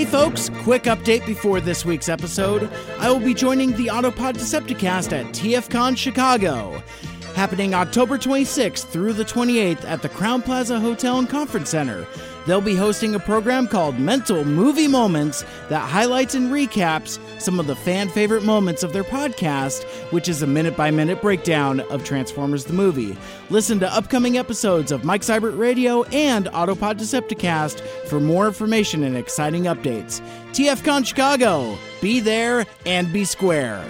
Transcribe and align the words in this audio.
Hey 0.00 0.06
folks, 0.06 0.48
quick 0.62 0.84
update 0.84 1.26
before 1.26 1.60
this 1.60 1.84
week's 1.84 2.08
episode. 2.08 2.70
I 2.98 3.10
will 3.10 3.20
be 3.20 3.34
joining 3.34 3.72
the 3.72 3.88
Autopod 3.88 4.32
Decepticast 4.32 5.12
at 5.12 5.26
TFCon 5.26 5.94
Chicago, 5.94 6.82
happening 7.34 7.74
October 7.74 8.16
26th 8.16 8.86
through 8.86 9.12
the 9.12 9.26
28th 9.26 9.84
at 9.84 10.00
the 10.00 10.08
Crowne 10.08 10.42
Plaza 10.42 10.80
Hotel 10.80 11.18
and 11.18 11.28
Conference 11.28 11.68
Center. 11.68 12.06
They'll 12.46 12.60
be 12.60 12.74
hosting 12.74 13.14
a 13.14 13.20
program 13.20 13.68
called 13.68 13.98
Mental 13.98 14.44
Movie 14.44 14.88
Moments 14.88 15.44
that 15.68 15.88
highlights 15.88 16.34
and 16.34 16.50
recaps 16.50 17.18
some 17.40 17.60
of 17.60 17.66
the 17.66 17.76
fan 17.76 18.08
favorite 18.08 18.42
moments 18.42 18.82
of 18.82 18.92
their 18.92 19.04
podcast, 19.04 19.84
which 20.12 20.28
is 20.28 20.42
a 20.42 20.46
minute 20.46 20.76
by 20.76 20.90
minute 20.90 21.20
breakdown 21.20 21.80
of 21.80 22.04
Transformers 22.04 22.64
the 22.64 22.72
movie. 22.72 23.16
Listen 23.50 23.78
to 23.80 23.94
upcoming 23.94 24.38
episodes 24.38 24.92
of 24.92 25.04
Mike 25.04 25.22
Seibert 25.22 25.58
Radio 25.58 26.02
and 26.04 26.46
Autopod 26.46 26.98
Decepticast 26.98 27.80
for 28.08 28.20
more 28.20 28.46
information 28.46 29.04
and 29.04 29.16
exciting 29.16 29.64
updates. 29.64 30.20
TFCon 30.52 31.06
Chicago, 31.06 31.78
be 32.00 32.20
there 32.20 32.66
and 32.86 33.12
be 33.12 33.24
square. 33.24 33.84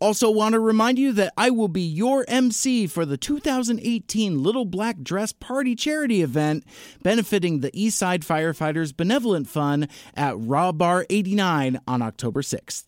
Also, 0.00 0.30
want 0.30 0.54
to 0.54 0.60
remind 0.60 0.98
you 0.98 1.12
that 1.12 1.30
I 1.36 1.50
will 1.50 1.68
be 1.68 1.82
your 1.82 2.24
MC 2.26 2.86
for 2.86 3.04
the 3.04 3.18
2018 3.18 4.42
Little 4.42 4.64
Black 4.64 5.02
Dress 5.02 5.32
Party 5.32 5.76
charity 5.76 6.22
event 6.22 6.64
benefiting 7.02 7.60
the 7.60 7.70
Eastside 7.72 8.24
Firefighters 8.24 8.96
Benevolent 8.96 9.46
Fund 9.46 9.88
at 10.14 10.38
Raw 10.38 10.72
Bar 10.72 11.04
89 11.10 11.80
on 11.86 12.00
October 12.00 12.40
6th. 12.40 12.84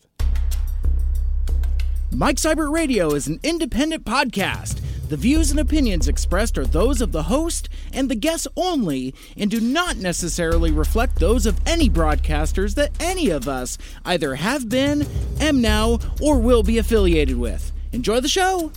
Mike 2.11 2.37
Seibert 2.37 2.71
Radio 2.71 3.13
is 3.13 3.27
an 3.27 3.39
independent 3.43 4.05
podcast. 4.05 4.81
The 5.09 5.17
views 5.17 5.51
and 5.51 5.59
opinions 5.59 6.07
expressed 6.07 6.57
are 6.57 6.65
those 6.65 7.01
of 7.01 7.11
the 7.11 7.23
host 7.23 7.69
and 7.91 8.09
the 8.09 8.15
guests 8.15 8.47
only 8.55 9.13
and 9.37 9.51
do 9.51 9.59
not 9.59 9.97
necessarily 9.97 10.71
reflect 10.71 11.19
those 11.19 11.45
of 11.45 11.59
any 11.67 11.89
broadcasters 11.89 12.75
that 12.75 12.91
any 12.99 13.29
of 13.29 13.47
us 13.47 13.77
either 14.05 14.35
have 14.35 14.69
been, 14.69 15.05
am 15.39 15.61
now, 15.61 15.99
or 16.21 16.39
will 16.39 16.63
be 16.63 16.77
affiliated 16.77 17.37
with. 17.37 17.71
Enjoy 17.91 18.21
the 18.21 18.29
show! 18.29 18.71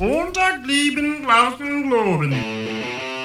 Montag 0.00 0.66
lieben, 0.66 1.24
globen. 1.26 3.19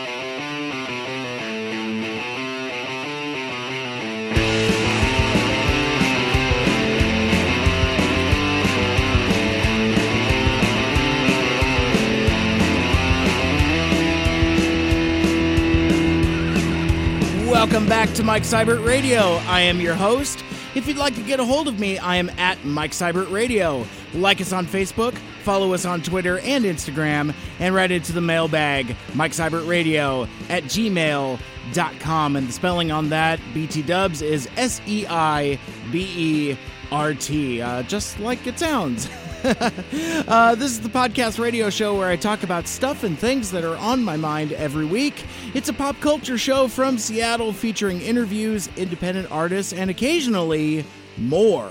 Welcome 17.76 17.90
back 17.90 18.14
to 18.14 18.24
Mike 18.24 18.44
Seibert 18.44 18.86
Radio. 18.86 19.34
I 19.48 19.60
am 19.60 19.82
your 19.82 19.96
host. 19.96 20.46
If 20.76 20.88
you'd 20.88 20.96
like 20.96 21.14
to 21.16 21.22
get 21.22 21.42
a 21.42 21.44
hold 21.44 21.68
of 21.68 21.78
me, 21.78 21.98
I 21.98 22.16
am 22.16 22.30
at 22.38 22.64
Mike 22.64 22.92
Seibert 22.92 23.30
Radio. 23.30 23.86
Like 24.14 24.40
us 24.40 24.54
on 24.54 24.66
Facebook, 24.66 25.14
follow 25.44 25.74
us 25.74 25.84
on 25.84 26.02
Twitter 26.02 26.40
and 26.40 26.64
Instagram, 26.64 27.36
and 27.60 27.76
write 27.76 27.92
into 27.92 28.14
the 28.14 28.22
mailbag, 28.22 28.96
Mike 29.14 29.34
Seibert 29.34 29.68
Radio 29.68 30.24
at 30.48 30.64
gmail.com. 30.64 32.36
And 32.38 32.48
the 32.48 32.54
spelling 32.54 32.94
on 32.94 33.10
that, 33.10 33.42
BT 33.54 33.82
dubs, 33.82 34.22
is 34.22 34.48
S 34.56 34.80
E 34.88 35.06
I 35.10 35.60
B 35.92 36.08
E 36.16 36.58
R 36.94 37.14
T, 37.14 37.62
uh, 37.62 37.84
just 37.84 38.18
like 38.22 38.48
it 38.48 38.58
sounds. 38.58 39.10
uh, 40.28 40.56
this 40.56 40.72
is 40.72 40.82
the 40.82 40.90
podcast 40.90 41.38
radio 41.38 41.70
show 41.70 41.96
where 41.96 42.10
I 42.10 42.16
talk 42.16 42.42
about 42.42 42.68
stuff 42.68 43.04
and 43.04 43.18
things 43.18 43.52
that 43.52 43.64
are 43.64 43.78
on 43.78 44.04
my 44.04 44.18
mind 44.18 44.54
every 44.54 44.86
week. 44.86 45.24
It's 45.54 45.70
a 45.70 45.74
pop 45.74 46.00
culture 46.00 46.40
show 46.40 46.68
from 46.68 46.98
Seattle 46.98 47.54
featuring 47.54 48.02
interviews, 48.02 48.70
independent 48.76 49.32
artists, 49.32 49.72
and 49.72 49.92
occasionally 49.92 50.84
more. 51.18 51.70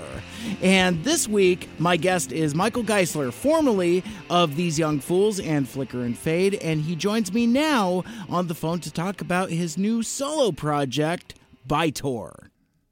And 0.61 1.03
this 1.03 1.27
week, 1.27 1.67
my 1.77 1.97
guest 1.97 2.31
is 2.31 2.55
Michael 2.55 2.83
Geisler, 2.83 3.33
formerly 3.33 4.05
of 4.29 4.55
These 4.55 4.79
Young 4.79 5.01
Fools 5.01 5.41
and 5.41 5.67
Flicker 5.67 6.01
and 6.01 6.17
Fade, 6.17 6.53
and 6.55 6.79
he 6.79 6.95
joins 6.95 7.33
me 7.33 7.45
now 7.45 8.05
on 8.29 8.47
the 8.47 8.55
phone 8.55 8.79
to 8.79 8.91
talk 8.91 9.19
about 9.19 9.49
his 9.49 9.77
new 9.77 10.01
solo 10.01 10.53
project, 10.53 11.35
Bytor. 11.67 12.47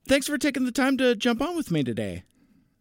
Thanks 0.06 0.28
for 0.28 0.38
taking 0.38 0.66
the 0.66 0.74
time 0.74 0.98
to 0.98 1.16
jump 1.16 1.42
on 1.42 1.56
with 1.56 1.72
me 1.72 1.86
today. 1.86 2.24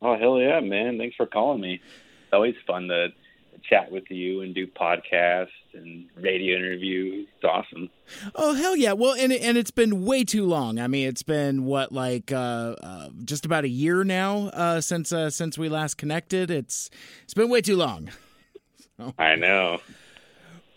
Oh 0.03 0.19
hell 0.19 0.39
yeah, 0.39 0.61
man! 0.61 0.99
Thanks 0.99 1.17
for 1.17 1.27
calling 1.27 1.61
me. 1.61 1.75
It's 1.75 2.33
always 2.33 2.57
fun 2.67 2.89
to 2.89 3.09
chat 3.63 3.93
with 3.93 4.11
you 4.11 4.41
and 4.41 4.55
do 4.55 4.67
podcasts 4.67 5.49
and 5.75 6.07
radio 6.17 6.57
interviews. 6.57 7.29
It's 7.37 7.45
awesome. 7.45 7.89
Oh 8.35 8.55
hell 8.55 8.77
yeah! 8.77 8.93
Well, 8.93 9.15
and 9.15 9.33
and 9.33 9.57
it's 9.57 9.71
been 9.71 10.05
way 10.05 10.25
too 10.25 10.45
long. 10.45 10.81
I 10.81 10.89
mean, 10.89 11.09
it's 11.09 11.23
been 11.23 11.65
what 11.65 11.93
like 11.93 12.33
uh, 12.33 12.75
uh, 12.83 13.09
just 13.25 13.47
about 13.47 13.65
a 13.65 13.69
year 13.69 14.03
now 14.03 14.49
uh, 14.49 14.81
since 14.81 15.13
uh, 15.13 15.31
since 15.31 15.57
we 15.57 15.69
last 15.69 15.99
connected. 15.99 16.51
It's 16.51 16.91
it's 17.23 17.35
been 17.35 17.49
way 17.49 17.61
too 17.61 17.77
long. 17.77 18.11
So. 18.99 19.15
I 19.19 19.37
know. 19.37 19.81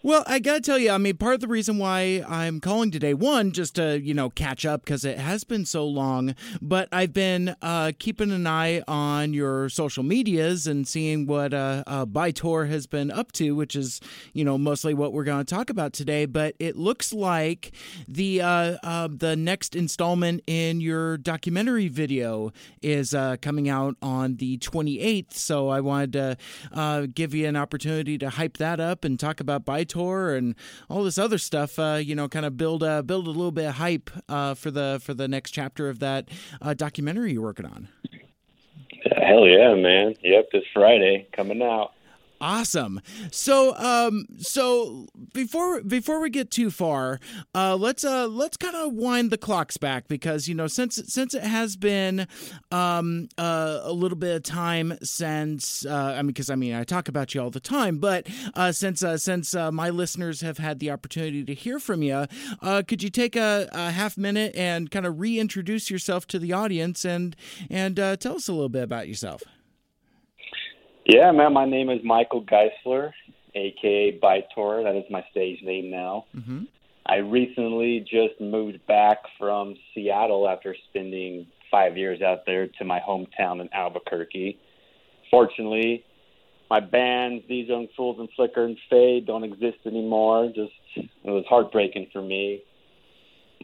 Well, 0.06 0.24
I 0.28 0.38
gotta 0.38 0.62
tell 0.62 0.78
you, 0.78 0.92
I 0.92 1.00
mean, 1.00 1.18
part 1.18 1.34
of 1.34 1.40
the 1.40 1.48
reason 1.48 1.80
why 1.80 2.24
I'm 2.30 2.60
calling 2.60 2.92
today, 2.92 3.16
one, 3.16 3.52
just 3.52 3.74
to 3.78 4.00
you 4.00 4.14
know 4.14 4.30
catch 4.30 4.64
up 4.64 4.86
because 4.86 5.04
it 5.04 5.18
has 5.18 5.44
been 5.44 5.66
so 5.66 5.84
long, 5.84 6.36
but 6.62 6.88
I've 6.92 7.12
been 7.12 7.56
uh, 7.60 7.92
keeping 7.98 8.30
an 8.32 8.46
eye 8.46 8.84
on 8.88 9.34
your 9.34 9.68
social 9.68 10.04
medias 10.04 10.68
and 10.68 10.88
seeing 10.88 11.26
what 11.26 11.56
uh, 11.56 11.84
uh, 11.88 12.06
Bytor 12.06 12.70
has 12.70 12.86
been 12.86 13.10
up 13.10 13.32
to, 13.32 13.56
which 13.56 13.76
is 13.76 14.00
you 14.32 14.46
know 14.46 14.60
mostly 14.60 14.94
what 14.94 15.12
we're 15.12 15.24
going 15.24 15.44
to 15.44 15.56
talk 15.56 15.72
about 15.72 15.92
today. 15.92 16.28
But 16.28 16.54
it 16.60 16.76
looks 16.76 17.12
like 17.12 17.72
the 18.08 18.44
uh, 18.44 18.78
uh, 18.84 19.08
the 19.12 19.36
next 19.36 19.76
installment 19.76 20.44
in 20.46 20.82
your 20.82 21.18
documentary 21.18 21.88
video 21.88 22.54
is 22.84 23.16
uh, 23.16 23.38
coming 23.42 23.68
out 23.68 23.96
on 24.04 24.36
the 24.36 24.60
28th. 24.60 25.34
So 25.34 25.70
I 25.70 25.82
wanted 25.82 26.14
to 26.14 26.38
uh, 26.74 27.08
give 27.12 27.34
you 27.34 27.48
an 27.48 27.56
opportunity 27.56 28.20
to 28.20 28.30
hype 28.30 28.58
that 28.58 28.80
up 28.80 29.04
and 29.04 29.20
talk 29.20 29.40
about 29.40 29.66
Bytor 29.66 29.95
and 29.96 30.56
all 30.90 31.04
this 31.04 31.18
other 31.18 31.38
stuff. 31.38 31.80
Uh, 31.80 32.00
you 32.02 32.16
know, 32.16 32.28
kind 32.28 32.46
of 32.46 32.58
build 32.58 32.84
uh, 32.84 33.02
build 33.02 33.28
a 33.28 33.32
little 33.32 33.52
bit 33.52 33.66
of 33.66 33.76
hype 33.76 34.10
uh, 34.30 34.54
for 34.54 34.72
the 34.72 35.00
for 35.04 35.14
the 35.14 35.28
next 35.28 35.52
chapter 35.52 35.90
of 35.90 36.00
that 36.00 36.30
uh, 36.62 36.74
documentary 36.74 37.34
you're 37.34 37.42
working 37.42 37.66
on. 37.66 37.88
Hell 39.18 39.48
yeah, 39.48 39.76
man! 39.76 40.16
Yep, 40.22 40.50
this 40.52 40.64
Friday 40.74 41.28
coming 41.32 41.62
out. 41.62 41.95
Awesome. 42.42 43.02
So, 43.32 43.76
um, 43.78 44.26
so 44.40 45.08
before 45.34 45.82
before 45.82 46.20
we 46.20 46.30
get 46.30 46.52
too 46.52 46.70
far, 46.70 47.20
uh, 47.54 47.76
let's 47.76 48.04
uh, 48.04 48.28
let's 48.28 48.58
kind 48.58 48.76
of 48.76 48.94
wind 48.94 49.32
the 49.32 49.38
clocks 49.38 49.78
back 49.78 50.08
because 50.08 50.48
you 50.48 50.56
know 50.56 50.68
since 50.68 51.02
since 51.08 51.34
it 51.34 51.44
has 51.44 51.76
been 51.78 52.28
um, 52.72 53.30
uh, 53.38 53.80
a 53.84 53.94
little 53.94 54.18
bit 54.18 54.36
of 54.36 54.44
time 54.44 54.98
since 55.02 55.86
uh, 55.86 56.16
I 56.18 56.22
mean 56.22 56.28
because 56.28 56.50
I 56.50 56.56
mean 56.56 56.74
I 56.74 56.84
talk 56.84 57.08
about 57.08 57.34
you 57.34 57.42
all 57.42 57.50
the 57.50 57.60
time, 57.60 58.00
but 58.00 58.28
uh, 58.54 58.72
since 58.74 59.02
uh, 59.02 59.18
since 59.18 59.56
uh, 59.56 59.72
my 59.72 59.90
listeners 59.90 60.42
have 60.42 60.58
had 60.58 60.80
the 60.80 60.92
opportunity 60.92 61.44
to 61.46 61.54
hear 61.54 61.80
from 61.80 62.04
you, 62.04 62.26
uh, 62.62 62.84
could 62.86 63.02
you 63.02 63.10
take 63.10 63.36
a, 63.36 63.70
a 63.72 63.92
half 63.92 64.18
minute 64.18 64.54
and 64.56 64.92
kind 64.92 65.06
of 65.06 65.20
reintroduce 65.20 65.90
yourself 65.90 66.28
to 66.28 66.40
the 66.40 66.52
audience 66.52 67.06
and 67.06 67.36
and 67.70 68.00
uh, 68.00 68.18
tell 68.18 68.36
us 68.36 68.50
a 68.50 68.54
little 68.54 68.70
bit 68.70 68.84
about 68.84 69.08
yourself? 69.08 69.42
Yeah, 71.06 71.32
man. 71.32 71.54
My 71.54 71.66
name 71.66 71.92
is 71.92 72.00
Michael 72.04 72.44
Geisler, 72.44 73.12
aka 73.54 74.20
Bytor. 74.20 74.84
That 74.84 74.96
is 74.96 75.04
my 75.12 75.24
stage 75.30 75.62
name 75.62 75.92
now. 75.92 76.26
Mm-hmm. 76.36 76.64
I 77.06 77.18
recently 77.18 78.00
just 78.00 78.42
moved 78.42 78.84
back 78.88 79.20
from 79.38 79.76
Seattle 79.94 80.50
after 80.50 80.76
spending 80.90 81.46
five 81.70 81.96
years 81.96 82.24
out 82.24 82.48
there 82.48 82.68
to 82.80 82.86
my 82.86 83.00
hometown 83.00 83.62
in 83.62 83.70
Albuquerque. 83.72 84.60
Fortunately, 85.30 86.04
my 86.72 86.80
bands, 86.80 87.44
These 87.48 87.70
Young 87.70 87.88
Fools 87.96 88.18
and 88.20 88.28
Flicker 88.36 88.66
and 88.66 88.78
Fade, 88.90 89.28
don't 89.28 89.44
exist 89.44 89.78
anymore. 89.86 90.48
Just 90.48 90.74
it 90.96 91.30
was 91.30 91.46
heartbreaking 91.48 92.08
for 92.12 92.24
me. 92.24 92.64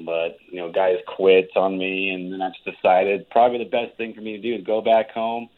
But 0.06 0.38
you 0.48 0.60
know, 0.60 0.72
guys 0.72 0.98
quit 1.08 1.50
on 1.56 1.76
me, 1.76 2.12
and 2.12 2.32
then 2.32 2.44
I 2.44 2.50
just 2.50 2.78
decided 2.78 3.28
probably 3.32 3.58
the 3.58 3.70
best 3.70 3.98
thing 3.98 4.14
for 4.14 4.22
me 4.22 4.38
to 4.38 4.42
do 4.44 4.54
is 4.54 4.64
go 4.64 4.80
back 4.82 5.10
home 5.10 5.50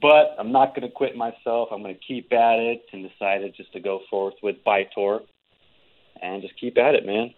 but 0.00 0.34
I'm 0.38 0.52
not 0.52 0.74
going 0.74 0.88
to 0.88 0.94
quit 0.94 1.16
myself. 1.16 1.68
I'm 1.72 1.82
going 1.82 1.94
to 1.94 2.00
keep 2.06 2.32
at 2.32 2.58
it 2.58 2.82
and 2.92 3.08
decided 3.08 3.54
just 3.56 3.72
to 3.72 3.80
go 3.80 4.00
forth 4.10 4.34
with 4.42 4.56
Bytor 4.66 5.20
and 6.22 6.42
just 6.42 6.58
keep 6.58 6.78
at 6.78 6.94
it, 6.94 7.06
man. 7.06 7.34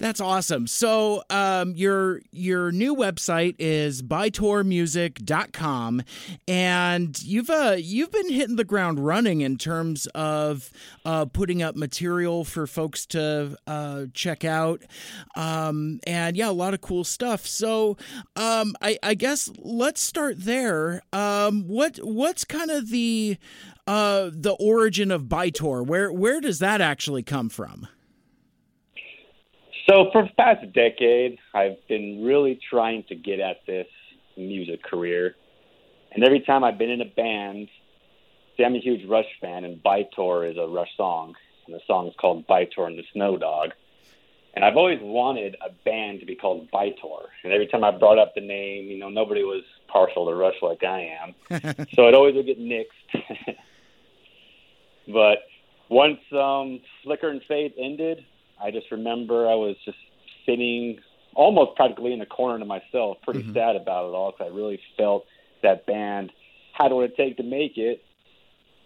That's 0.00 0.20
awesome. 0.20 0.66
So, 0.66 1.22
um, 1.28 1.74
your 1.76 2.22
your 2.32 2.72
new 2.72 2.96
website 2.96 3.56
is 3.58 4.00
bytormusic.com 4.00 6.02
and 6.48 7.22
you've 7.22 7.50
uh, 7.50 7.76
you've 7.78 8.10
been 8.10 8.32
hitting 8.32 8.56
the 8.56 8.64
ground 8.64 9.04
running 9.04 9.42
in 9.42 9.58
terms 9.58 10.06
of 10.14 10.70
uh, 11.04 11.26
putting 11.26 11.62
up 11.62 11.76
material 11.76 12.44
for 12.44 12.66
folks 12.66 13.04
to 13.06 13.58
uh, 13.66 14.06
check 14.14 14.42
out. 14.42 14.80
Um, 15.36 16.00
and 16.06 16.34
yeah, 16.34 16.48
a 16.48 16.52
lot 16.52 16.72
of 16.72 16.80
cool 16.80 17.04
stuff. 17.04 17.46
So, 17.46 17.98
um, 18.36 18.74
I, 18.80 18.98
I 19.02 19.12
guess 19.12 19.50
let's 19.58 20.00
start 20.00 20.36
there. 20.38 21.02
Um, 21.12 21.68
what 21.68 21.98
what's 21.98 22.46
kind 22.46 22.70
of 22.70 22.88
the 22.88 23.36
uh, 23.86 24.30
the 24.32 24.56
origin 24.58 25.10
of 25.10 25.24
Bytor? 25.24 25.84
Where 25.84 26.10
where 26.10 26.40
does 26.40 26.58
that 26.60 26.80
actually 26.80 27.22
come 27.22 27.50
from? 27.50 27.86
So 29.90 30.08
for 30.12 30.22
the 30.22 30.30
past 30.38 30.72
decade, 30.72 31.38
I've 31.52 31.76
been 31.88 32.22
really 32.22 32.60
trying 32.70 33.02
to 33.08 33.16
get 33.16 33.40
at 33.40 33.66
this 33.66 33.88
music 34.36 34.84
career, 34.84 35.34
and 36.12 36.22
every 36.22 36.38
time 36.42 36.62
I've 36.62 36.78
been 36.78 36.90
in 36.90 37.00
a 37.00 37.06
band, 37.06 37.68
see, 38.56 38.64
I'm 38.64 38.76
a 38.76 38.78
huge 38.78 39.04
Rush 39.08 39.26
fan, 39.40 39.64
and 39.64 39.82
By-Tor 39.82 40.46
is 40.46 40.56
a 40.58 40.68
Rush 40.68 40.96
song, 40.96 41.34
and 41.66 41.74
the 41.74 41.80
song 41.88 42.06
is 42.06 42.14
called 42.20 42.46
By-Tor 42.46 42.86
and 42.86 42.96
the 42.96 43.02
Snow 43.12 43.36
Dog. 43.36 43.70
And 44.54 44.64
I've 44.64 44.76
always 44.76 45.00
wanted 45.02 45.56
a 45.60 45.72
band 45.84 46.20
to 46.20 46.26
be 46.26 46.36
called 46.36 46.70
By-Tor. 46.70 47.26
And 47.42 47.52
every 47.52 47.66
time 47.66 47.82
I 47.82 47.90
brought 47.90 48.18
up 48.18 48.36
the 48.36 48.42
name, 48.42 48.84
you 48.84 48.98
know, 48.98 49.08
nobody 49.08 49.42
was 49.42 49.64
partial 49.88 50.26
to 50.26 50.34
Rush 50.36 50.62
like 50.62 50.84
I 50.84 51.16
am. 51.20 51.34
so 51.96 52.06
it 52.06 52.14
always 52.14 52.36
would 52.36 52.46
get 52.46 52.60
nixed. 52.60 53.56
but 55.12 55.38
once 55.88 56.20
um, 56.32 56.78
Flicker 57.02 57.28
and 57.30 57.42
Fade 57.48 57.74
ended, 57.76 58.24
I 58.62 58.70
just 58.70 58.90
remember 58.90 59.48
I 59.48 59.54
was 59.54 59.76
just 59.84 59.98
sitting 60.46 60.98
almost 61.34 61.76
practically 61.76 62.12
in 62.12 62.20
a 62.20 62.26
corner 62.26 62.58
to 62.58 62.64
myself, 62.64 63.18
pretty 63.22 63.42
mm-hmm. 63.42 63.54
sad 63.54 63.76
about 63.76 64.08
it 64.08 64.14
all 64.14 64.32
because 64.32 64.52
I 64.52 64.54
really 64.54 64.80
felt 64.96 65.24
that 65.62 65.86
band 65.86 66.32
had 66.76 66.92
what 66.92 67.04
it 67.04 67.16
take 67.16 67.36
to 67.36 67.42
make 67.42 67.76
it. 67.76 68.02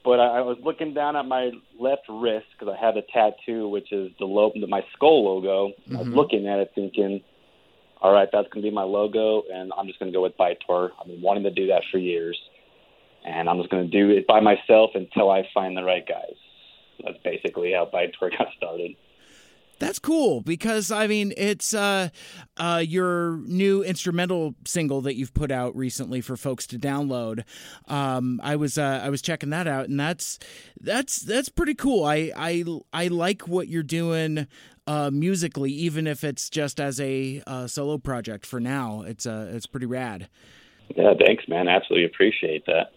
But 0.05 0.21
I, 0.21 0.39
I 0.39 0.41
was 0.43 0.59
looking 0.63 0.93
down 0.93 1.17
at 1.17 1.25
my 1.25 1.51
left 1.79 2.03
wrist 2.09 2.47
because 2.59 2.75
I 2.77 2.85
have 2.85 2.97
a 2.97 3.03
tattoo, 3.03 3.69
which 3.69 3.91
is 3.91 4.11
the 4.19 4.27
lo- 4.27 4.53
my 4.69 4.83
skull 4.95 5.25
logo. 5.25 5.69
Mm-hmm. 5.69 5.97
I 5.97 5.99
was 5.99 6.09
mm-hmm. 6.09 6.17
looking 6.17 6.47
at 6.47 6.59
it, 6.59 6.73
thinking, 6.75 7.23
"All 8.03 8.13
right, 8.13 8.29
that's 8.31 8.49
going 8.49 8.63
to 8.63 8.71
be 8.71 8.75
my 8.75 8.83
logo, 8.83 9.43
and 9.53 9.73
I'm 9.79 9.87
just 9.87 9.99
going 9.99 10.13
to 10.13 10.17
go 10.17 10.23
with 10.23 10.37
By-Tor. 10.37 10.93
I've 11.01 11.07
been 11.07 11.23
wanting 11.23 11.45
to 11.45 11.51
do 11.51 11.69
that 11.69 11.83
for 11.91 11.97
years, 11.97 12.39
and 13.25 13.49
I'm 13.49 13.57
just 13.59 13.71
going 13.71 13.91
to 13.91 13.91
do 13.91 14.11
it 14.11 14.27
by 14.27 14.41
myself 14.41 14.91
until 14.95 15.31
I 15.31 15.49
find 15.55 15.75
the 15.75 15.85
right 15.85 16.07
guys." 16.07 16.37
That's 17.03 17.19
basically 17.25 17.73
how 17.73 17.89
By-Tor 17.91 18.31
got 18.39 18.49
started. 18.57 18.93
That's 19.79 19.99
cool 19.99 20.41
because 20.41 20.91
I 20.91 21.07
mean 21.07 21.33
it's 21.37 21.75
uh, 21.75 22.09
uh, 22.57 22.83
your 22.87 23.39
new 23.47 23.83
instrumental 23.83 24.55
single 24.67 25.01
that 25.03 25.17
you've 25.17 25.35
put 25.35 25.51
out 25.51 25.75
recently 25.77 26.21
for 26.21 26.37
folks 26.37 26.67
to 26.69 26.79
download. 26.79 27.45
Um, 27.89 28.41
I 28.43 28.57
was 28.57 28.79
uh, 28.79 29.01
I 29.03 29.11
was 29.11 29.21
checking 29.21 29.51
that 29.51 29.67
out 29.67 29.89
and 29.89 29.99
that's 29.99 30.39
that's 30.81 31.21
that's 31.21 31.49
pretty 31.49 31.75
cool. 31.75 32.05
I 32.05 32.33
I 32.37 32.65
I 32.93 33.09
like 33.09 33.49
what 33.49 33.69
you're 33.69 33.83
doing 33.83 34.47
uh, 34.87 35.11
musically, 35.13 35.71
even 35.71 36.07
if 36.07 36.25
it's 36.25 36.51
just 36.51 36.81
as 36.81 37.01
a 37.01 37.43
uh, 37.47 37.67
solo 37.67 37.99
project 37.99 38.47
for 38.47 38.61
now. 38.61 39.03
It's 39.03 39.27
uh, 39.27 39.51
it's 39.53 39.67
pretty 39.67 39.87
rad. 39.87 40.29
Yeah, 40.95 41.15
thanks, 41.19 41.45
man. 41.49 41.69
Absolutely 41.69 42.07
appreciate 42.07 42.65
that. 42.67 42.93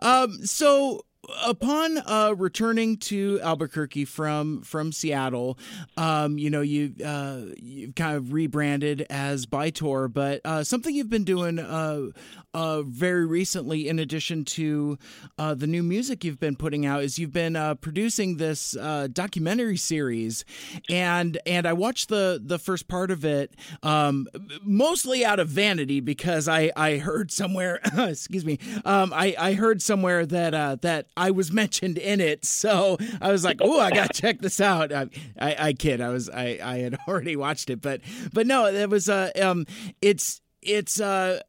Um, 0.00 0.32
so 0.44 1.02
upon 1.44 1.98
uh, 1.98 2.34
returning 2.36 2.96
to 2.96 3.40
Albuquerque 3.42 4.04
from 4.04 4.62
from 4.62 4.92
Seattle, 4.92 5.58
um, 5.96 6.38
you 6.38 6.50
know 6.50 6.60
you 6.60 6.94
uh, 7.04 7.42
you've 7.56 7.94
kind 7.94 8.16
of 8.16 8.32
rebranded 8.32 9.06
as 9.10 9.46
By-Tor, 9.46 10.08
but 10.08 10.40
uh, 10.44 10.64
something 10.64 10.94
you've 10.94 11.10
been 11.10 11.24
doing 11.24 11.58
uh, 11.58 12.08
uh, 12.54 12.82
very 12.82 13.26
recently, 13.26 13.88
in 13.88 13.98
addition 13.98 14.44
to 14.44 14.98
uh, 15.38 15.54
the 15.54 15.66
new 15.66 15.82
music 15.82 16.24
you've 16.24 16.40
been 16.40 16.56
putting 16.56 16.86
out, 16.86 17.02
is 17.02 17.18
you've 17.18 17.32
been 17.32 17.76
producing 17.80 18.36
this 18.36 18.72
documentary 19.12 19.76
series, 19.76 20.44
and 20.88 21.38
and 21.46 21.66
I 21.66 21.72
watched 21.72 22.08
the 22.08 22.40
the 22.42 22.58
first 22.58 22.88
part 22.88 23.10
of 23.10 23.24
it 23.24 23.54
um, 23.82 24.26
mostly 24.62 25.24
out 25.24 25.40
of 25.40 25.48
vanity 25.48 26.00
because 26.00 26.48
I 26.48 26.70
I 26.76 26.98
heard 26.98 27.30
somewhere 27.30 27.80
excuse 27.98 28.44
me 28.44 28.58
um, 28.84 29.12
I 29.12 29.34
I 29.38 29.52
heard 29.54 29.82
somewhere 29.82 30.26
that 30.26 30.82
that 30.82 31.06
I 31.18 31.32
was 31.32 31.52
mentioned 31.52 31.98
in 31.98 32.20
it, 32.20 32.44
so 32.44 32.96
I 33.20 33.32
was 33.32 33.44
like, 33.44 33.58
"Oh, 33.60 33.80
I 33.80 33.90
gotta 33.90 34.12
check 34.12 34.40
this 34.40 34.60
out." 34.60 34.92
I, 34.92 35.08
I, 35.38 35.56
I 35.58 35.72
kid, 35.72 36.00
I 36.00 36.08
was 36.10 36.30
I, 36.30 36.58
I 36.62 36.78
had 36.78 36.96
already 37.08 37.36
watched 37.36 37.70
it, 37.70 37.80
but 37.80 38.00
but 38.32 38.46
no, 38.46 38.66
it 38.66 38.88
was 38.88 39.08
uh 39.08 39.30
um 39.40 39.66
it's 40.00 40.40
it's 40.62 41.00
uh 41.00 41.40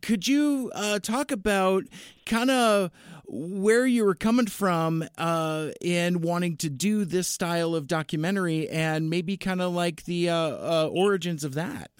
could 0.00 0.26
you 0.26 0.70
uh 0.74 0.98
talk 0.98 1.30
about 1.30 1.84
kind 2.26 2.50
of 2.50 2.90
where 3.26 3.86
you 3.86 4.04
were 4.04 4.14
coming 4.14 4.46
from 4.46 5.04
uh, 5.16 5.68
in 5.80 6.20
wanting 6.20 6.54
to 6.58 6.68
do 6.68 7.06
this 7.06 7.28
style 7.28 7.74
of 7.74 7.86
documentary 7.86 8.68
and 8.68 9.08
maybe 9.08 9.38
kind 9.38 9.62
of 9.62 9.72
like 9.72 10.04
the 10.04 10.28
uh, 10.28 10.36
uh, 10.36 10.90
origins 10.92 11.42
of 11.42 11.54
that. 11.54 11.90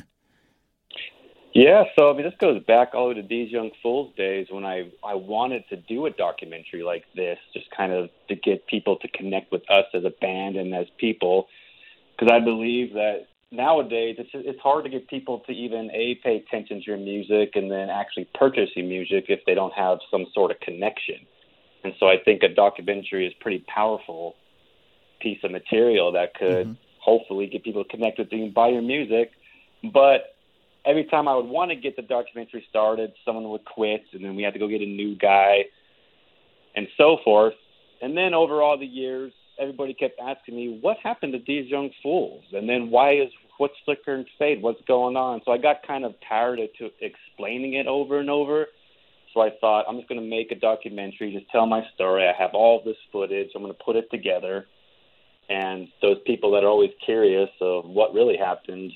Yeah, 1.54 1.84
so 1.99 2.10
I 2.10 2.14
mean, 2.14 2.25
this 2.25 2.34
goes 2.40 2.62
back 2.64 2.94
all 2.94 3.08
the 3.10 3.14
way 3.14 3.20
to 3.20 3.28
these 3.28 3.50
young 3.50 3.70
fools 3.82 4.14
days 4.16 4.46
when 4.50 4.64
I 4.64 4.90
I 5.04 5.14
wanted 5.14 5.69
to 5.69 5.76
do 5.76 6.06
a 6.06 6.10
documentary 6.10 6.82
like 6.82 7.04
this, 7.14 7.38
just 7.52 7.70
kind 7.76 7.93
of 7.93 8.08
to 8.28 8.34
get 8.34 8.66
people 8.66 8.96
to 8.96 9.08
connect 9.08 9.52
with 9.52 9.62
us 9.70 9.84
as 9.93 10.04
a 10.04 10.12
band 10.20 10.56
and 10.56 10.75
as 10.75 10.87
people, 10.99 11.49
because 12.16 12.32
I 12.32 12.40
believe 12.43 12.94
that 12.94 13.26
nowadays 13.50 14.16
it's 14.19 14.31
it's 14.32 14.60
hard 14.60 14.84
to 14.84 14.90
get 14.90 15.08
people 15.08 15.40
to 15.40 15.52
even 15.52 15.90
a 15.93 16.14
pay 16.25 16.37
attention 16.37 16.78
to 16.78 16.84
your 16.87 16.96
music 16.96 17.50
and 17.55 17.70
then 17.70 17.90
actually 17.90 18.28
purchase 18.34 18.70
your 18.75 18.87
music 18.87 19.26
if 19.28 19.40
they 19.44 19.55
don't 19.55 19.75
have 19.75 19.98
some 20.10 20.25
sort 20.32 20.50
of 20.50 20.60
connection. 20.60 21.26
And 21.84 21.93
so 22.00 22.06
I 22.06 22.16
think 22.25 22.43
a 22.43 22.48
documentary 22.48 23.26
is 23.26 23.34
pretty 23.40 23.62
powerful 23.69 24.37
piece 25.20 25.38
of 25.44 25.50
material 25.50 26.12
that 26.12 26.34
could 26.34 26.66
mm-hmm. 26.66 26.72
hopefully 26.98 27.46
get 27.46 27.62
people 27.62 27.84
to 27.84 27.90
connect 27.90 28.19
with 28.19 28.28
you 28.32 28.44
and 28.44 28.55
buy 28.55 28.69
your 28.69 28.82
music, 28.82 29.32
but 29.93 30.31
every 30.84 31.05
time 31.05 31.29
I 31.29 31.37
would 31.37 31.46
want 31.46 31.70
to 31.70 31.76
get 31.76 31.96
the 31.96 32.02
documentary 32.02 32.64
started, 32.69 33.12
someone 33.25 33.49
would 33.50 33.64
quit, 33.64 34.05
and 34.12 34.25
then 34.25 34.34
we 34.37 34.43
had 34.43 34.52
to 34.55 34.58
go 34.58 34.69
get 34.69 34.81
a 34.81 34.87
new 34.87 35.17
guy, 35.17 35.64
and 36.75 36.88
so 36.96 37.19
forth. 37.25 37.55
And 38.00 38.17
then 38.17 38.34
over 38.34 38.62
all 38.62 38.79
the 38.79 38.87
years, 38.87 39.32
everybody 39.58 39.94
kept 39.94 40.19
asking 40.20 40.56
me, 40.56 40.79
"What 40.81 40.96
happened 40.99 41.34
to 41.34 41.38
these 41.46 41.70
young 41.70 41.90
fools?" 42.02 42.44
And 42.52 42.69
then 42.69 42.90
why 42.90 43.12
is 43.12 43.31
what's 43.58 43.79
flicker 43.84 44.14
and 44.14 44.26
fade? 44.38 44.62
What's 44.62 44.82
going 44.82 45.17
on? 45.17 45.43
So 45.44 45.52
I 45.52 45.58
got 45.58 45.87
kind 45.87 46.05
of 46.05 46.14
tired 46.29 46.58
of 46.58 46.73
to 46.79 46.90
explaining 47.00 47.75
it 47.75 47.87
over 47.87 48.19
and 48.19 48.31
over. 48.31 48.69
So 49.32 49.40
I 49.40 49.50
thought 49.61 49.84
I'm 49.88 49.96
just 49.96 50.08
going 50.08 50.20
to 50.20 50.26
make 50.26 50.50
a 50.50 50.56
documentary, 50.56 51.32
just 51.32 51.50
tell 51.50 51.67
my 51.67 51.82
story. 51.94 52.26
I 52.26 52.32
have 52.32 52.55
all 52.55 52.82
this 52.84 52.96
footage. 53.12 53.50
I'm 53.55 53.62
going 53.62 53.73
to 53.73 53.84
put 53.84 53.96
it 53.96 54.11
together, 54.11 54.67
and 55.49 55.88
those 56.02 56.19
people 56.26 56.50
that 56.52 56.64
are 56.64 56.69
always 56.69 56.90
curious 57.05 57.50
of 57.61 57.88
what 57.88 58.12
really 58.12 58.37
happened, 58.37 58.93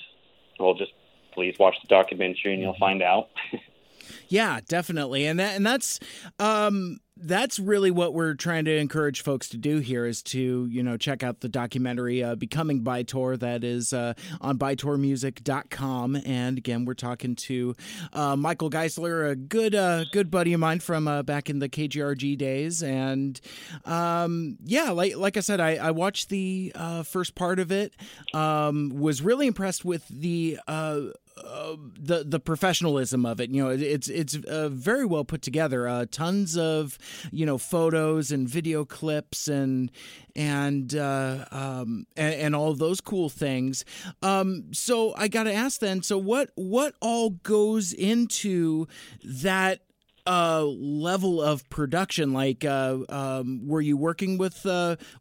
will 0.58 0.74
just 0.74 0.92
please 1.36 1.54
watch 1.58 1.76
the 1.82 1.86
documentary 1.86 2.54
and 2.54 2.62
you'll 2.62 2.72
mm-hmm. 2.72 2.80
find 2.80 3.02
out. 3.02 3.28
yeah, 4.28 4.60
definitely, 4.66 5.26
and 5.26 5.38
that 5.38 5.54
and 5.54 5.64
that's 5.64 6.00
um, 6.40 6.98
that's 7.16 7.58
really 7.58 7.90
what 7.90 8.12
we're 8.12 8.34
trying 8.34 8.66
to 8.66 8.76
encourage 8.76 9.22
folks 9.22 9.48
to 9.48 9.56
do 9.56 9.78
here 9.78 10.04
is 10.04 10.22
to 10.22 10.66
you 10.66 10.82
know 10.82 10.96
check 10.96 11.22
out 11.22 11.40
the 11.40 11.48
documentary 11.48 12.22
uh, 12.22 12.34
becoming 12.34 12.80
By-Tor 12.80 13.38
that 13.38 13.64
is 13.64 13.92
uh, 13.92 14.12
on 14.40 14.58
bytormusic.com 14.58 16.16
and 16.26 16.58
again 16.58 16.84
we're 16.84 16.94
talking 16.94 17.34
to 17.36 17.74
uh, 18.12 18.36
michael 18.36 18.68
geisler 18.68 19.30
a 19.30 19.36
good 19.36 19.74
uh, 19.74 20.04
good 20.12 20.30
buddy 20.30 20.52
of 20.52 20.60
mine 20.60 20.80
from 20.80 21.08
uh, 21.08 21.22
back 21.22 21.48
in 21.48 21.58
the 21.58 21.68
kgrg 21.68 22.36
days 22.36 22.82
and 22.82 23.40
um, 23.86 24.58
yeah 24.62 24.90
like, 24.90 25.16
like 25.16 25.36
i 25.38 25.40
said 25.40 25.60
i, 25.60 25.76
I 25.76 25.92
watched 25.92 26.28
the 26.28 26.72
uh, 26.74 27.02
first 27.02 27.34
part 27.34 27.58
of 27.58 27.72
it 27.72 27.94
um, 28.34 28.90
was 28.94 29.22
really 29.22 29.46
impressed 29.46 29.84
with 29.84 30.06
the 30.08 30.58
the 31.36 32.24
the 32.26 32.40
professionalism 32.40 33.26
of 33.26 33.40
it. 33.40 33.50
You 33.50 33.64
know, 33.64 33.70
it's 33.70 34.08
it's 34.08 34.36
uh, 34.36 34.68
very 34.68 35.04
well 35.04 35.24
put 35.24 35.42
together. 35.42 35.86
Uh, 35.88 36.06
tons 36.10 36.56
of 36.56 36.98
you 37.30 37.44
know 37.44 37.58
photos 37.58 38.30
and 38.30 38.48
video 38.48 38.84
clips 38.84 39.48
and 39.48 39.90
and 40.34 40.94
uh, 40.94 41.44
um, 41.50 42.06
and, 42.16 42.34
and, 42.34 42.56
all 42.56 42.74
those 42.74 43.00
cool 43.00 43.28
things. 43.28 43.84
Um, 44.22 44.72
so 44.72 45.14
I 45.16 45.28
got 45.28 45.44
to 45.44 45.52
ask 45.52 45.80
then. 45.80 46.02
So 46.02 46.18
what 46.18 46.50
what 46.54 46.94
all 47.00 47.30
goes 47.30 47.92
into 47.92 48.86
that? 49.24 49.80
Uh, 50.28 50.64
level 50.64 51.40
of 51.40 51.70
production 51.70 52.32
like 52.32 52.64
uh, 52.64 52.98
um, 53.08 53.64
were 53.64 53.80
you 53.80 53.96
working 53.96 54.38
with 54.38 54.66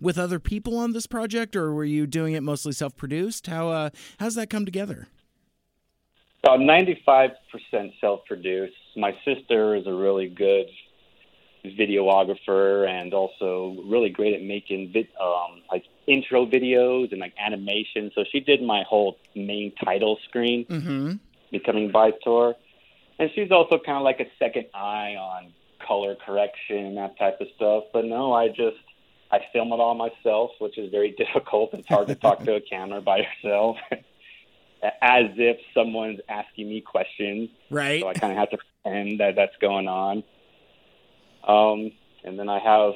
with 0.01 0.17
other 0.17 0.39
people 0.39 0.79
on 0.79 0.93
this 0.93 1.05
project 1.05 1.55
or 1.55 1.72
were 1.72 1.86
you 1.86 2.07
doing 2.07 2.34
it 2.34 2.41
mostly 2.41 2.72
self-produced 2.72 3.45
how 3.45 3.69
uh, 3.69 3.91
how's 4.17 4.34
that 4.34 4.50
come 4.50 4.65
together 4.65 5.07
about 6.45 6.59
95% 6.59 7.31
self-produced. 7.99 8.75
My 8.95 9.17
sister 9.25 9.75
is 9.75 9.87
a 9.87 9.93
really 9.93 10.29
good 10.29 10.67
videographer 11.65 12.87
and 12.87 13.15
also 13.15 13.81
really 13.85 14.09
great 14.09 14.35
at 14.35 14.43
making 14.43 14.91
vid- 14.93 15.09
um, 15.19 15.61
like 15.71 15.83
intro 16.05 16.45
videos 16.45 17.11
and 17.11 17.19
like 17.19 17.33
animation. 17.43 18.11
So 18.13 18.23
she 18.31 18.41
did 18.41 18.61
my 18.61 18.83
whole 18.87 19.17
main 19.35 19.73
title 19.83 20.19
screen, 20.29 20.65
mm-hmm. 20.65 21.13
becoming 21.51 21.91
By-Tor, 21.91 22.55
and 23.17 23.31
she's 23.33 23.51
also 23.51 23.79
kind 23.83 23.97
of 23.97 24.03
like 24.03 24.19
a 24.19 24.27
second 24.37 24.67
eye 24.75 25.15
on 25.17 25.51
color 25.85 26.15
correction 26.23 26.77
and 26.77 26.97
that 26.97 27.17
type 27.17 27.41
of 27.41 27.47
stuff. 27.55 27.85
But 27.91 28.05
no, 28.05 28.33
I 28.33 28.49
just 28.49 28.77
I 29.31 29.39
film 29.51 29.73
it 29.73 29.79
all 29.79 29.95
myself, 29.95 30.51
which 30.59 30.77
is 30.77 30.91
very 30.91 31.11
difficult. 31.17 31.73
It's 31.73 31.87
hard 31.87 32.07
to 32.09 32.15
talk 32.15 32.43
to 32.43 32.55
a 32.55 32.61
camera 32.69 33.01
by 33.01 33.25
yourself. 33.25 33.77
as 35.01 35.25
if 35.35 35.57
someone's 35.73 36.19
asking 36.29 36.69
me 36.69 36.81
questions. 36.81 37.49
Right. 37.69 38.01
So 38.01 38.07
I 38.07 38.13
kind 38.13 38.31
of 38.31 38.39
have 38.39 38.49
to 38.51 38.57
pretend 38.57 39.19
that 39.19 39.35
that's 39.35 39.55
going 39.61 39.87
on. 39.87 40.23
Um, 41.47 41.91
and 42.23 42.39
then 42.39 42.49
I 42.49 42.59
have 42.59 42.93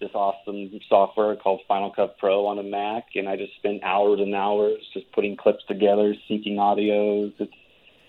this 0.00 0.10
awesome 0.14 0.70
software 0.88 1.36
called 1.36 1.60
Final 1.68 1.90
Cut 1.90 2.18
Pro 2.18 2.46
on 2.46 2.58
a 2.58 2.62
Mac, 2.62 3.06
and 3.14 3.28
I 3.28 3.36
just 3.36 3.54
spend 3.56 3.82
hours 3.82 4.20
and 4.20 4.34
hours 4.34 4.80
just 4.92 5.10
putting 5.12 5.36
clips 5.36 5.64
together, 5.68 6.14
syncing 6.28 6.56
audios. 6.56 7.32
It's 7.38 7.52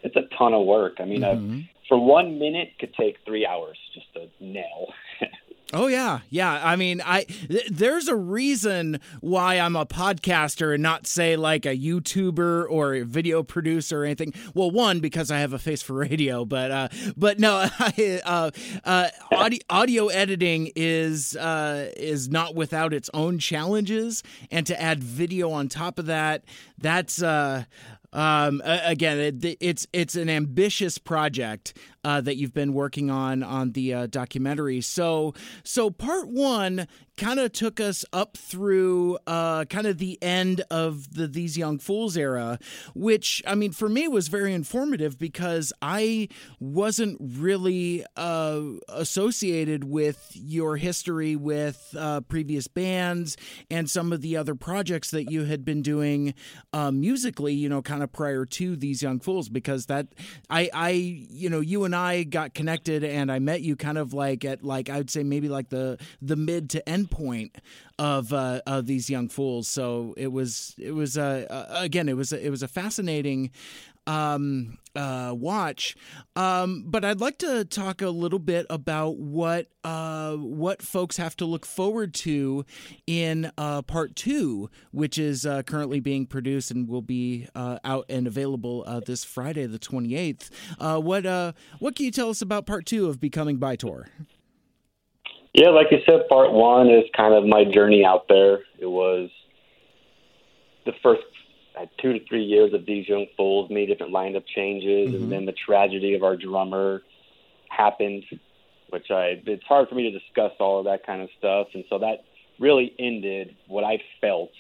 it's 0.04 0.16
a 0.16 0.36
ton 0.38 0.54
of 0.54 0.66
work. 0.66 0.98
I 1.00 1.06
mean, 1.06 1.22
mm-hmm. 1.22 1.60
for 1.88 1.98
one 1.98 2.38
minute 2.38 2.74
could 2.80 2.94
take 2.94 3.18
three 3.26 3.46
hours 3.46 3.78
just 3.94 4.06
to 4.14 4.28
nail. 4.40 4.94
Oh 5.76 5.88
yeah, 5.88 6.22
yeah. 6.30 6.62
I 6.64 6.78
mean, 6.78 7.02
I 7.06 7.24
th- 7.24 7.68
there's 7.70 8.08
a 8.08 8.16
reason 8.16 9.02
why 9.20 9.56
I'm 9.60 9.76
a 9.76 9.86
podcaster 9.86 10.74
and 10.74 10.82
not 10.82 11.06
say 11.06 11.36
like 11.36 11.66
a 11.66 11.78
YouTuber 11.78 12.66
or 12.70 12.94
a 12.94 13.02
video 13.02 13.44
producer 13.44 14.04
or 14.04 14.06
anything. 14.06 14.34
Well, 14.54 14.72
one 14.72 15.02
because 15.02 15.32
I 15.32 15.40
have 15.40 15.52
a 15.52 15.60
face 15.60 15.82
for 15.82 15.96
radio, 15.96 16.46
but 16.46 16.72
uh, 16.72 16.88
but 17.18 17.40
no, 17.40 17.68
uh, 17.80 18.52
uh, 18.86 19.10
audio, 19.34 19.60
audio 19.70 20.08
editing 20.08 20.72
is 20.78 21.36
uh, 21.36 21.92
is 21.98 22.30
not 22.30 22.56
without 22.56 22.94
its 22.94 23.10
own 23.14 23.38
challenges, 23.38 24.24
and 24.50 24.66
to 24.68 24.82
add 24.82 25.04
video 25.04 25.52
on 25.52 25.68
top 25.68 26.00
of 26.00 26.06
that, 26.06 26.46
that's 26.78 27.22
uh, 27.22 27.66
um, 28.16 28.62
again, 28.66 29.20
it, 29.20 29.58
it's 29.60 29.88
it's 29.92 30.16
an 30.16 30.30
ambitious 30.30 30.98
project 30.98 31.74
uh, 32.06 32.22
that 32.22 32.38
you've 32.38 32.54
been 32.54 32.72
working 32.72 33.10
on 33.10 33.42
on 33.42 33.72
the 33.72 33.92
uh, 33.92 34.06
documentary. 34.06 34.80
So 34.80 35.34
so 35.64 35.90
part 35.90 36.30
one 36.30 36.88
kind 37.18 37.40
of 37.40 37.52
took 37.52 37.80
us 37.80 38.04
up 38.12 38.38
through 38.38 39.18
uh, 39.26 39.66
kind 39.66 39.88
of 39.88 39.98
the 39.98 40.22
end 40.22 40.62
of 40.70 41.16
the 41.16 41.28
These 41.28 41.58
Young 41.58 41.80
Fools 41.80 42.16
era, 42.16 42.60
which 42.94 43.42
I 43.48 43.56
mean 43.56 43.72
for 43.72 43.90
me 43.90 44.08
was 44.08 44.28
very 44.28 44.54
informative 44.54 45.18
because 45.18 45.74
I 45.82 46.28
wasn't 46.60 47.18
really 47.20 48.06
uh, 48.16 48.62
associated 48.90 49.86
with 49.86 50.32
your 50.36 50.78
history 50.78 51.36
with 51.36 51.96
uh, 51.98 52.22
previous 52.22 52.68
bands 52.68 53.36
and 53.72 53.90
some 53.90 54.14
of 54.14 54.22
the 54.22 54.38
other 54.38 54.54
projects 54.54 55.10
that 55.12 55.32
you 55.32 55.46
had 55.46 55.66
been 55.66 55.82
doing 55.82 56.36
uh, 56.72 56.92
musically. 56.92 57.54
You 57.54 57.70
know, 57.70 57.82
kind 57.82 58.04
of 58.04 58.12
prior 58.12 58.46
to 58.46 58.76
These 58.76 59.02
Young 59.02 59.20
Fools, 59.20 59.50
because 59.50 59.88
that 59.88 60.08
I 60.52 60.70
I 60.72 60.90
you 60.90 61.50
know 61.50 61.62
you 61.62 61.84
and 61.84 61.95
I 61.96 62.24
got 62.24 62.54
connected 62.54 63.04
and 63.04 63.32
I 63.32 63.40
met 63.40 63.62
you 63.62 63.76
kind 63.76 63.98
of 63.98 64.14
like 64.14 64.46
at 64.46 64.64
like 64.64 64.90
I 64.90 64.98
would 64.98 65.10
say 65.10 65.24
maybe 65.24 65.50
like 65.50 65.70
the 65.70 65.98
the 66.22 66.36
mid 66.36 66.70
to 66.72 66.88
end 66.88 67.12
point 67.12 67.58
of 67.98 68.34
uh, 68.34 68.62
of 68.68 68.86
these 68.86 69.10
young 69.10 69.30
fools. 69.30 69.68
So 69.68 70.14
it 70.18 70.32
was 70.32 70.76
it 70.78 70.92
was 70.92 71.18
uh, 71.18 71.46
uh, 71.50 71.80
again 71.80 72.10
it 72.10 72.18
was 72.18 72.34
it 72.34 72.50
was 72.50 72.64
a 72.64 72.68
fascinating 72.68 73.52
um, 74.08 74.78
uh, 74.96 75.34
watch. 75.36 75.96
Um, 76.36 76.86
but 76.88 77.04
I'd 77.04 77.20
like 77.20 77.38
to 77.40 77.66
talk 77.66 78.02
a 78.02 78.10
little 78.10 78.40
bit 78.40 78.66
about 78.70 79.18
what 79.18 79.68
uh, 79.84 80.36
what 80.36 80.82
folks 80.82 81.18
have 81.18 81.36
to 81.38 81.46
look 81.46 81.66
forward 81.66 82.14
to 82.16 82.66
in 83.06 83.52
uh, 83.58 83.82
part 83.82 84.16
two, 84.16 84.70
which 84.92 85.18
is 85.18 85.46
uh, 85.46 85.64
currently 85.64 86.00
being 86.00 86.26
produced 86.26 86.72
and 86.72 86.88
will 86.88 87.02
be 87.02 87.48
uh, 87.56 87.80
out 87.84 88.06
and 88.10 88.28
available 88.28 88.84
uh, 88.88 89.00
this 89.00 89.24
Friday, 89.24 89.66
the 89.66 89.80
twenty 89.80 90.16
eighth. 90.16 90.50
what 90.80 91.26
what 91.80 91.96
can 91.96 92.06
you 92.06 92.12
tell 92.12 92.30
us 92.30 92.42
about 92.42 92.66
part 92.66 92.86
two 92.86 93.08
of 93.08 93.20
Becoming 93.20 93.58
By-Tor? 93.58 94.08
Yeah, 95.54 95.70
like 95.70 95.88
you 95.90 96.00
said, 96.06 96.28
part 96.28 96.52
one 96.52 96.90
is 96.90 97.06
kind 97.16 97.34
of 97.34 97.46
my 97.46 97.64
journey 97.64 98.04
out 98.04 98.28
there. 98.28 98.60
It 98.78 98.88
was 98.88 99.30
the 100.86 100.92
first 101.02 101.24
uh, 101.78 101.86
two 102.02 102.14
to 102.14 102.26
three 102.28 102.44
years 102.44 102.74
of 102.74 102.86
these 102.86 103.08
young 103.08 103.28
fools, 103.36 103.70
made 103.70 103.88
different 103.88 104.14
lineup 104.14 104.44
changes, 104.54 105.10
mm-hmm. 105.10 105.24
and 105.24 105.32
then 105.32 105.46
the 105.46 105.54
tragedy 105.54 106.14
of 106.14 106.24
our 106.24 106.36
drummer 106.36 107.02
happened, 107.70 108.24
which 108.90 109.10
I 109.12 109.42
it's 109.46 109.64
hard 109.66 109.90
for 109.90 109.96
me 109.96 110.12
to 110.12 110.20
discuss 110.20 110.52
all 110.60 110.80
of 110.80 110.86
that 110.86 111.06
kind 111.06 111.22
of 111.22 111.30
stuff, 111.38 111.68
and 111.74 111.84
so 111.90 112.00
that 112.00 112.24
really 112.60 112.94
ended 113.00 113.56
what 113.68 113.84
I 113.84 114.02
felt 114.22 114.52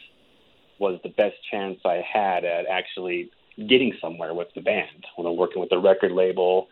was 0.80 1.00
the 1.04 1.10
best 1.10 1.36
chance 1.50 1.80
I 1.86 2.04
had 2.06 2.44
at 2.44 2.66
actually 2.68 3.32
getting 3.58 3.94
somewhere 4.02 4.34
with 4.34 4.50
the 4.54 4.62
band 4.62 5.06
when 5.16 5.26
I'm 5.26 5.38
working 5.38 5.62
with 5.62 5.70
the 5.70 5.78
record 5.80 6.12
label 6.12 6.68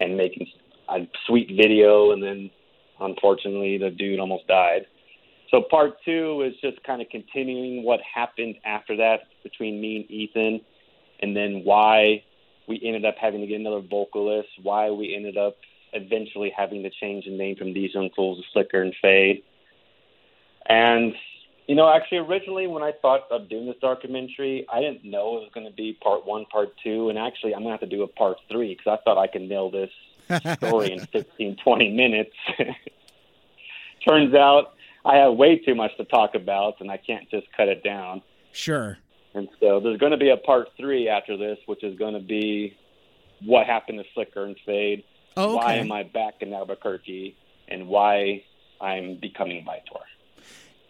and 0.00 0.16
making 0.16 0.46
a 0.88 1.06
sweet 1.26 1.48
video 1.54 2.12
and 2.12 2.22
then 2.22 2.50
unfortunately, 3.02 3.78
the 3.78 3.90
dude 3.90 4.20
almost 4.20 4.46
died. 4.46 4.86
So 5.52 5.60
part 5.60 6.02
two 6.02 6.42
is 6.42 6.54
just 6.62 6.82
kind 6.82 7.02
of 7.02 7.08
continuing 7.10 7.84
what 7.84 8.00
happened 8.00 8.56
after 8.64 8.96
that 8.96 9.24
between 9.42 9.80
me 9.80 9.96
and 9.96 10.10
Ethan, 10.10 10.60
and 11.20 11.36
then 11.36 11.60
why 11.64 12.24
we 12.66 12.80
ended 12.82 13.04
up 13.04 13.16
having 13.20 13.42
to 13.42 13.46
get 13.46 13.60
another 13.60 13.82
vocalist, 13.82 14.48
why 14.62 14.90
we 14.90 15.14
ended 15.14 15.36
up 15.36 15.56
eventually 15.92 16.50
having 16.56 16.82
to 16.84 16.90
change 17.00 17.26
the 17.26 17.36
name 17.36 17.56
from 17.56 17.74
These 17.74 17.92
Young 17.92 18.08
Fools 18.16 18.38
to 18.38 18.44
Flicker 18.54 18.80
and 18.80 18.94
Fade. 19.02 19.42
And, 20.66 21.12
you 21.66 21.74
know, 21.74 21.92
actually, 21.92 22.18
originally 22.18 22.66
when 22.66 22.82
I 22.82 22.92
thought 23.02 23.30
of 23.30 23.50
doing 23.50 23.66
this 23.66 23.76
documentary, 23.82 24.64
I 24.72 24.80
didn't 24.80 25.04
know 25.04 25.36
it 25.36 25.40
was 25.40 25.50
going 25.52 25.66
to 25.66 25.72
be 25.72 25.98
part 26.02 26.24
one, 26.24 26.46
part 26.46 26.70
two, 26.82 27.10
and 27.10 27.18
actually, 27.18 27.54
I'm 27.54 27.62
going 27.62 27.76
to 27.76 27.80
have 27.82 27.90
to 27.90 27.94
do 27.94 28.04
a 28.04 28.08
part 28.08 28.38
three 28.50 28.74
because 28.74 28.98
I 28.98 29.02
thought 29.04 29.18
I 29.18 29.26
could 29.26 29.42
nail 29.42 29.70
this 29.70 29.90
story 30.56 30.92
in 30.92 31.04
15, 31.06 31.56
20 31.62 31.90
minutes. 31.90 32.34
Turns 34.08 34.34
out 34.34 34.72
I 35.04 35.16
have 35.16 35.34
way 35.34 35.58
too 35.58 35.74
much 35.74 35.96
to 35.96 36.04
talk 36.04 36.34
about, 36.34 36.80
and 36.80 36.90
I 36.90 36.96
can't 36.96 37.28
just 37.30 37.46
cut 37.56 37.68
it 37.68 37.82
down. 37.82 38.22
Sure. 38.52 38.98
And 39.34 39.48
so 39.60 39.80
there's 39.80 39.98
going 39.98 40.12
to 40.12 40.18
be 40.18 40.30
a 40.30 40.36
part 40.36 40.68
three 40.76 41.08
after 41.08 41.36
this, 41.36 41.58
which 41.66 41.82
is 41.82 41.98
going 41.98 42.14
to 42.14 42.20
be 42.20 42.76
what 43.44 43.66
happened 43.66 43.98
to 43.98 44.04
Flicker 44.14 44.44
and 44.44 44.56
Fade. 44.64 45.04
Oh, 45.36 45.56
okay. 45.56 45.64
Why 45.64 45.74
am 45.74 45.90
I 45.90 46.02
back 46.02 46.34
in 46.40 46.52
Albuquerque, 46.52 47.36
and 47.68 47.88
why 47.88 48.44
I'm 48.80 49.18
becoming 49.20 49.64
By-Tor. 49.64 50.02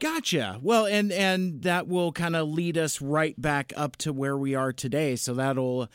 Gotcha. 0.01 0.59
Well, 0.61 0.87
and 0.87 1.13
and 1.13 1.63
that 1.63 1.87
will 1.87 2.11
kind 2.11 2.35
of 2.35 2.49
lead 2.49 2.77
us 2.77 3.01
right 3.01 3.41
back 3.41 3.73
up 3.77 3.97
to 3.99 4.13
where 4.13 4.37
we 4.37 4.57
are 4.57 4.73
today. 4.73 5.15
So 5.15 5.35
that'll 5.35 5.89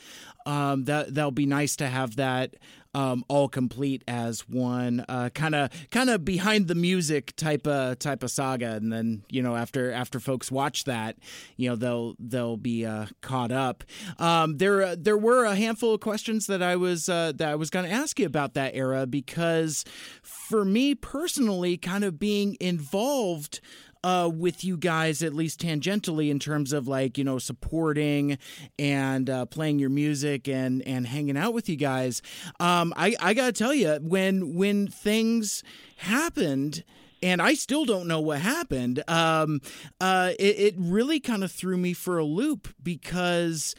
um, 0.46 0.84
that 0.84 1.14
that'll 1.14 1.30
be 1.30 1.44
nice 1.44 1.76
to 1.76 1.88
have 1.88 2.16
that 2.16 2.54
um, 2.98 3.24
all 3.28 3.48
complete 3.48 4.02
as 4.08 4.40
one 4.48 5.04
kind 5.34 5.54
of 5.54 5.70
kind 5.92 6.10
of 6.10 6.24
behind 6.24 6.66
the 6.66 6.74
music 6.74 7.34
type 7.36 7.64
of 7.66 8.00
type 8.00 8.24
of 8.24 8.30
saga, 8.30 8.72
and 8.72 8.92
then 8.92 9.22
you 9.30 9.40
know 9.40 9.54
after 9.54 9.92
after 9.92 10.18
folks 10.18 10.50
watch 10.50 10.82
that, 10.84 11.16
you 11.56 11.68
know 11.68 11.76
they'll 11.76 12.16
they'll 12.18 12.56
be 12.56 12.84
uh, 12.84 13.06
caught 13.20 13.52
up. 13.52 13.84
Um, 14.18 14.56
there 14.56 14.82
uh, 14.82 14.96
there 14.98 15.16
were 15.16 15.44
a 15.44 15.54
handful 15.54 15.94
of 15.94 16.00
questions 16.00 16.46
that 16.48 16.60
I 16.60 16.74
was 16.74 17.08
uh, 17.08 17.32
that 17.36 17.48
I 17.48 17.54
was 17.54 17.70
going 17.70 17.86
to 17.86 17.92
ask 17.92 18.18
you 18.18 18.26
about 18.26 18.54
that 18.54 18.74
era 18.74 19.06
because 19.06 19.84
for 20.22 20.64
me 20.64 20.96
personally, 20.96 21.76
kind 21.76 22.02
of 22.02 22.18
being 22.18 22.56
involved 22.58 23.60
uh, 24.04 24.30
with 24.32 24.64
you 24.64 24.76
guys, 24.76 25.22
at 25.22 25.34
least 25.34 25.60
tangentially, 25.60 26.30
in 26.30 26.38
terms 26.38 26.72
of 26.72 26.88
like 26.88 27.18
you 27.18 27.24
know 27.24 27.38
supporting 27.38 28.38
and 28.78 29.28
uh, 29.28 29.46
playing 29.46 29.78
your 29.78 29.90
music 29.90 30.48
and 30.48 30.86
and 30.86 31.06
hanging 31.06 31.36
out 31.36 31.54
with 31.54 31.68
you 31.68 31.76
guys. 31.76 32.22
Um, 32.60 32.92
I 32.96 33.14
I 33.20 33.34
gotta 33.34 33.52
tell 33.52 33.74
you, 33.74 33.98
when 34.02 34.54
when 34.54 34.88
things 34.88 35.62
happened 35.96 36.84
and 37.22 37.42
I 37.42 37.54
still 37.54 37.84
don't 37.84 38.06
know 38.06 38.20
what 38.20 38.40
happened. 38.40 39.02
Um, 39.08 39.60
uh, 40.00 40.32
it, 40.38 40.58
it, 40.58 40.74
really 40.76 41.18
kind 41.18 41.42
of 41.42 41.50
threw 41.50 41.76
me 41.76 41.92
for 41.92 42.18
a 42.18 42.24
loop 42.24 42.68
because 42.82 43.74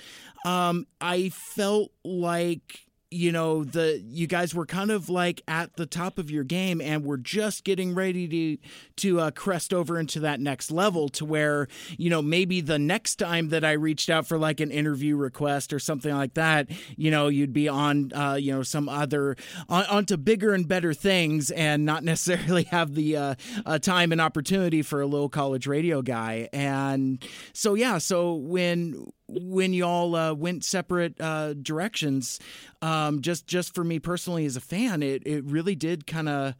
um, 0.45 0.87
I 0.99 1.29
felt 1.29 1.91
like 2.03 2.88
you 3.11 3.31
know 3.31 3.63
the 3.63 4.03
you 4.07 4.27
guys 4.27 4.53
were 4.53 4.65
kind 4.65 4.91
of 4.91 5.09
like 5.09 5.41
at 5.47 5.75
the 5.77 5.85
top 5.85 6.19
of 6.19 6.29
your 6.29 6.43
game 6.43 6.79
and 6.79 7.03
we're 7.03 7.17
just 7.17 7.63
getting 7.63 7.95
ready 7.95 8.27
to 8.27 8.57
to 8.95 9.19
uh, 9.19 9.31
crest 9.31 9.73
over 9.73 9.99
into 9.99 10.19
that 10.19 10.39
next 10.39 10.71
level 10.71 11.09
to 11.09 11.25
where 11.25 11.67
you 11.97 12.09
know 12.09 12.21
maybe 12.21 12.61
the 12.61 12.77
next 12.77 13.15
time 13.15 13.49
that 13.49 13.65
I 13.65 13.71
reached 13.71 14.09
out 14.09 14.27
for 14.27 14.37
like 14.37 14.59
an 14.59 14.69
interview 14.69 15.15
request 15.15 15.73
or 15.73 15.79
something 15.79 16.13
like 16.13 16.35
that 16.35 16.69
you 16.97 17.09
know 17.09 17.27
you'd 17.29 17.53
be 17.53 17.67
on 17.67 18.11
uh, 18.13 18.35
you 18.35 18.53
know 18.53 18.61
some 18.61 18.87
other 18.87 19.35
on, 19.67 19.85
onto 19.85 20.15
bigger 20.15 20.53
and 20.53 20.67
better 20.67 20.93
things 20.93 21.49
and 21.51 21.85
not 21.85 22.03
necessarily 22.03 22.63
have 22.63 22.93
the 22.93 23.17
uh, 23.17 23.35
uh, 23.65 23.79
time 23.79 24.11
and 24.11 24.21
opportunity 24.21 24.81
for 24.81 25.01
a 25.01 25.07
little 25.07 25.29
college 25.29 25.65
radio 25.65 26.01
guy. 26.01 26.47
And 26.53 27.23
so 27.53 27.73
yeah 27.73 27.97
so 27.97 28.35
when 28.35 29.11
when 29.29 29.73
y'all 29.73 30.15
uh, 30.15 30.33
went 30.33 30.63
separate 30.63 31.19
uh, 31.19 31.53
directions, 31.53 32.39
um, 32.81 33.21
just 33.21 33.47
just 33.47 33.73
for 33.75 33.83
me 33.83 33.99
personally 33.99 34.45
as 34.45 34.55
a 34.55 34.61
fan, 34.61 35.03
it 35.03 35.25
it 35.25 35.43
really 35.45 35.75
did 35.75 36.07
kind 36.07 36.29
of. 36.29 36.55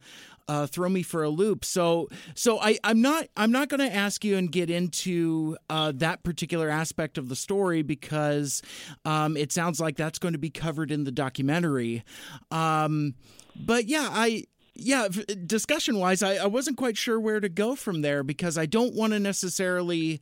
Uh, 0.48 0.66
throw 0.66 0.88
me 0.88 1.00
for 1.00 1.22
a 1.22 1.28
loop. 1.28 1.64
So, 1.64 2.08
so 2.34 2.58
I, 2.58 2.76
I'm 2.82 3.00
not, 3.00 3.28
I'm 3.36 3.52
not 3.52 3.68
going 3.68 3.88
to 3.88 3.94
ask 3.94 4.24
you 4.24 4.36
and 4.36 4.50
get 4.50 4.68
into 4.68 5.56
uh, 5.68 5.92
that 5.94 6.24
particular 6.24 6.68
aspect 6.68 7.18
of 7.18 7.28
the 7.28 7.36
story 7.36 7.82
because 7.82 8.60
um, 9.04 9.36
it 9.36 9.52
sounds 9.52 9.80
like 9.80 9.96
that's 9.96 10.18
going 10.18 10.32
to 10.32 10.40
be 10.40 10.50
covered 10.50 10.90
in 10.90 11.04
the 11.04 11.12
documentary. 11.12 12.02
Um, 12.50 13.14
but 13.54 13.86
yeah, 13.86 14.08
I, 14.10 14.46
yeah, 14.80 15.08
discussion 15.46 15.98
wise, 15.98 16.22
I, 16.22 16.36
I 16.36 16.46
wasn't 16.46 16.76
quite 16.76 16.96
sure 16.96 17.20
where 17.20 17.40
to 17.40 17.48
go 17.48 17.74
from 17.74 18.02
there 18.02 18.22
because 18.22 18.58
I 18.58 18.66
don't 18.66 18.94
want 18.94 19.12
to 19.12 19.20
necessarily 19.20 20.20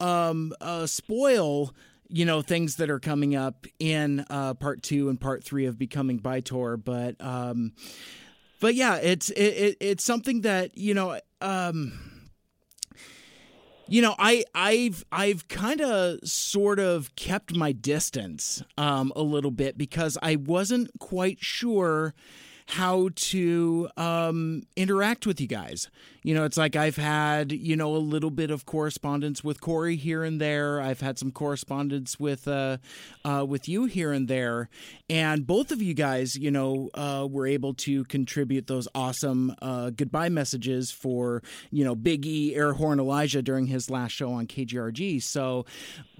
um, 0.00 0.52
uh, 0.60 0.86
spoil 0.86 1.74
you 2.08 2.24
know 2.24 2.42
things 2.42 2.76
that 2.76 2.90
are 2.90 3.00
coming 3.00 3.34
up 3.34 3.66
in 3.78 4.24
uh, 4.28 4.54
part 4.54 4.82
two 4.82 5.08
and 5.08 5.20
part 5.20 5.42
three 5.42 5.66
of 5.66 5.78
becoming 5.78 6.18
By-Tor, 6.18 6.76
but 6.76 7.16
um, 7.20 7.72
but 8.60 8.74
yeah, 8.74 8.96
it's 8.96 9.30
it, 9.30 9.42
it, 9.42 9.76
it's 9.80 10.04
something 10.04 10.42
that 10.42 10.76
you 10.76 10.94
know 10.94 11.18
um 11.40 12.14
you 13.86 14.00
know 14.00 14.14
i 14.18 14.42
i've 14.54 15.04
i've 15.12 15.46
kind 15.48 15.82
of 15.82 16.18
sort 16.26 16.78
of 16.78 17.14
kept 17.16 17.54
my 17.54 17.72
distance 17.72 18.62
um 18.78 19.12
a 19.14 19.20
little 19.20 19.50
bit 19.50 19.76
because 19.76 20.16
i 20.22 20.36
wasn't 20.36 20.90
quite 20.98 21.38
sure 21.40 22.14
how 22.66 23.10
to 23.14 23.88
um, 23.96 24.62
interact 24.76 25.26
with 25.26 25.40
you 25.40 25.46
guys. 25.46 25.90
You 26.22 26.34
know, 26.34 26.44
it's 26.44 26.56
like 26.56 26.74
I've 26.74 26.96
had, 26.96 27.52
you 27.52 27.76
know, 27.76 27.94
a 27.94 27.98
little 27.98 28.30
bit 28.30 28.50
of 28.50 28.64
correspondence 28.64 29.44
with 29.44 29.60
Corey 29.60 29.96
here 29.96 30.24
and 30.24 30.40
there. 30.40 30.80
I've 30.80 31.02
had 31.02 31.18
some 31.18 31.30
correspondence 31.30 32.18
with 32.18 32.48
uh, 32.48 32.78
uh, 33.24 33.44
with 33.46 33.68
you 33.68 33.84
here 33.84 34.10
and 34.10 34.26
there, 34.26 34.70
and 35.10 35.46
both 35.46 35.70
of 35.70 35.82
you 35.82 35.92
guys, 35.92 36.34
you 36.34 36.50
know, 36.50 36.88
uh, 36.94 37.28
were 37.30 37.46
able 37.46 37.74
to 37.74 38.04
contribute 38.04 38.66
those 38.66 38.88
awesome 38.94 39.54
uh, 39.60 39.90
goodbye 39.90 40.30
messages 40.30 40.90
for 40.90 41.42
you 41.70 41.84
know 41.84 41.94
Big 41.94 42.24
E 42.24 42.54
Air 42.54 42.72
Horn 42.72 42.98
Elijah 42.98 43.42
during 43.42 43.66
his 43.66 43.90
last 43.90 44.12
show 44.12 44.32
on 44.32 44.46
KGRG. 44.46 45.22
So, 45.22 45.66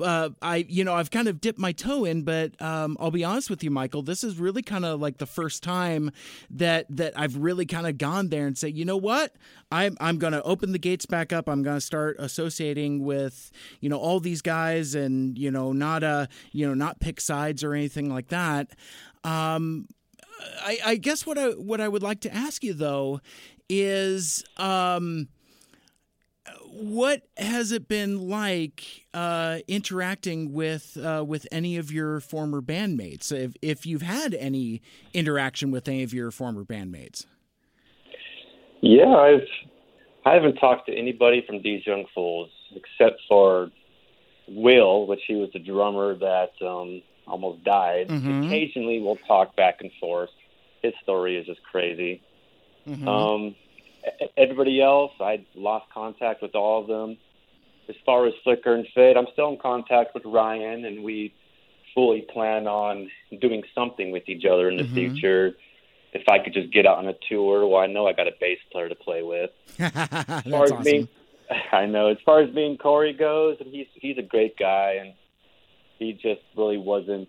uh, 0.01 0.31
I, 0.43 0.67
you 0.69 0.85
know, 0.85 0.93
I've 0.93 1.11
kind 1.11 1.29
of 1.29 1.41
dipped 1.41 1.59
my 1.59 1.73
toe 1.73 2.05
in, 2.05 2.25
but 2.25 2.61
um, 2.61 2.99
I'll 3.01 3.11
be 3.11 3.25
honest 3.25 3.49
with 3.49 3.65
you, 3.65 3.71
Michael, 3.71 4.03
this 4.03 4.23
is 4.23 4.39
really 4.39 4.63
kind 4.63 4.85
of 4.85 5.01
like 5.01 5.17
the 5.17 5.27
first 5.27 5.63
time 5.63 6.11
that 6.51 6.87
that 6.91 7.19
I've 7.19 7.37
really 7.37 7.67
kind 7.67 7.87
of 7.87 7.99
gone 7.99 8.29
there 8.29 8.47
and 8.47 8.57
say, 8.57 8.69
you 8.69 8.85
know 8.85 8.97
what, 8.97 9.35
I'm 9.71 9.97
I'm 10.01 10.19
going 10.19 10.33
to 10.33 10.43
open 10.43 10.73
the 10.73 10.79
gates 10.79 11.07
back 11.07 11.33
up. 11.33 11.49
I'm 11.49 11.63
going 11.63 11.77
to 11.77 11.81
start 11.81 12.17
associating 12.19 13.05
with 13.05 13.51
you 13.81 13.89
know 13.89 13.99
all 13.99 14.21
these 14.21 14.43
guys, 14.43 14.95
and 14.95 15.39
you 15.39 15.51
know 15.51 15.73
not 15.73 16.03
uh 16.03 16.27
you 16.53 16.67
know 16.67 16.75
not 16.75 17.01
pick 17.01 17.21
sides 17.21 17.65
or 17.65 17.75
anything 17.75 18.13
like 18.13 18.29
that. 18.29 18.71
Um, 19.25 19.89
I, 20.61 20.79
I 20.85 20.97
guess 20.97 21.27
what 21.27 21.39
I 21.39 21.51
what 21.51 21.81
I 21.81 21.89
would 21.89 22.03
like 22.03 22.21
to 22.21 22.35
ask 22.35 22.63
you 22.63 22.75
though 22.75 23.21
is 23.69 24.45
um 24.57 25.29
what 26.75 27.23
has 27.37 27.71
it 27.71 27.87
been 27.87 28.29
like 28.29 29.07
uh, 29.15 29.59
interacting 29.69 30.53
with 30.53 30.97
uh, 30.97 31.25
with 31.27 31.47
any 31.53 31.77
of 31.77 31.93
your 31.93 32.21
former 32.21 32.61
bandmates? 32.61 33.31
If 33.31 33.55
if 33.63 33.87
you've 33.87 34.03
had 34.03 34.35
any 34.35 34.83
interaction 35.13 35.71
with 35.71 35.87
any 35.89 36.03
of 36.03 36.13
your 36.13 36.31
former 36.31 36.65
bandmates? 36.65 37.27
Yeah, 38.81 39.15
I've 39.15 39.47
I 40.27 40.35
haven't 40.35 40.57
talked 40.57 40.87
to 40.87 40.95
anybody 40.95 41.45
from 41.47 41.63
These 41.63 41.87
Young 41.87 42.07
Fools 42.15 42.51
except 42.75 43.21
for 43.29 43.71
Will, 44.49 45.07
which 45.07 45.21
he 45.29 45.37
was 45.37 45.51
the 45.53 45.61
drummer 45.61 46.15
that 46.19 46.53
um, 46.67 47.03
almost 47.27 47.63
died. 47.63 48.09
Mm-hmm. 48.09 48.45
Occasionally, 48.45 49.01
we'll 49.01 49.19
talk 49.29 49.55
back 49.55 49.77
and 49.81 49.91
forth. 50.01 50.31
His 50.83 50.93
story 51.03 51.37
is 51.37 51.47
just 51.47 51.63
crazy. 51.63 52.21
Mm-hmm. 52.87 53.09
Um, 53.09 53.55
everybody 54.37 54.83
else, 54.83 55.13
I 55.21 55.45
lost 55.55 55.87
contact 55.93 56.43
with 56.43 56.55
all 56.55 56.81
of 56.81 56.87
them. 56.89 57.17
As 57.89 57.97
far 58.07 58.27
as 58.27 58.33
Flicker 58.43 58.75
and 58.75 58.87
Fade, 58.95 59.17
I'm 59.17 59.27
still 59.33 59.51
in 59.51 59.59
contact 59.59 60.15
with 60.15 60.25
Ryan, 60.25 60.85
and 60.87 61.05
we 61.05 61.35
fully 61.95 62.27
plan 62.33 62.67
on 62.67 63.11
doing 63.41 63.63
something 63.75 64.11
with 64.11 64.29
each 64.29 64.45
other 64.45 64.69
in 64.69 64.77
the 64.77 64.85
mm-hmm. 64.85 64.95
future. 64.95 65.53
If 66.13 66.29
I 66.29 66.39
could 66.39 66.55
just 66.55 66.73
get 66.73 66.87
out 66.87 66.99
on 66.99 67.09
a 67.09 67.15
tour, 67.29 67.67
well, 67.67 67.81
I 67.81 67.87
know 67.87 68.07
I 68.07 68.13
got 68.13 68.27
a 68.27 68.33
bass 68.41 68.59
player 68.73 68.89
to 68.89 68.95
play 68.95 69.23
with. 69.23 69.51
as 69.79 69.93
far 69.93 70.65
as 70.65 70.73
awesome. 70.73 70.83
being, 70.83 71.09
I 71.73 71.87
know. 71.87 72.09
As 72.09 72.19
far 72.25 72.41
as 72.41 72.55
being 72.55 72.79
Corey 72.79 73.13
goes, 73.13 73.57
and 73.61 73.71
he's 73.73 73.87
he's 73.95 74.17
a 74.19 74.23
great 74.23 74.57
guy, 74.57 74.97
and 75.01 75.15
he 75.99 76.13
just 76.13 76.43
really 76.57 76.79
wasn't 76.79 77.29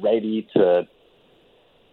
ready 0.00 0.48
to 0.54 0.86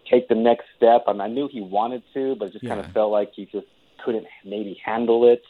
take 0.09 0.27
the 0.27 0.35
next 0.35 0.65
step. 0.75 1.03
I, 1.07 1.13
mean, 1.13 1.21
I 1.21 1.27
knew 1.27 1.47
he 1.47 1.61
wanted 1.61 2.03
to, 2.13 2.35
but 2.35 2.49
it 2.49 2.53
just 2.53 2.63
yeah. 2.63 2.75
kind 2.75 2.85
of 2.85 2.91
felt 2.91 3.11
like 3.11 3.31
he 3.35 3.45
just 3.45 3.67
couldn't 4.03 4.25
maybe 4.45 4.79
handle 4.83 5.29
it. 5.29 5.43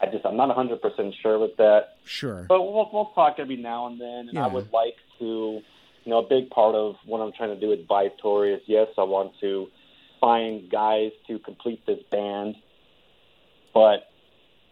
I 0.00 0.06
just 0.06 0.26
I'm 0.26 0.36
not 0.36 0.48
100 0.48 0.82
percent 0.82 1.14
sure 1.22 1.38
with 1.38 1.56
that. 1.58 1.98
Sure. 2.04 2.46
But 2.48 2.62
we'll 2.62 2.90
we'll 2.92 3.12
talk 3.14 3.36
every 3.38 3.56
now 3.56 3.86
and 3.86 4.00
then, 4.00 4.28
and 4.28 4.34
yeah. 4.34 4.44
I 4.44 4.48
would 4.48 4.72
like 4.72 4.96
to, 5.20 5.62
you 6.04 6.10
know, 6.10 6.18
a 6.18 6.28
big 6.28 6.50
part 6.50 6.74
of 6.74 6.96
what 7.04 7.20
I'm 7.20 7.32
trying 7.32 7.54
to 7.54 7.60
do 7.60 7.68
with 7.68 7.86
Bytor 7.86 8.52
is 8.52 8.62
yes, 8.66 8.88
I 8.98 9.04
want 9.04 9.32
to 9.40 9.68
find 10.20 10.68
guys 10.70 11.12
to 11.28 11.38
complete 11.38 11.84
this 11.86 12.00
band, 12.10 12.56
but 13.72 14.08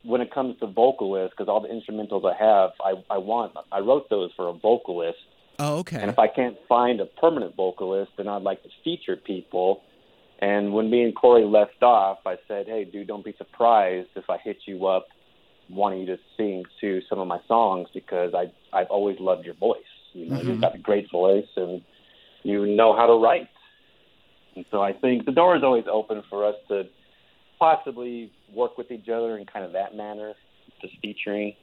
when 0.02 0.20
it 0.20 0.32
comes 0.32 0.58
to 0.60 0.66
vocalists, 0.66 1.34
because 1.36 1.48
all 1.48 1.60
the 1.60 1.68
instrumentals 1.68 2.24
I 2.24 2.36
have, 2.36 2.70
I 2.80 3.14
I 3.14 3.18
want 3.18 3.52
I 3.70 3.80
wrote 3.80 4.10
those 4.10 4.32
for 4.36 4.48
a 4.48 4.52
vocalist 4.52 5.18
Oh, 5.60 5.78
okay. 5.80 6.00
And 6.00 6.10
if 6.10 6.18
I 6.18 6.26
can't 6.26 6.56
find 6.68 7.00
a 7.00 7.06
permanent 7.06 7.54
vocalist, 7.54 8.12
then 8.16 8.28
I'd 8.28 8.42
like 8.42 8.62
to 8.62 8.70
feature 8.82 9.14
people. 9.14 9.82
And 10.40 10.72
when 10.72 10.90
me 10.90 11.02
and 11.02 11.14
Corey 11.14 11.44
left 11.44 11.82
off, 11.82 12.20
I 12.24 12.36
said, 12.48 12.66
"Hey, 12.66 12.84
dude, 12.84 13.06
don't 13.06 13.24
be 13.24 13.34
surprised 13.36 14.08
if 14.16 14.30
I 14.30 14.38
hit 14.38 14.56
you 14.64 14.86
up, 14.86 15.06
wanting 15.68 16.00
you 16.00 16.06
to 16.06 16.18
sing 16.38 16.64
to 16.80 17.02
some 17.10 17.18
of 17.18 17.28
my 17.28 17.40
songs 17.46 17.88
because 17.92 18.32
I 18.34 18.50
I've 18.72 18.88
always 18.88 19.20
loved 19.20 19.44
your 19.44 19.54
voice. 19.54 19.82
You 20.14 20.30
know, 20.30 20.36
mm-hmm. 20.36 20.48
you've 20.48 20.60
got 20.62 20.74
a 20.74 20.78
great 20.78 21.10
voice 21.10 21.48
and 21.56 21.82
you 22.42 22.66
know 22.66 22.96
how 22.96 23.06
to 23.06 23.14
write. 23.22 23.48
And 24.56 24.64
so 24.70 24.82
I 24.82 24.94
think 24.94 25.26
the 25.26 25.32
door 25.32 25.56
is 25.56 25.62
always 25.62 25.84
open 25.92 26.22
for 26.30 26.46
us 26.46 26.56
to 26.68 26.84
possibly 27.58 28.32
work 28.54 28.78
with 28.78 28.90
each 28.90 29.08
other 29.08 29.36
in 29.36 29.44
kind 29.44 29.64
of 29.66 29.72
that 29.72 29.94
manner, 29.94 30.32
just 30.80 30.94
featuring. 31.02 31.54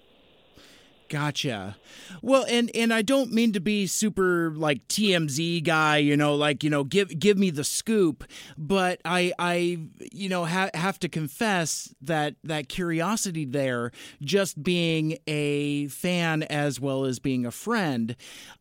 Gotcha. 1.10 1.78
Well, 2.22 2.46
and 2.50 2.70
and 2.76 2.94
I 2.94 3.02
don't 3.02 3.32
mean 3.32 3.54
to 3.54 3.62
be 3.62 3.88
super 3.88 4.52
like 4.54 4.86
TMZ 4.90 5.64
guy, 5.64 5.98
you 5.98 6.18
know, 6.18 6.36
like 6.36 6.66
you 6.66 6.70
know, 6.70 6.84
give 6.84 7.18
give 7.18 7.38
me 7.38 7.50
the 7.50 7.64
scoop, 7.64 8.26
but 8.58 9.00
I 9.06 9.32
I 9.40 9.78
you 10.12 10.28
know 10.28 10.44
ha- 10.44 10.70
have 10.74 11.00
to 11.00 11.10
confess 11.10 11.94
that 12.02 12.36
that 12.44 12.68
curiosity 12.68 13.46
there, 13.46 13.92
just 14.22 14.62
being 14.62 15.18
a 15.28 15.88
fan 15.88 16.44
as 16.44 16.80
well 16.82 17.06
as 17.06 17.20
being 17.20 17.46
a 17.46 17.52
friend, 17.52 18.16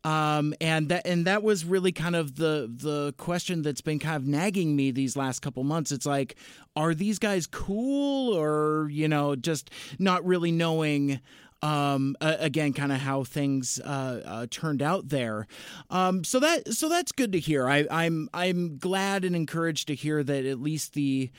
um, 0.05 0.53
and 0.61 0.87
that 0.87 1.05
and 1.05 1.25
that 1.25 1.43
was 1.43 1.65
really 1.65 1.91
kind 1.91 2.15
of 2.15 2.37
the 2.37 2.71
the 2.73 3.13
question 3.17 3.61
that's 3.61 3.81
been 3.81 3.99
kind 3.99 4.15
of 4.15 4.25
nagging 4.25 4.73
me 4.75 4.91
these 4.91 5.17
last 5.17 5.41
couple 5.41 5.65
months. 5.65 5.91
It's 5.91 6.05
like, 6.05 6.37
are 6.77 6.93
these 6.93 7.19
guys 7.19 7.45
cool, 7.45 8.33
or 8.33 8.87
you 8.89 9.09
know, 9.09 9.35
just 9.35 9.69
not 9.99 10.25
really 10.25 10.51
knowing 10.51 11.19
um, 11.61 12.15
again, 12.21 12.73
kind 12.73 12.91
of 12.91 12.99
how 12.99 13.23
things 13.23 13.79
uh, 13.83 14.21
uh, 14.25 14.47
turned 14.49 14.81
out 14.81 15.09
there. 15.09 15.47
Um, 15.89 16.23
so 16.23 16.39
that 16.39 16.73
so 16.73 16.89
that's 16.89 17.11
good 17.11 17.31
to 17.31 17.39
hear. 17.39 17.67
I, 17.67 17.87
I'm 17.89 18.29
I'm 18.33 18.77
glad 18.77 19.25
and 19.25 19.35
encouraged 19.35 19.87
to 19.87 19.95
hear 19.95 20.23
that 20.23 20.45
at 20.45 20.59
least 20.59 20.93
the 20.93 21.31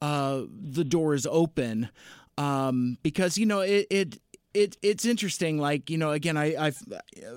uh, 0.00 0.42
the 0.48 0.84
door 0.84 1.14
is 1.14 1.26
open 1.30 1.90
um, 2.38 2.98
because 3.02 3.38
you 3.38 3.46
know 3.46 3.60
it, 3.60 3.86
it 3.90 4.20
it, 4.56 4.76
it's 4.80 5.04
interesting. 5.04 5.58
Like 5.58 5.90
you 5.90 5.98
know, 5.98 6.12
again, 6.12 6.36
I, 6.36 6.68
I 6.68 6.70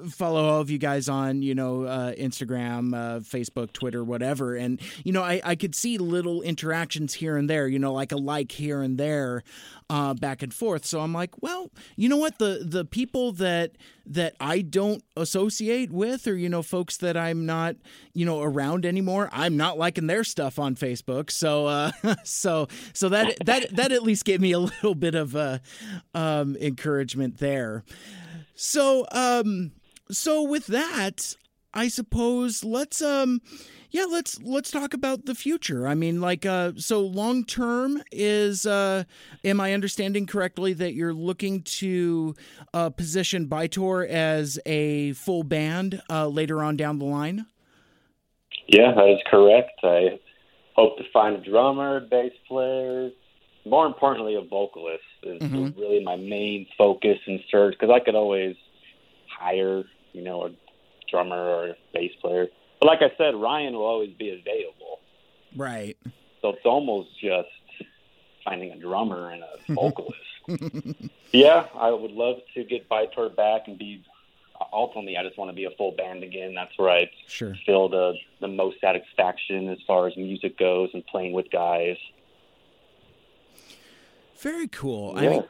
follow 0.10 0.46
all 0.46 0.62
of 0.62 0.70
you 0.70 0.78
guys 0.78 1.10
on 1.10 1.42
you 1.42 1.54
know 1.54 1.84
uh, 1.84 2.14
Instagram, 2.14 2.96
uh, 2.96 3.20
Facebook, 3.20 3.74
Twitter, 3.74 4.04
whatever, 4.04 4.56
and 4.56 4.80
you 5.04 5.12
know, 5.12 5.22
I, 5.22 5.42
I 5.44 5.56
could 5.56 5.76
see 5.76 5.98
little 5.98 6.42
interactions 6.42 7.14
here 7.14 7.36
and 7.36 7.50
there. 7.50 7.68
You 7.68 7.78
know, 7.78 7.94
like 7.94 8.14
a 8.14 8.18
like 8.18 8.54
here 8.54 8.82
and 8.82 8.98
there, 8.98 9.44
uh, 9.90 10.14
back 10.14 10.42
and 10.42 10.54
forth. 10.54 10.86
So 10.86 11.02
I'm 11.02 11.14
like, 11.14 11.42
well, 11.42 11.70
you 11.98 12.08
know 12.08 12.18
what? 12.18 12.40
The 12.40 12.62
the 12.64 12.86
people 12.86 13.34
that 13.34 13.74
that 14.10 14.36
I 14.40 14.62
don't 14.62 15.04
associate 15.16 15.92
with, 15.92 16.28
or 16.28 16.36
you 16.36 16.50
know, 16.50 16.62
folks 16.62 16.98
that 16.98 17.16
I'm 17.16 17.46
not 17.46 17.76
you 18.14 18.26
know 18.26 18.42
around 18.42 18.86
anymore, 18.86 19.30
I'm 19.32 19.56
not 19.56 19.78
liking 19.78 20.08
their 20.08 20.24
stuff 20.24 20.60
on 20.60 20.76
Facebook. 20.76 21.32
So 21.32 21.68
uh, 21.68 21.92
so 22.24 22.68
so 22.94 23.10
that 23.10 23.38
that 23.46 23.76
that 23.76 23.92
at 23.92 24.04
least 24.04 24.26
gave 24.26 24.42
me 24.42 24.52
a 24.52 24.60
little 24.60 24.96
bit 24.96 25.16
of 25.16 25.36
uh, 25.36 25.60
um, 26.14 26.56
encouragement 26.58 27.38
there. 27.38 27.84
So 28.56 29.06
um, 29.12 29.72
so 30.12 30.44
with 30.44 30.68
that, 30.68 31.36
I 31.74 31.88
suppose 31.88 32.64
let's 32.64 33.02
um 33.02 33.42
yeah, 33.92 34.06
let's 34.06 34.40
let's 34.44 34.70
talk 34.70 34.94
about 34.94 35.26
the 35.26 35.34
future. 35.34 35.88
I 35.88 35.96
mean, 35.96 36.22
like, 36.22 36.46
uh, 36.46 36.74
so 36.78 37.02
long 37.02 37.44
term 37.44 38.04
is, 38.12 38.68
uh, 38.68 39.06
am 39.44 39.60
I 39.60 39.74
understanding 39.74 40.28
correctly 40.28 40.74
that 40.74 40.94
you're 40.94 41.14
looking 41.14 41.64
to 41.64 42.36
uh, 42.72 42.92
position 42.92 43.48
Bytor 43.48 44.08
as 44.08 44.60
a 44.68 45.14
full 45.14 45.42
band 45.44 46.04
uh, 46.08 46.28
later 46.28 46.62
on 46.62 46.78
down 46.78 47.00
the 47.00 47.06
line? 47.06 47.48
Yeah, 48.68 48.94
that 48.94 49.10
is 49.10 49.20
correct. 49.26 49.80
I 49.82 50.20
hope 50.76 51.00
to 51.00 51.04
find 51.12 51.36
a 51.36 51.44
drummer, 51.44 52.00
bass 52.00 52.34
player, 52.48 53.10
more 53.66 53.88
importantly, 53.88 54.36
a 54.36 54.42
vocalist 54.42 55.04
is 55.24 55.42
mm-hmm. 55.42 55.80
really 55.80 56.04
my 56.04 56.16
main 56.16 56.68
focus 56.78 57.18
and 57.26 57.40
search 57.50 57.76
because 57.80 57.94
I 57.94 58.04
could 58.04 58.16
always 58.16 58.56
hire, 59.28 59.84
you 60.14 60.24
know, 60.24 60.44
a 60.46 60.50
drummer 61.10 61.38
or 61.38 61.76
bass 61.94 62.12
player 62.22 62.48
but 62.80 62.88
like 62.88 63.00
I 63.02 63.12
said, 63.18 63.36
Ryan 63.36 63.74
will 63.74 63.86
always 63.86 64.14
be 64.14 64.30
available. 64.30 65.00
Right. 65.56 65.98
So 66.42 66.50
it's 66.50 66.66
almost 66.66 67.10
just 67.20 67.50
finding 68.46 68.72
a 68.72 68.78
drummer 68.78 69.32
and 69.32 69.44
a 69.44 69.58
vocalist. 69.74 70.16
yeah, 71.32 71.68
I 71.76 71.92
would 71.92 72.12
love 72.12 72.38
to 72.56 72.64
get 72.64 72.90
Bytor 72.90 73.36
back 73.36 73.68
and 73.68 73.78
be. 73.78 74.04
Ultimately, 74.74 75.16
I 75.16 75.24
just 75.24 75.38
want 75.38 75.50
to 75.50 75.56
be 75.56 75.66
a 75.66 75.72
full 75.72 75.94
band 75.94 76.22
again. 76.22 76.54
That's 76.54 76.78
where 76.78 76.90
I 76.90 77.10
sure. 77.28 77.56
feel 77.66 77.88
the 77.88 78.14
the 78.42 78.48
most 78.48 78.82
satisfaction 78.82 79.70
as 79.70 79.78
far 79.88 80.08
as 80.08 80.18
music 80.18 80.58
goes 80.58 80.90
and 80.94 81.06
playing 81.08 81.32
with 81.32 81.50
guys. 81.50 81.96
Very 84.42 84.68
cool. 84.68 85.14
Yeah. 85.16 85.22
I 85.22 85.32
mean, 85.32 85.44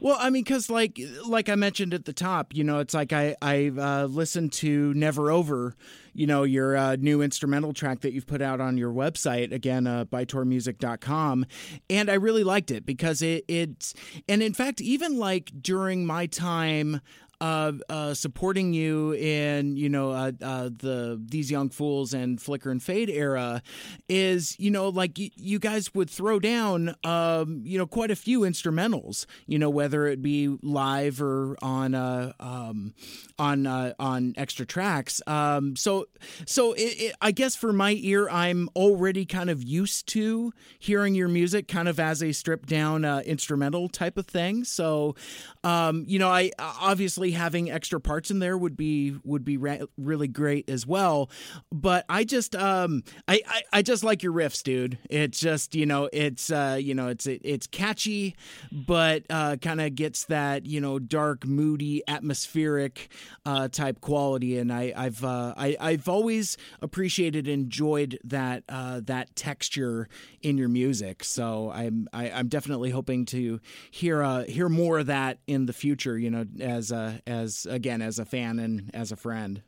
well, 0.00 0.16
I 0.18 0.30
mean, 0.30 0.42
because 0.44 0.70
like 0.70 0.98
like 1.26 1.48
I 1.48 1.54
mentioned 1.54 1.94
at 1.94 2.04
the 2.04 2.12
top, 2.12 2.54
you 2.54 2.64
know, 2.64 2.78
it's 2.78 2.94
like 2.94 3.12
I 3.12 3.36
I 3.42 3.72
uh, 3.76 4.06
listened 4.06 4.52
to 4.54 4.92
Never 4.94 5.30
Over, 5.30 5.74
you 6.12 6.26
know, 6.26 6.42
your 6.44 6.76
uh, 6.76 6.96
new 6.96 7.22
instrumental 7.22 7.72
track 7.72 8.00
that 8.00 8.12
you've 8.12 8.26
put 8.26 8.42
out 8.42 8.60
on 8.60 8.76
your 8.76 8.92
website 8.92 9.52
again, 9.52 9.86
uh, 9.86 10.04
bytormusic.com, 10.04 11.46
and 11.90 12.10
I 12.10 12.14
really 12.14 12.44
liked 12.44 12.70
it 12.70 12.86
because 12.86 13.22
it 13.22 13.44
it's 13.48 13.94
and 14.28 14.42
in 14.42 14.54
fact 14.54 14.80
even 14.80 15.18
like 15.18 15.50
during 15.60 16.06
my 16.06 16.26
time 16.26 17.00
uh, 17.42 17.72
uh, 17.88 18.14
supporting 18.14 18.72
you 18.72 19.14
in 19.14 19.76
you 19.76 19.88
know 19.88 20.12
uh, 20.12 20.30
uh, 20.40 20.70
the 20.78 21.20
these 21.28 21.50
young 21.50 21.68
fools 21.70 22.14
and 22.14 22.40
flicker 22.40 22.70
and 22.70 22.80
fade 22.80 23.10
era 23.10 23.60
is 24.08 24.56
you 24.60 24.70
know 24.70 24.88
like 24.88 25.16
y- 25.18 25.32
you 25.34 25.58
guys 25.58 25.92
would 25.92 26.08
throw 26.08 26.38
down 26.38 26.94
um, 27.02 27.60
you 27.64 27.76
know 27.76 27.86
quite 27.86 28.12
a 28.12 28.16
few 28.16 28.42
instrumentals 28.42 29.26
you 29.48 29.58
know 29.58 29.68
whether 29.68 30.06
it 30.06 30.22
be 30.22 30.56
live 30.62 31.20
or 31.20 31.56
on 31.62 31.96
uh, 31.96 32.32
um, 32.38 32.94
on 33.40 33.66
uh, 33.66 33.92
on 33.98 34.34
extra 34.36 34.64
tracks. 34.64 35.20
Um, 35.26 35.74
so 35.74 36.06
so 36.46 36.74
it, 36.74 36.80
it, 36.80 37.14
I 37.20 37.32
guess 37.32 37.56
for 37.56 37.72
my 37.72 37.96
ear 37.98 38.28
I'm 38.30 38.68
already 38.76 39.26
kind 39.26 39.50
of 39.50 39.64
used 39.64 40.06
to 40.10 40.52
hearing 40.78 41.16
your 41.16 41.28
music 41.28 41.66
kind 41.66 41.88
of 41.88 41.98
as 41.98 42.22
a 42.22 42.30
stripped 42.30 42.68
down 42.68 43.04
instrumental 43.04 43.88
type 43.88 44.16
of 44.16 44.26
thing. 44.26 44.62
So 44.62 45.16
um, 45.64 46.04
you 46.06 46.20
know 46.20 46.28
I 46.28 46.52
obviously 46.60 47.31
having 47.32 47.70
extra 47.70 48.00
parts 48.00 48.30
in 48.30 48.38
there 48.38 48.56
would 48.56 48.76
be 48.76 49.16
would 49.24 49.44
be 49.44 49.56
re- 49.56 49.82
really 49.96 50.28
great 50.28 50.68
as 50.68 50.86
well. 50.86 51.30
But 51.70 52.04
I 52.08 52.24
just 52.24 52.54
um 52.54 53.02
I, 53.28 53.40
I, 53.46 53.62
I 53.72 53.82
just 53.82 54.04
like 54.04 54.22
your 54.22 54.32
riffs, 54.32 54.62
dude. 54.62 54.98
It's 55.10 55.40
just 55.40 55.74
you 55.74 55.86
know 55.86 56.08
it's 56.12 56.50
uh 56.50 56.78
you 56.80 56.94
know 56.94 57.08
it's 57.08 57.26
it's 57.26 57.66
catchy, 57.66 58.36
but 58.70 59.24
uh, 59.30 59.56
kind 59.56 59.80
of 59.80 59.94
gets 59.94 60.24
that 60.26 60.66
you 60.66 60.80
know 60.80 60.98
dark, 60.98 61.46
moody, 61.46 62.02
atmospheric 62.06 63.08
uh, 63.44 63.68
type 63.68 64.00
quality. 64.00 64.58
And 64.58 64.72
I 64.72 64.92
I've 64.96 65.24
uh, 65.24 65.54
I 65.56 65.76
I've 65.80 66.08
always 66.08 66.56
appreciated 66.80 67.48
enjoyed 67.48 68.18
that 68.24 68.64
uh, 68.68 69.00
that 69.04 69.34
texture 69.36 70.08
in 70.42 70.58
your 70.58 70.68
music. 70.68 71.24
So 71.24 71.70
I'm 71.70 72.08
I, 72.12 72.26
am 72.26 72.34
i 72.34 72.40
am 72.40 72.48
definitely 72.48 72.90
hoping 72.90 73.24
to 73.26 73.60
hear 73.90 74.22
uh, 74.22 74.44
hear 74.44 74.68
more 74.68 75.00
of 75.00 75.06
that 75.06 75.38
in 75.46 75.66
the 75.66 75.72
future. 75.72 76.18
You 76.18 76.30
know, 76.30 76.46
as 76.60 76.92
uh, 76.92 77.18
as 77.26 77.66
again 77.66 78.02
as 78.02 78.18
a 78.18 78.24
fan 78.24 78.58
and 78.58 78.90
as 78.94 79.12
a 79.12 79.16
friend. 79.16 79.62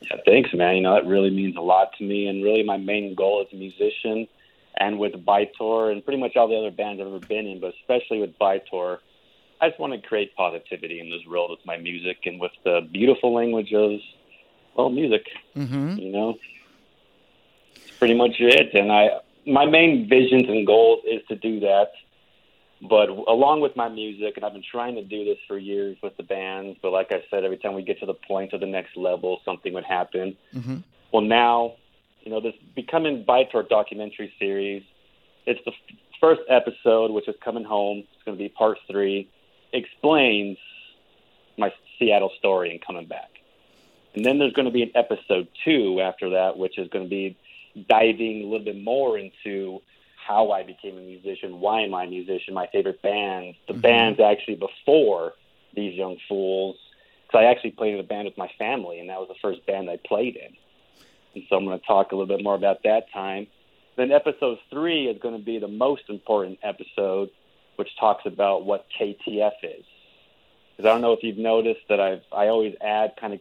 Yeah, 0.00 0.16
thanks, 0.26 0.50
man. 0.52 0.76
You 0.76 0.82
know, 0.82 0.94
that 0.94 1.06
really 1.06 1.30
means 1.30 1.56
a 1.56 1.60
lot 1.60 1.92
to 1.98 2.04
me. 2.04 2.26
And 2.26 2.44
really, 2.44 2.62
my 2.62 2.76
main 2.76 3.14
goal 3.14 3.44
as 3.46 3.52
a 3.52 3.56
musician 3.56 4.28
and 4.76 4.98
with 4.98 5.12
Bytor 5.12 5.92
and 5.92 6.04
pretty 6.04 6.20
much 6.20 6.36
all 6.36 6.48
the 6.48 6.56
other 6.56 6.70
bands 6.70 7.00
I've 7.00 7.06
ever 7.06 7.20
been 7.20 7.46
in, 7.46 7.60
but 7.60 7.74
especially 7.80 8.20
with 8.20 8.38
Bytor, 8.38 8.98
I 9.60 9.68
just 9.68 9.80
want 9.80 9.92
to 9.92 10.06
create 10.06 10.34
positivity 10.34 11.00
in 11.00 11.10
this 11.10 11.24
world 11.28 11.50
with 11.50 11.64
my 11.64 11.76
music 11.76 12.18
and 12.24 12.40
with 12.40 12.52
the 12.64 12.80
beautiful 12.92 13.32
language 13.32 13.72
of, 13.72 14.00
well, 14.76 14.90
music. 14.90 15.26
Mm-hmm. 15.56 15.98
You 15.98 16.12
know, 16.12 16.34
it's 17.76 17.96
pretty 17.98 18.14
much 18.14 18.32
it. 18.40 18.74
And 18.74 18.90
I, 18.90 19.20
my 19.46 19.64
main 19.64 20.08
visions 20.08 20.48
and 20.48 20.66
goals 20.66 21.04
is 21.10 21.22
to 21.28 21.36
do 21.36 21.60
that 21.60 21.92
but 22.88 23.08
along 23.08 23.60
with 23.60 23.76
my 23.76 23.88
music, 23.88 24.36
and 24.36 24.44
I've 24.44 24.52
been 24.52 24.64
trying 24.70 24.94
to 24.96 25.02
do 25.04 25.24
this 25.24 25.38
for 25.48 25.56
years 25.56 25.96
with 26.02 26.16
the 26.16 26.22
bands, 26.22 26.78
but 26.82 26.90
like 26.92 27.12
I 27.12 27.24
said, 27.30 27.44
every 27.44 27.56
time 27.56 27.74
we 27.74 27.82
get 27.82 27.98
to 28.00 28.06
the 28.06 28.14
point 28.14 28.52
of 28.52 28.60
the 28.60 28.66
next 28.66 28.96
level, 28.96 29.40
something 29.44 29.72
would 29.72 29.84
happen. 29.84 30.36
Mm-hmm. 30.54 30.76
Well, 31.12 31.22
now, 31.22 31.74
you 32.22 32.30
know, 32.30 32.40
this 32.40 32.54
becoming 32.74 33.24
Bytor 33.24 33.66
documentary 33.68 34.32
series, 34.38 34.82
it's 35.46 35.60
the 35.64 35.72
f- 35.72 35.96
first 36.20 36.42
episode, 36.48 37.10
which 37.10 37.26
is 37.28 37.34
coming 37.42 37.64
home. 37.64 38.04
It's 38.14 38.22
going 38.24 38.36
to 38.36 38.42
be 38.42 38.48
part 38.48 38.78
three, 38.90 39.30
explains 39.72 40.58
my 41.56 41.72
Seattle 41.98 42.32
story 42.38 42.70
and 42.70 42.84
coming 42.84 43.06
back. 43.06 43.30
And 44.14 44.24
then 44.24 44.38
there's 44.38 44.52
going 44.52 44.66
to 44.66 44.72
be 44.72 44.82
an 44.82 44.92
episode 44.94 45.48
two 45.64 46.00
after 46.00 46.30
that, 46.30 46.58
which 46.58 46.78
is 46.78 46.88
going 46.88 47.04
to 47.04 47.10
be 47.10 47.36
diving 47.88 48.42
a 48.42 48.44
little 48.44 48.64
bit 48.64 48.82
more 48.82 49.18
into 49.18 49.80
how 50.26 50.50
I 50.50 50.62
became 50.62 50.96
a 50.96 51.00
musician, 51.00 51.60
why 51.60 51.82
am 51.82 51.94
I 51.94 52.04
a 52.04 52.06
musician, 52.08 52.54
my 52.54 52.66
favorite 52.72 53.02
bands, 53.02 53.56
the 53.66 53.74
mm-hmm. 53.74 53.82
bands 53.82 54.20
actually 54.20 54.56
before 54.56 55.34
these 55.74 55.94
young 55.94 56.16
fools. 56.28 56.76
Because 57.26 57.40
I 57.40 57.44
actually 57.44 57.72
played 57.72 57.94
in 57.94 58.00
a 58.00 58.04
band 58.04 58.26
with 58.26 58.38
my 58.38 58.50
family, 58.58 59.00
and 59.00 59.08
that 59.08 59.18
was 59.18 59.28
the 59.28 59.34
first 59.42 59.66
band 59.66 59.90
I 59.90 59.98
played 60.06 60.36
in. 60.36 60.54
And 61.34 61.44
so 61.48 61.56
I'm 61.56 61.64
going 61.64 61.78
to 61.78 61.86
talk 61.86 62.12
a 62.12 62.16
little 62.16 62.34
bit 62.34 62.44
more 62.44 62.54
about 62.54 62.82
that 62.84 63.12
time. 63.12 63.46
Then 63.96 64.12
episode 64.12 64.58
three 64.70 65.06
is 65.06 65.20
going 65.20 65.36
to 65.36 65.44
be 65.44 65.58
the 65.58 65.68
most 65.68 66.02
important 66.08 66.58
episode, 66.62 67.30
which 67.76 67.88
talks 67.98 68.24
about 68.26 68.64
what 68.64 68.86
KTF 68.98 69.52
is. 69.62 69.84
Because 70.76 70.88
I 70.88 70.92
don't 70.92 71.00
know 71.00 71.12
if 71.12 71.22
you've 71.22 71.38
noticed 71.38 71.82
that 71.88 72.00
I've 72.00 72.22
I 72.32 72.48
always 72.48 72.74
add 72.80 73.14
kind 73.20 73.34
of 73.34 73.40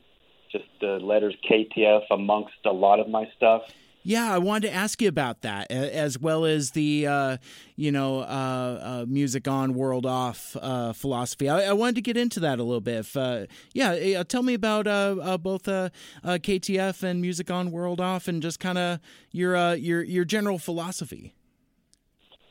just 0.52 0.66
the 0.80 1.00
letters 1.00 1.36
KTF 1.50 2.04
amongst 2.12 2.54
a 2.66 2.72
lot 2.72 3.00
of 3.00 3.10
my 3.10 3.30
stuff. 3.36 3.64
Yeah, 4.06 4.34
I 4.34 4.38
wanted 4.38 4.68
to 4.68 4.74
ask 4.74 5.02
you 5.02 5.08
about 5.08 5.42
that, 5.42 5.72
as 5.72 6.20
well 6.20 6.44
as 6.44 6.72
the 6.72 7.08
uh, 7.08 7.38
you 7.78 7.90
know 7.90 8.20
uh, 8.20 8.24
uh, 8.24 9.06
music 9.08 9.48
on, 9.48 9.74
world 9.74 10.06
off 10.06 10.58
uh, 10.62 10.92
philosophy. 10.92 11.50
I, 11.50 11.70
I, 11.70 11.74
wanted 11.74 11.96
to 11.96 12.02
get 12.02 12.18
into 12.18 12.42
that 12.42 12.60
a 12.60 12.64
little 12.64 12.82
bit. 12.82 12.98
If, 12.98 13.16
uh, 13.16 13.46
yeah, 13.74 14.24
tell 14.24 14.44
me 14.44 14.56
about 14.56 14.88
uh, 14.88 15.38
both 15.38 15.64
KTF 15.64 17.04
and 17.04 17.22
music 17.22 17.50
on, 17.50 17.72
world 17.72 18.02
off, 18.02 18.28
and 18.28 18.42
just 18.42 18.60
kind 18.60 18.78
of 18.78 19.00
your 19.32 19.76
your 19.76 20.04
your 20.04 20.26
general 20.26 20.60
philosophy. 20.60 21.34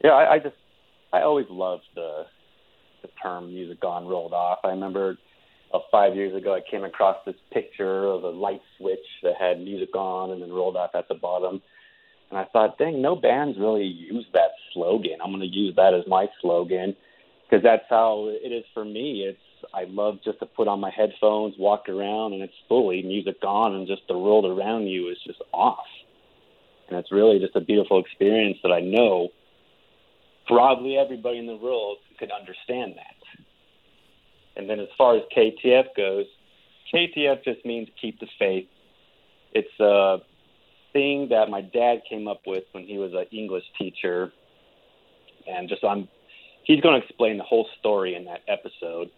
Yeah, 0.02 0.12
I, 0.12 0.34
I 0.34 0.38
just 0.38 0.56
I 1.12 1.20
always 1.20 1.46
loved 1.50 1.84
the 1.94 2.24
the 3.02 3.08
term 3.22 3.48
music 3.48 3.84
on, 3.84 4.06
world 4.06 4.32
off. 4.32 4.60
I 4.64 4.68
remember 4.68 5.18
uh, 5.72 5.78
five 5.90 6.14
years 6.14 6.34
ago, 6.34 6.54
I 6.54 6.60
came 6.68 6.84
across 6.84 7.16
this 7.24 7.36
picture 7.52 8.06
of 8.06 8.24
a 8.24 8.28
light 8.30 8.62
switch 8.78 9.06
that 9.22 9.34
had 9.38 9.60
music 9.60 9.94
on 9.94 10.30
and 10.30 10.42
then 10.42 10.52
rolled 10.52 10.76
off 10.76 10.90
at 10.94 11.08
the 11.08 11.14
bottom. 11.14 11.62
And 12.30 12.38
I 12.38 12.44
thought, 12.52 12.78
dang, 12.78 13.02
no 13.02 13.14
bands 13.14 13.58
really 13.58 13.84
use 13.84 14.26
that 14.32 14.52
slogan. 14.72 15.18
I'm 15.22 15.30
going 15.30 15.40
to 15.40 15.46
use 15.46 15.74
that 15.76 15.94
as 15.94 16.04
my 16.06 16.26
slogan 16.40 16.96
because 17.44 17.62
that's 17.62 17.84
how 17.90 18.28
it 18.28 18.48
is 18.48 18.64
for 18.72 18.84
me. 18.84 19.26
It's 19.28 19.38
I 19.74 19.84
love 19.84 20.18
just 20.24 20.40
to 20.40 20.46
put 20.46 20.68
on 20.68 20.80
my 20.80 20.90
headphones, 20.90 21.54
walk 21.58 21.88
around, 21.88 22.32
and 22.32 22.42
it's 22.42 22.54
fully 22.68 23.02
music 23.02 23.36
on, 23.44 23.74
and 23.74 23.86
just 23.86 24.02
the 24.08 24.18
world 24.18 24.44
around 24.44 24.86
you 24.86 25.08
is 25.08 25.18
just 25.24 25.40
off. 25.52 25.86
And 26.88 26.98
it's 26.98 27.12
really 27.12 27.38
just 27.38 27.54
a 27.54 27.60
beautiful 27.60 28.00
experience 28.00 28.58
that 28.62 28.72
I 28.72 28.80
know 28.80 29.28
probably 30.46 30.96
everybody 30.96 31.38
in 31.38 31.46
the 31.46 31.56
world 31.56 31.98
could 32.18 32.30
understand 32.30 32.94
that. 32.96 33.21
And 34.56 34.68
then 34.68 34.80
as 34.80 34.88
far 34.96 35.16
as 35.16 35.22
KTF 35.36 35.94
goes, 35.96 36.26
KTF 36.92 37.44
just 37.44 37.64
means 37.64 37.88
keep 38.00 38.20
the 38.20 38.26
faith. 38.38 38.68
It's 39.52 39.80
a 39.80 40.18
thing 40.92 41.28
that 41.30 41.48
my 41.48 41.62
dad 41.62 42.02
came 42.08 42.28
up 42.28 42.40
with 42.46 42.64
when 42.72 42.84
he 42.84 42.98
was 42.98 43.12
an 43.14 43.26
English 43.36 43.64
teacher, 43.78 44.32
and 45.46 45.68
just 45.68 45.84
I'm 45.84 46.08
he's 46.64 46.80
going 46.80 47.00
to 47.00 47.06
explain 47.06 47.38
the 47.38 47.44
whole 47.44 47.68
story 47.78 48.14
in 48.14 48.24
that 48.26 48.40
episode. 48.48 49.10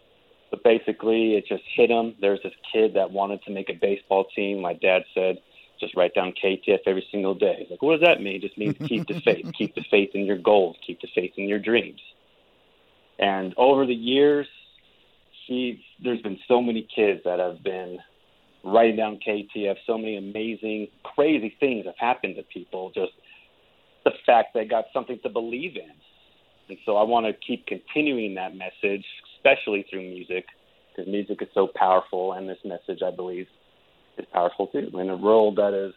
But 0.51 0.63
basically, 0.63 1.35
it 1.35 1.45
just 1.47 1.63
hit 1.75 1.89
him. 1.89 2.15
There's 2.21 2.41
this 2.43 2.53
kid 2.71 2.93
that 2.95 3.11
wanted 3.11 3.43
to 3.43 3.51
make 3.51 3.69
a 3.69 3.73
baseball 3.73 4.25
team. 4.35 4.61
My 4.61 4.73
dad 4.73 5.03
said, 5.13 5.37
just 5.79 5.95
write 5.95 6.13
down 6.13 6.33
KTF 6.41 6.79
every 6.85 7.05
single 7.11 7.33
day. 7.33 7.57
He's 7.59 7.69
like, 7.69 7.81
what 7.81 7.99
does 7.99 8.07
that 8.07 8.21
mean? 8.21 8.35
It 8.35 8.41
just 8.41 8.57
means 8.57 8.75
keep 8.87 9.07
the 9.07 9.19
faith. 9.21 9.51
keep 9.57 9.75
the 9.75 9.83
faith 9.89 10.11
in 10.13 10.25
your 10.25 10.37
goals. 10.37 10.77
Keep 10.85 11.01
the 11.01 11.07
faith 11.13 11.33
in 11.37 11.49
your 11.49 11.59
dreams. 11.59 11.99
And 13.19 13.53
over 13.57 13.85
the 13.85 13.95
years, 13.95 14.47
he 15.45 15.83
there's 16.03 16.21
been 16.21 16.39
so 16.47 16.61
many 16.61 16.87
kids 16.95 17.21
that 17.25 17.39
have 17.39 17.63
been 17.63 17.99
writing 18.63 18.95
down 18.95 19.19
KTF. 19.25 19.75
So 19.85 19.97
many 19.97 20.17
amazing, 20.17 20.87
crazy 21.03 21.55
things 21.59 21.85
have 21.85 21.97
happened 21.97 22.35
to 22.37 22.43
people. 22.43 22.91
Just 22.93 23.11
the 24.03 24.11
fact 24.25 24.53
they 24.53 24.65
got 24.65 24.85
something 24.93 25.19
to 25.23 25.29
believe 25.29 25.75
in. 25.75 25.91
And 26.67 26.77
so 26.85 26.97
I 26.97 27.03
want 27.03 27.27
to 27.27 27.33
keep 27.33 27.67
continuing 27.67 28.33
that 28.35 28.55
message, 28.55 29.05
especially 29.37 29.85
through 29.89 30.01
music, 30.01 30.45
because 30.91 31.11
music 31.11 31.41
is 31.41 31.47
so 31.53 31.67
powerful, 31.75 32.33
and 32.33 32.49
this 32.49 32.57
message, 32.65 33.01
I 33.05 33.15
believe, 33.15 33.45
is 34.17 34.25
powerful 34.33 34.67
too 34.67 34.89
in 34.99 35.09
a 35.09 35.17
world 35.17 35.57
that 35.57 35.73
is 35.73 35.93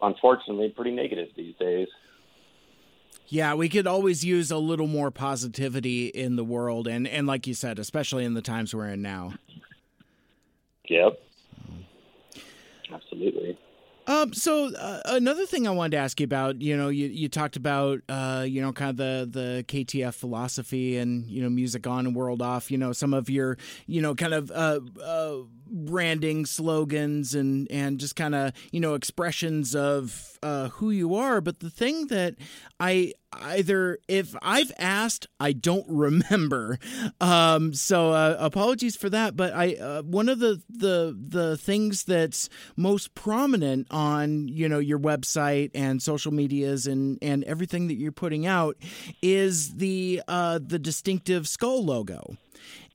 unfortunately 0.00 0.72
pretty 0.74 0.92
negative 0.92 1.28
these 1.36 1.54
days. 1.60 1.88
Yeah, 3.30 3.54
we 3.54 3.68
could 3.68 3.86
always 3.86 4.24
use 4.24 4.50
a 4.50 4.58
little 4.58 4.88
more 4.88 5.12
positivity 5.12 6.08
in 6.08 6.34
the 6.34 6.44
world, 6.44 6.88
and 6.88 7.06
and 7.06 7.26
like 7.28 7.46
you 7.46 7.54
said, 7.54 7.78
especially 7.78 8.24
in 8.24 8.34
the 8.34 8.42
times 8.42 8.74
we're 8.74 8.88
in 8.88 9.02
now. 9.02 9.34
Yep. 10.88 11.20
Absolutely. 12.92 13.56
Um, 14.08 14.32
so 14.32 14.74
uh, 14.74 15.02
another 15.04 15.46
thing 15.46 15.68
I 15.68 15.70
wanted 15.70 15.92
to 15.92 15.98
ask 15.98 16.18
you 16.18 16.24
about, 16.24 16.60
you 16.60 16.76
know, 16.76 16.88
you, 16.88 17.06
you 17.06 17.28
talked 17.28 17.54
about, 17.54 18.00
uh, 18.08 18.44
you 18.48 18.60
know, 18.60 18.72
kind 18.72 18.90
of 18.90 18.96
the, 18.96 19.28
the 19.30 19.64
KTF 19.68 20.14
philosophy 20.14 20.96
and, 20.96 21.26
you 21.26 21.40
know, 21.40 21.48
music 21.48 21.86
on 21.86 22.06
and 22.06 22.16
world 22.16 22.42
off, 22.42 22.72
you 22.72 22.78
know, 22.78 22.92
some 22.92 23.14
of 23.14 23.30
your, 23.30 23.56
you 23.86 24.02
know, 24.02 24.16
kind 24.16 24.34
of, 24.34 24.50
uh, 24.50 24.80
uh 25.00 25.36
branding 25.70 26.46
slogans 26.46 27.34
and 27.34 27.70
and 27.70 27.98
just 27.98 28.16
kind 28.16 28.34
of 28.34 28.52
you 28.72 28.80
know 28.80 28.94
expressions 28.94 29.74
of 29.74 30.38
uh, 30.42 30.68
who 30.68 30.90
you 30.90 31.14
are. 31.14 31.40
But 31.40 31.60
the 31.60 31.70
thing 31.70 32.08
that 32.08 32.36
I 32.78 33.12
either 33.32 33.98
if 34.08 34.34
I've 34.42 34.72
asked, 34.78 35.26
I 35.38 35.52
don't 35.52 35.86
remember. 35.88 36.78
Um, 37.20 37.74
so 37.74 38.12
uh, 38.12 38.36
apologies 38.38 38.96
for 38.96 39.10
that. 39.10 39.36
But 39.36 39.54
I 39.54 39.74
uh, 39.74 40.02
one 40.02 40.28
of 40.28 40.38
the 40.38 40.62
the 40.68 41.16
the 41.18 41.56
things 41.56 42.04
that's 42.04 42.48
most 42.76 43.14
prominent 43.14 43.86
on 43.90 44.48
you 44.48 44.68
know 44.68 44.78
your 44.78 44.98
website 44.98 45.70
and 45.74 46.02
social 46.02 46.32
medias 46.32 46.86
and 46.86 47.18
and 47.22 47.44
everything 47.44 47.88
that 47.88 47.94
you're 47.94 48.12
putting 48.12 48.46
out 48.46 48.76
is 49.22 49.74
the 49.74 50.22
uh, 50.28 50.58
the 50.62 50.78
distinctive 50.78 51.46
skull 51.48 51.84
logo. 51.84 52.36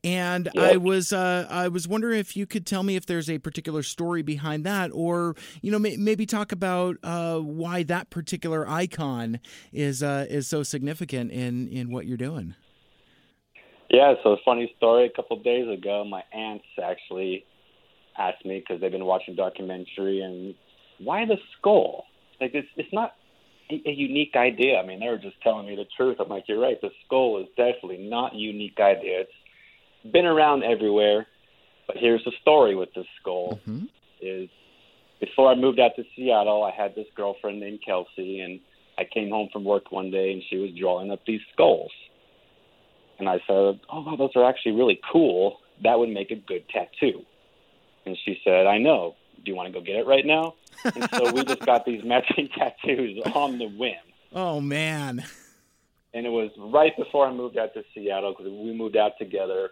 And 0.04 0.50
yep. 0.54 0.74
I 0.74 0.78
was 0.78 1.12
uh, 1.12 1.48
I 1.50 1.68
was 1.68 1.88
wondering 1.88 2.20
if 2.20 2.38
you 2.38 2.46
could 2.46 2.66
tell 2.66 2.84
me 2.84 2.96
if 2.96 3.06
there's 3.06 3.30
a 3.30 3.40
particular 3.40 3.82
story 3.82 4.22
behind 4.22 4.64
that, 4.66 4.92
or 4.94 5.36
you 5.62 5.72
know 5.72 5.80
may- 5.80 5.98
maybe 5.98 6.26
talk 6.26 6.52
about 6.52 6.98
uh, 7.04 7.40
why 7.40 7.84
that 7.84 8.10
particular 8.10 8.70
icon 8.70 9.40
is 9.74 10.04
uh, 10.04 10.28
is 10.30 10.48
so 10.48 10.64
significant 10.64 11.32
in 11.32 11.68
in 11.70 11.92
what 11.92 12.06
you're 12.06 12.18
doing. 12.18 12.56
Yeah, 13.90 14.14
so 14.24 14.32
a 14.32 14.38
funny 14.44 14.72
story. 14.78 15.06
A 15.06 15.10
couple 15.10 15.38
of 15.38 15.44
days 15.44 15.68
ago, 15.70 16.04
my 16.04 16.24
aunts 16.34 16.66
actually 16.84 17.46
asked 18.18 18.46
me 18.46 18.60
because 18.60 18.82
they've 18.82 18.92
been 18.92 19.06
watching 19.06 19.36
documentary 19.36 20.22
and 20.22 20.56
why 21.00 21.26
the 21.26 21.38
skull? 21.58 22.06
Like 22.40 22.52
it's 22.54 22.68
it's 22.78 22.94
not 22.94 23.14
a, 23.70 23.82
a 23.86 23.92
unique 23.92 24.36
idea. 24.36 24.78
I 24.80 24.86
mean, 24.86 25.00
they 25.00 25.08
were 25.08 25.18
just 25.18 25.42
telling 25.42 25.68
me 25.68 25.76
the 25.76 25.86
truth. 25.98 26.18
I'm 26.20 26.30
like, 26.30 26.46
you're 26.48 26.60
right. 26.60 26.80
The 26.82 26.92
skull 27.06 27.42
is 27.42 27.48
definitely 27.56 28.08
not 28.10 28.34
a 28.34 28.38
unique 28.38 28.80
idea. 28.80 29.22
It's 29.22 29.32
been 30.12 30.26
around 30.26 30.64
everywhere. 30.64 31.28
But 31.88 31.98
here's 31.98 32.24
the 32.24 32.32
story 32.42 32.76
with 32.76 32.94
this 32.94 33.06
skull: 33.22 33.60
mm-hmm. 33.68 33.86
is 34.22 34.50
before 35.20 35.52
I 35.52 35.56
moved 35.56 35.80
out 35.80 35.92
to 35.96 36.04
Seattle, 36.16 36.64
I 36.64 36.72
had 36.72 36.96
this 36.96 37.08
girlfriend 37.16 37.60
named 37.60 37.80
Kelsey, 37.86 38.40
and 38.40 38.60
I 38.98 39.04
came 39.04 39.30
home 39.30 39.50
from 39.52 39.64
work 39.64 39.92
one 39.92 40.12
day, 40.12 40.32
and 40.32 40.42
she 40.50 40.58
was 40.58 40.72
drawing 40.78 41.12
up 41.12 41.20
these 41.26 41.42
skulls. 41.54 41.92
And 43.20 43.30
I 43.30 43.36
said, 43.48 43.80
"Oh, 43.90 44.02
wow, 44.02 44.16
those 44.18 44.32
are 44.36 44.48
actually 44.48 44.74
really 44.74 45.00
cool. 45.12 45.60
That 45.84 46.00
would 46.00 46.10
make 46.10 46.32
a 46.32 46.36
good 46.36 46.68
tattoo." 46.70 47.22
And 48.06 48.18
she 48.26 48.40
said, 48.44 48.68
"I 48.68 48.78
know. 48.78 49.16
Do 49.44 49.52
you 49.52 49.56
want 49.56 49.72
to 49.72 49.80
go 49.80 49.86
get 49.86 49.96
it 49.96 50.08
right 50.08 50.26
now?" 50.26 50.56
and 50.84 51.08
so 51.14 51.32
we 51.32 51.44
just 51.44 51.66
got 51.66 51.86
these 51.86 52.04
matching 52.06 52.50
tattoos 52.50 53.22
on 53.34 53.58
the 53.58 53.68
whim. 53.68 53.96
Oh 54.34 54.60
man! 54.60 55.24
And 56.14 56.26
it 56.26 56.30
was 56.30 56.52
right 56.58 56.96
before 56.98 57.28
I 57.28 57.32
moved 57.32 57.58
out 57.58 57.74
to 57.74 57.84
Seattle 57.94 58.34
because 58.38 58.52
we 58.52 58.74
moved 58.74 58.98
out 58.98 59.14
together 59.18 59.72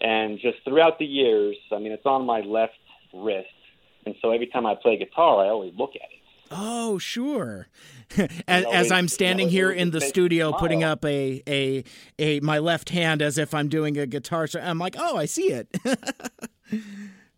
and 0.00 0.38
just 0.38 0.58
throughout 0.64 0.98
the 0.98 1.06
years, 1.06 1.56
I 1.72 1.78
mean, 1.78 1.92
it's 1.92 2.06
on 2.06 2.26
my 2.26 2.40
left 2.40 2.78
wrist. 3.14 3.48
And 4.04 4.14
so 4.22 4.30
every 4.30 4.46
time 4.46 4.66
I 4.66 4.74
play 4.74 4.96
guitar, 4.96 5.44
I 5.44 5.48
always 5.48 5.74
look 5.76 5.90
at 5.96 6.02
it. 6.02 6.16
Oh, 6.50 6.98
sure. 6.98 7.66
as, 8.46 8.64
as 8.66 8.92
I'm 8.92 9.08
standing 9.08 9.48
here 9.48 9.70
in 9.70 9.90
the 9.90 10.00
studio 10.00 10.52
putting 10.52 10.84
up 10.84 11.04
a, 11.04 11.42
a 11.48 11.84
a 12.20 12.40
my 12.40 12.60
left 12.60 12.90
hand 12.90 13.20
as 13.20 13.36
if 13.36 13.52
I'm 13.52 13.68
doing 13.68 13.98
a 13.98 14.06
guitar, 14.06 14.46
so 14.46 14.60
I'm 14.60 14.78
like, 14.78 14.94
oh, 14.96 15.16
I 15.16 15.24
see 15.24 15.50
it. 15.50 15.68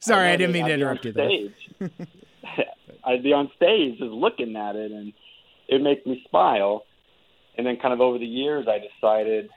Sorry, 0.01 0.29
I, 0.29 0.33
I 0.33 0.37
didn't 0.37 0.53
mean 0.53 0.67
to 0.67 0.75
interrupt 0.75 1.07
you 1.07 1.13
there. 1.13 1.29
I'd 3.05 3.23
be 3.23 3.33
on 3.33 3.51
stage 3.57 3.99
just 3.99 4.11
looking 4.11 4.55
at 4.57 4.77
it, 4.77 4.93
and 4.93 5.15
it 5.69 5.81
makes 5.81 6.05
me 6.05 6.23
smile. 6.29 6.85
And 7.57 7.67
then, 7.67 7.79
kind 7.79 7.95
of 7.95 8.01
over 8.01 8.19
the 8.19 8.27
years, 8.27 8.67
I 8.69 8.79
decided, 8.79 9.49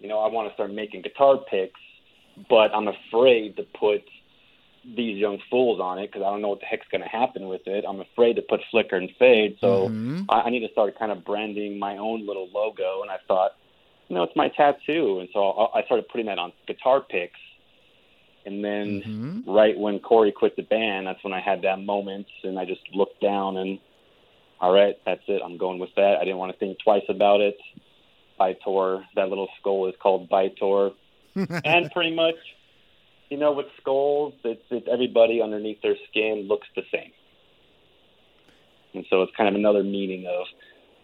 you 0.00 0.08
know, 0.08 0.18
I 0.18 0.28
want 0.28 0.48
to 0.48 0.54
start 0.54 0.70
making 0.70 1.00
guitar 1.02 1.38
picks 1.50 1.80
but 2.48 2.74
I'm 2.74 2.88
afraid 2.88 3.56
to 3.56 3.62
put 3.78 4.02
these 4.96 5.18
young 5.18 5.38
fools 5.50 5.80
on 5.80 5.98
it 5.98 6.06
because 6.06 6.22
I 6.22 6.30
don't 6.30 6.40
know 6.40 6.48
what 6.48 6.60
the 6.60 6.66
heck's 6.66 6.86
going 6.90 7.02
to 7.02 7.08
happen 7.08 7.48
with 7.48 7.66
it. 7.66 7.84
I'm 7.86 8.00
afraid 8.00 8.36
to 8.36 8.42
put 8.42 8.60
flicker 8.70 8.96
and 8.96 9.10
fade, 9.18 9.58
so 9.60 9.88
mm-hmm. 9.88 10.22
I, 10.28 10.42
I 10.42 10.50
need 10.50 10.66
to 10.66 10.72
start 10.72 10.98
kind 10.98 11.12
of 11.12 11.24
branding 11.24 11.78
my 11.78 11.98
own 11.98 12.26
little 12.26 12.48
logo. 12.52 13.02
And 13.02 13.10
I 13.10 13.18
thought, 13.26 13.52
you 14.08 14.16
know, 14.16 14.22
it's 14.22 14.36
my 14.36 14.48
tattoo, 14.48 15.20
and 15.20 15.28
so 15.32 15.50
I, 15.50 15.80
I 15.80 15.84
started 15.84 16.08
putting 16.08 16.26
that 16.26 16.38
on 16.38 16.52
guitar 16.66 17.00
picks. 17.00 17.40
And 18.46 18.64
then 18.64 19.02
mm-hmm. 19.02 19.50
right 19.50 19.78
when 19.78 19.98
Corey 19.98 20.32
quit 20.32 20.56
the 20.56 20.62
band, 20.62 21.06
that's 21.06 21.22
when 21.22 21.34
I 21.34 21.40
had 21.40 21.62
that 21.62 21.80
moment, 21.80 22.26
and 22.44 22.58
I 22.58 22.64
just 22.64 22.80
looked 22.94 23.20
down 23.20 23.58
and, 23.58 23.78
all 24.60 24.72
right, 24.72 24.96
that's 25.04 25.22
it. 25.28 25.42
I'm 25.44 25.58
going 25.58 25.78
with 25.78 25.94
that. 25.96 26.16
I 26.20 26.24
didn't 26.24 26.38
want 26.38 26.52
to 26.52 26.58
think 26.58 26.78
twice 26.82 27.04
about 27.08 27.40
it. 27.40 27.58
Bytor, 28.40 29.04
that 29.16 29.28
little 29.28 29.48
skull 29.60 29.86
is 29.88 29.94
called 30.00 30.30
Bytor 30.30 30.94
and 31.64 31.90
pretty 31.92 32.14
much, 32.14 32.36
you 33.30 33.38
know, 33.38 33.52
with 33.52 33.66
skulls, 33.80 34.34
it's, 34.44 34.62
it's 34.70 34.86
everybody 34.90 35.40
underneath 35.42 35.80
their 35.82 35.96
skin 36.10 36.46
looks 36.48 36.66
the 36.74 36.82
same. 36.92 37.12
And 38.94 39.04
so 39.10 39.22
it's 39.22 39.32
kind 39.36 39.48
of 39.48 39.54
another 39.54 39.82
meaning 39.82 40.26
of 40.26 40.46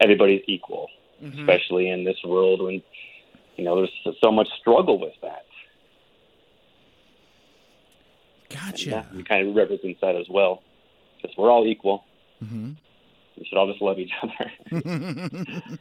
everybody's 0.00 0.42
equal, 0.46 0.88
mm-hmm. 1.22 1.40
especially 1.40 1.88
in 1.88 2.04
this 2.04 2.16
world 2.24 2.62
when, 2.62 2.82
you 3.56 3.64
know, 3.64 3.76
there's 3.76 4.16
so 4.22 4.32
much 4.32 4.48
struggle 4.60 4.98
with 4.98 5.14
that. 5.22 5.44
Gotcha. 8.50 9.06
And 9.10 9.28
kind 9.28 9.48
of 9.48 9.54
represents 9.54 10.00
that 10.00 10.16
as 10.16 10.26
well. 10.30 10.62
Because 11.20 11.36
we're 11.36 11.50
all 11.50 11.66
equal. 11.66 12.04
Mm-hmm. 12.42 12.72
We 13.36 13.44
should 13.44 13.58
all 13.58 13.68
just 13.70 13.82
love 13.82 13.98
each 13.98 14.12
other. 14.22 14.52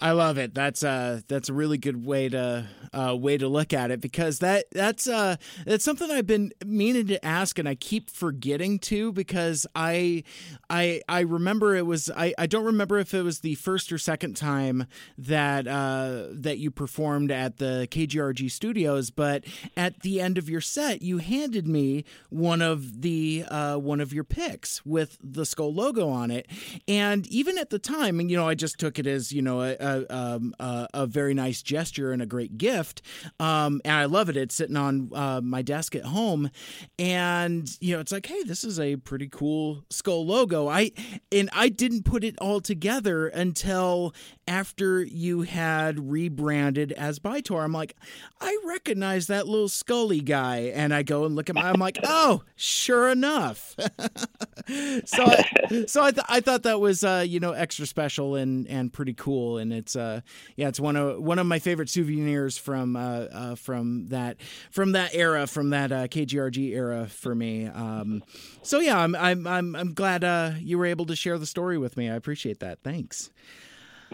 I 0.00 0.10
love 0.12 0.36
it. 0.36 0.54
That's 0.54 0.84
uh 0.84 1.20
that's 1.26 1.48
a 1.48 1.54
really 1.54 1.78
good 1.78 2.04
way 2.04 2.28
to 2.28 2.66
uh, 2.92 3.16
way 3.16 3.36
to 3.36 3.48
look 3.48 3.72
at 3.72 3.90
it 3.90 4.00
because 4.00 4.38
that 4.40 4.66
that's 4.70 5.08
uh 5.08 5.36
that's 5.64 5.84
something 5.84 6.10
I've 6.10 6.26
been 6.26 6.52
meaning 6.64 7.06
to 7.08 7.24
ask 7.24 7.58
and 7.58 7.68
I 7.68 7.74
keep 7.74 8.10
forgetting 8.10 8.78
to 8.80 9.12
because 9.12 9.66
I 9.74 10.22
I 10.68 11.02
I 11.08 11.20
remember 11.20 11.74
it 11.74 11.86
was 11.86 12.10
I, 12.14 12.34
I 12.38 12.46
don't 12.46 12.64
remember 12.64 12.98
if 12.98 13.14
it 13.14 13.22
was 13.22 13.40
the 13.40 13.54
first 13.56 13.92
or 13.92 13.98
second 13.98 14.36
time 14.36 14.86
that 15.18 15.66
uh 15.66 16.26
that 16.30 16.58
you 16.58 16.70
performed 16.70 17.30
at 17.30 17.56
the 17.56 17.88
KGRG 17.90 18.50
studios 18.50 19.10
but 19.10 19.44
at 19.76 20.00
the 20.00 20.20
end 20.20 20.36
of 20.38 20.48
your 20.48 20.60
set 20.60 21.02
you 21.02 21.18
handed 21.18 21.66
me 21.66 22.04
one 22.30 22.60
of 22.60 23.02
the 23.02 23.44
uh 23.48 23.76
one 23.76 24.00
of 24.00 24.12
your 24.12 24.24
picks 24.24 24.84
with 24.84 25.16
the 25.22 25.46
skull 25.46 25.72
logo 25.72 26.08
on 26.08 26.30
it 26.30 26.46
and 26.86 27.26
even 27.28 27.56
at 27.58 27.70
the 27.70 27.78
time 27.78 28.20
and 28.20 28.30
you 28.30 28.36
know 28.36 28.48
I 28.48 28.54
just 28.54 28.78
took 28.78 28.98
it 28.98 29.06
as 29.06 29.32
you 29.32 29.42
know 29.42 29.62
a 29.62 29.76
a, 29.86 30.06
um, 30.14 30.54
a, 30.58 30.88
a 30.94 31.06
very 31.06 31.34
nice 31.34 31.62
gesture 31.62 32.12
and 32.12 32.20
a 32.20 32.26
great 32.26 32.58
gift. 32.58 33.02
Um, 33.40 33.80
and 33.84 33.94
I 33.94 34.04
love 34.06 34.28
it. 34.28 34.36
It's 34.36 34.54
sitting 34.54 34.76
on 34.76 35.10
uh, 35.14 35.40
my 35.42 35.62
desk 35.62 35.94
at 35.94 36.04
home, 36.04 36.50
and 36.98 37.68
you 37.80 37.94
know, 37.94 38.00
it's 38.00 38.12
like, 38.12 38.26
hey, 38.26 38.42
this 38.42 38.64
is 38.64 38.78
a 38.80 38.96
pretty 38.96 39.28
cool 39.28 39.84
skull 39.90 40.26
logo. 40.26 40.68
I 40.68 40.92
and 41.32 41.48
I 41.52 41.68
didn't 41.68 42.04
put 42.04 42.24
it 42.24 42.36
all 42.38 42.60
together 42.60 43.28
until 43.28 44.14
after 44.48 45.02
you 45.02 45.42
had 45.42 46.10
rebranded 46.10 46.92
as 46.92 47.18
Bytor. 47.18 47.64
I'm 47.64 47.72
like, 47.72 47.96
I 48.40 48.56
recognize 48.64 49.26
that 49.26 49.46
little 49.46 49.68
Scully 49.68 50.20
guy, 50.20 50.72
and 50.74 50.94
I 50.94 51.02
go 51.02 51.24
and 51.24 51.34
look 51.34 51.48
at 51.48 51.54
my. 51.54 51.68
I'm 51.68 51.80
like, 51.80 51.98
oh, 52.04 52.42
sure 52.54 53.08
enough. 53.08 53.74
so, 55.04 55.24
I, 55.24 55.84
so 55.86 56.02
I, 56.04 56.10
th- 56.10 56.26
I 56.28 56.40
thought 56.40 56.62
that 56.64 56.80
was 56.80 57.04
uh, 57.04 57.24
you 57.26 57.40
know 57.40 57.52
extra 57.52 57.86
special 57.86 58.36
and 58.36 58.66
and 58.68 58.92
pretty 58.92 59.14
cool, 59.14 59.58
and 59.58 59.72
it's 59.76 59.96
uh 59.96 60.20
yeah, 60.56 60.68
it's 60.68 60.80
one 60.80 60.96
of 60.96 61.20
one 61.20 61.38
of 61.38 61.46
my 61.46 61.58
favorite 61.58 61.88
souvenirs 61.88 62.58
from 62.58 62.96
uh, 62.96 63.26
uh 63.32 63.54
from 63.54 64.08
that 64.08 64.38
from 64.70 64.92
that 64.92 65.14
era, 65.14 65.46
from 65.46 65.70
that 65.70 65.92
uh, 65.92 66.08
KGRG 66.08 66.74
era 66.74 67.06
for 67.06 67.34
me. 67.34 67.66
Um, 67.66 68.22
so 68.62 68.80
yeah, 68.80 68.98
I'm 68.98 69.14
I'm 69.14 69.46
I'm 69.46 69.76
I'm 69.76 69.94
glad 69.94 70.24
uh, 70.24 70.52
you 70.58 70.78
were 70.78 70.86
able 70.86 71.06
to 71.06 71.16
share 71.16 71.38
the 71.38 71.46
story 71.46 71.78
with 71.78 71.96
me. 71.96 72.10
I 72.10 72.14
appreciate 72.14 72.60
that. 72.60 72.80
Thanks. 72.82 73.30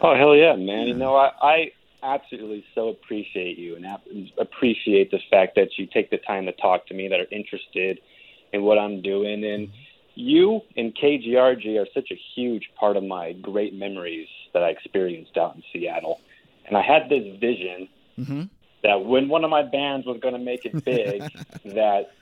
Oh 0.02 0.16
hell 0.16 0.34
yeah, 0.34 0.56
man! 0.56 0.86
You 0.86 0.94
know 0.94 1.16
I. 1.16 1.30
I 1.40 1.72
absolutely 2.04 2.64
so 2.74 2.88
appreciate 2.88 3.56
you 3.56 3.76
and 3.76 3.86
appreciate 4.36 5.12
the 5.12 5.20
fact 5.30 5.54
that 5.54 5.68
you 5.78 5.86
take 5.86 6.10
the 6.10 6.18
time 6.18 6.46
to 6.46 6.52
talk 6.52 6.84
to 6.84 6.94
me 6.94 7.06
that 7.06 7.20
are 7.20 7.28
interested 7.30 8.00
in 8.52 8.62
what 8.62 8.76
I'm 8.76 9.02
doing 9.02 9.44
and 9.44 9.68
you 10.14 10.60
and 10.76 10.94
KGRG 10.94 11.80
are 11.80 11.86
such 11.94 12.10
a 12.10 12.20
huge 12.34 12.68
part 12.78 12.96
of 12.96 13.04
my 13.04 13.32
great 13.32 13.74
memories 13.74 14.28
that 14.52 14.62
I 14.62 14.68
experienced 14.68 15.36
out 15.36 15.56
in 15.56 15.62
Seattle. 15.72 16.20
And 16.66 16.76
I 16.76 16.82
had 16.82 17.08
this 17.08 17.38
vision 17.40 17.88
mm-hmm. 18.18 18.42
that 18.82 19.04
when 19.04 19.28
one 19.28 19.44
of 19.44 19.50
my 19.50 19.62
bands 19.62 20.06
was 20.06 20.18
going 20.20 20.34
to 20.34 20.40
make 20.40 20.64
it 20.64 20.84
big, 20.84 21.22
that 21.74 22.12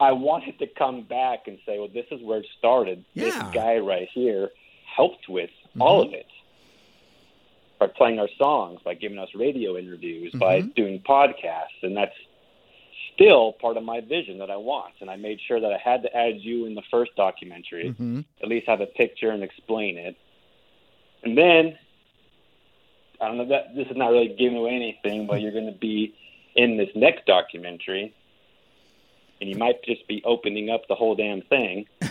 I 0.00 0.12
wanted 0.12 0.58
to 0.60 0.66
come 0.66 1.02
back 1.02 1.46
and 1.46 1.58
say, 1.66 1.78
well, 1.78 1.88
this 1.92 2.06
is 2.10 2.22
where 2.22 2.38
it 2.38 2.46
started. 2.58 3.04
Yeah. 3.14 3.24
This 3.24 3.34
guy 3.52 3.78
right 3.78 4.08
here 4.12 4.50
helped 4.96 5.28
with 5.28 5.50
mm-hmm. 5.50 5.82
all 5.82 6.02
of 6.02 6.12
it 6.12 6.26
by 7.78 7.86
playing 7.86 8.18
our 8.18 8.28
songs, 8.38 8.80
by 8.84 8.94
giving 8.94 9.18
us 9.18 9.28
radio 9.34 9.76
interviews, 9.76 10.32
mm-hmm. 10.32 10.38
by 10.38 10.60
doing 10.60 11.02
podcasts. 11.06 11.82
And 11.82 11.96
that's 11.96 12.14
still 13.14 13.52
part 13.52 13.76
of 13.76 13.82
my 13.82 14.00
vision 14.00 14.38
that 14.38 14.50
I 14.50 14.56
want. 14.56 14.94
And 15.00 15.10
I 15.10 15.16
made 15.16 15.38
sure 15.46 15.60
that 15.60 15.72
I 15.72 15.78
had 15.82 16.02
to 16.02 16.16
add 16.16 16.34
you 16.38 16.66
in 16.66 16.74
the 16.74 16.82
first 16.90 17.14
documentary, 17.16 17.90
mm-hmm. 17.90 18.20
at 18.42 18.48
least 18.48 18.66
have 18.68 18.80
a 18.80 18.86
picture 18.86 19.30
and 19.30 19.42
explain 19.42 19.98
it. 19.98 20.16
And 21.22 21.36
then, 21.36 21.78
I 23.20 23.28
don't 23.28 23.36
know 23.38 23.48
that 23.48 23.74
this 23.74 23.88
is 23.88 23.96
not 23.96 24.08
really 24.08 24.34
giving 24.38 24.56
away 24.56 24.74
anything, 24.74 25.26
but 25.26 25.40
you're 25.40 25.52
going 25.52 25.72
to 25.72 25.78
be 25.78 26.14
in 26.56 26.76
this 26.76 26.88
next 26.94 27.26
documentary. 27.26 28.14
and 29.40 29.48
you 29.48 29.56
might 29.56 29.82
just 29.84 30.06
be 30.08 30.22
opening 30.24 30.70
up 30.70 30.82
the 30.88 30.94
whole 30.94 31.14
damn 31.14 31.42
thing. 31.42 31.86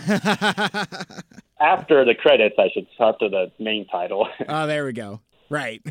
after 1.60 2.04
the 2.04 2.14
credits, 2.14 2.56
I 2.58 2.68
should 2.72 2.86
after 2.98 3.28
the 3.28 3.52
main 3.58 3.86
title. 3.86 4.28
oh, 4.48 4.66
there 4.68 4.84
we 4.84 4.92
go. 4.92 5.20
Right. 5.48 5.82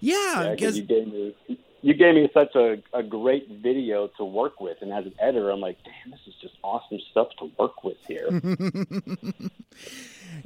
Yeah, 0.00 0.54
because 0.54 0.76
yeah, 0.76 0.82
you 0.82 0.88
gave 0.88 1.12
me 1.12 1.34
you 1.82 1.94
gave 1.94 2.14
me 2.14 2.28
such 2.34 2.54
a, 2.56 2.82
a 2.92 3.02
great 3.02 3.48
video 3.48 4.08
to 4.16 4.24
work 4.24 4.60
with, 4.60 4.78
and 4.80 4.92
as 4.92 5.06
an 5.06 5.14
editor, 5.20 5.50
I'm 5.50 5.60
like, 5.60 5.78
damn, 5.84 6.10
this 6.10 6.20
is 6.26 6.34
just 6.40 6.54
awesome 6.62 6.98
stuff 7.10 7.28
to 7.38 7.50
work 7.58 7.84
with 7.84 7.96
here. 8.06 8.28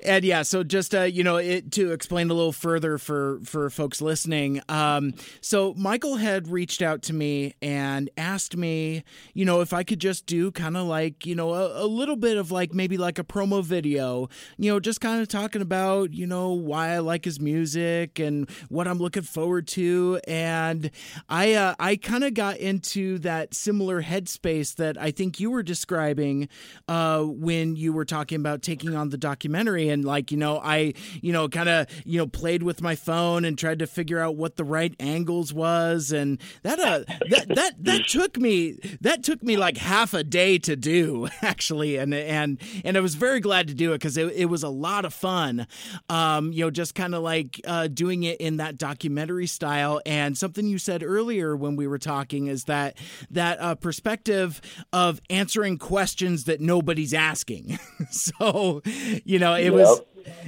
And 0.05 0.25
yeah, 0.25 0.43
so 0.43 0.65
just 0.65 0.95
uh, 0.95 1.03
you 1.03 1.23
know, 1.23 1.37
it, 1.37 1.71
to 1.73 1.93
explain 1.93 2.31
a 2.31 2.35
little 2.35 2.53
further 2.53 2.99
for 2.99 3.41
for 3.45 3.71
folks 3.71 4.01
listening. 4.01 4.61
Um, 4.69 5.15
so 5.41 5.75
Michael 5.75 6.17
had 6.17 6.49
reached 6.49 6.83
out 6.83 7.03
to 7.03 7.13
me 7.13 7.55
and 7.63 8.11
asked 8.17 8.57
me, 8.57 9.05
you 9.35 9.45
know, 9.45 9.61
if 9.61 9.73
I 9.73 9.85
could 9.85 10.01
just 10.01 10.27
do 10.27 10.51
kind 10.51 10.77
of 10.77 10.87
like 10.87 11.25
you 11.25 11.35
know 11.35 11.55
a, 11.55 11.85
a, 11.85 11.87
little 11.87 12.17
bit 12.17 12.37
of 12.37 12.51
like 12.51 12.75
maybe 12.75 12.97
like 12.97 13.19
a 13.19 13.25
promo 13.25 13.63
video, 13.63 14.29
you 14.57 14.73
know, 14.73 14.81
just 14.81 15.01
kind 15.01 15.23
of 15.23 15.29
talking 15.29 15.63
about 15.63 16.13
you 16.13 16.27
know 16.27 16.53
why 16.53 16.91
I 16.91 16.99
like 16.99 17.25
his 17.25 17.39
music 17.39 18.19
and 18.19 18.51
what 18.69 18.89
I'm 18.89 18.99
looking 18.99 19.23
forward 19.23 19.69
to. 19.69 20.21
And 20.27 20.91
I 21.29 21.55
uh, 21.55 21.75
I 21.79 21.97
kind 21.97 22.25
of 22.25 22.35
got 22.35 22.57
into 22.57 23.19
that 23.19 23.55
similar 23.55 24.03
headspace 24.03 24.75
that 24.77 25.01
I 25.01 25.13
think 25.13 25.39
you 25.39 25.51
were 25.51 25.63
describing 25.63 26.49
uh, 26.89 27.23
when 27.23 27.77
you 27.77 27.93
were 27.93 28.05
talking 28.05 28.37
about 28.37 28.63
taking 28.63 28.97
on 28.97 29.11
the 29.11 29.19
documentary 29.19 29.92
and 29.93 30.05
like 30.05 30.31
you 30.31 30.37
know 30.37 30.59
i 30.63 30.93
you 31.21 31.33
know 31.33 31.49
kind 31.49 31.69
of 31.69 31.87
you 32.05 32.19
know 32.19 32.27
played 32.27 32.63
with 32.63 32.83
my 32.83 32.95
phone 32.95 33.45
and 33.45 33.59
tried 33.59 33.79
to 33.79 33.87
figure 33.87 34.19
out 34.19 34.37
what 34.37 34.57
the 34.57 34.65
right 34.65 34.95
angles 34.99 35.53
was 35.53 36.11
and 36.11 36.41
that 36.63 36.79
uh 36.81 37.01
that 37.31 37.47
that 37.55 37.75
that 37.79 38.05
took 38.09 38.37
me 38.39 38.79
that 39.01 39.23
took 39.23 39.43
me 39.43 39.57
like 39.57 39.77
half 39.77 40.15
a 40.15 40.25
day 40.25 40.59
to 40.59 40.75
do 40.75 41.29
actually 41.43 41.97
and 41.97 42.15
and 42.15 42.61
and 42.85 42.97
i 42.97 43.01
was 43.01 43.15
very 43.15 43.41
glad 43.41 43.69
to 43.69 43.75
do 43.75 43.93
it 43.93 43.99
because 43.99 44.17
it, 44.17 44.33
it 44.35 44.47
was 44.47 44.63
a 44.63 44.69
lot 44.69 45.05
of 45.05 45.13
fun. 45.13 45.67
Um 46.09 46.53
you 46.53 46.65
know 46.65 46.71
just 46.71 46.95
kind 46.95 47.15
of 47.15 47.23
like 47.23 47.61
uh 47.67 47.89
doing 47.89 48.23
it 48.25 48.41
in 48.41 48.57
that 48.57 48.79
documentary 48.79 49.47
style 49.47 50.01
and 50.07 50.37
something 50.37 50.67
you 50.67 50.79
said 50.79 51.03
earlier 51.03 51.55
when 51.57 51.77
we 51.77 51.87
were 51.87 51.99
talking 51.99 52.47
is 52.47 52.65
that 52.65 52.97
that 53.31 53.61
uh, 53.61 53.75
perspective 53.75 54.61
of 54.93 55.21
answering 55.31 55.79
questions 55.79 56.45
that 56.45 56.61
nobody's 56.61 57.15
asking. 57.15 57.79
So 58.11 58.83
you 59.25 59.39
know 59.39 59.55
it 59.55 59.71
was 59.83 60.03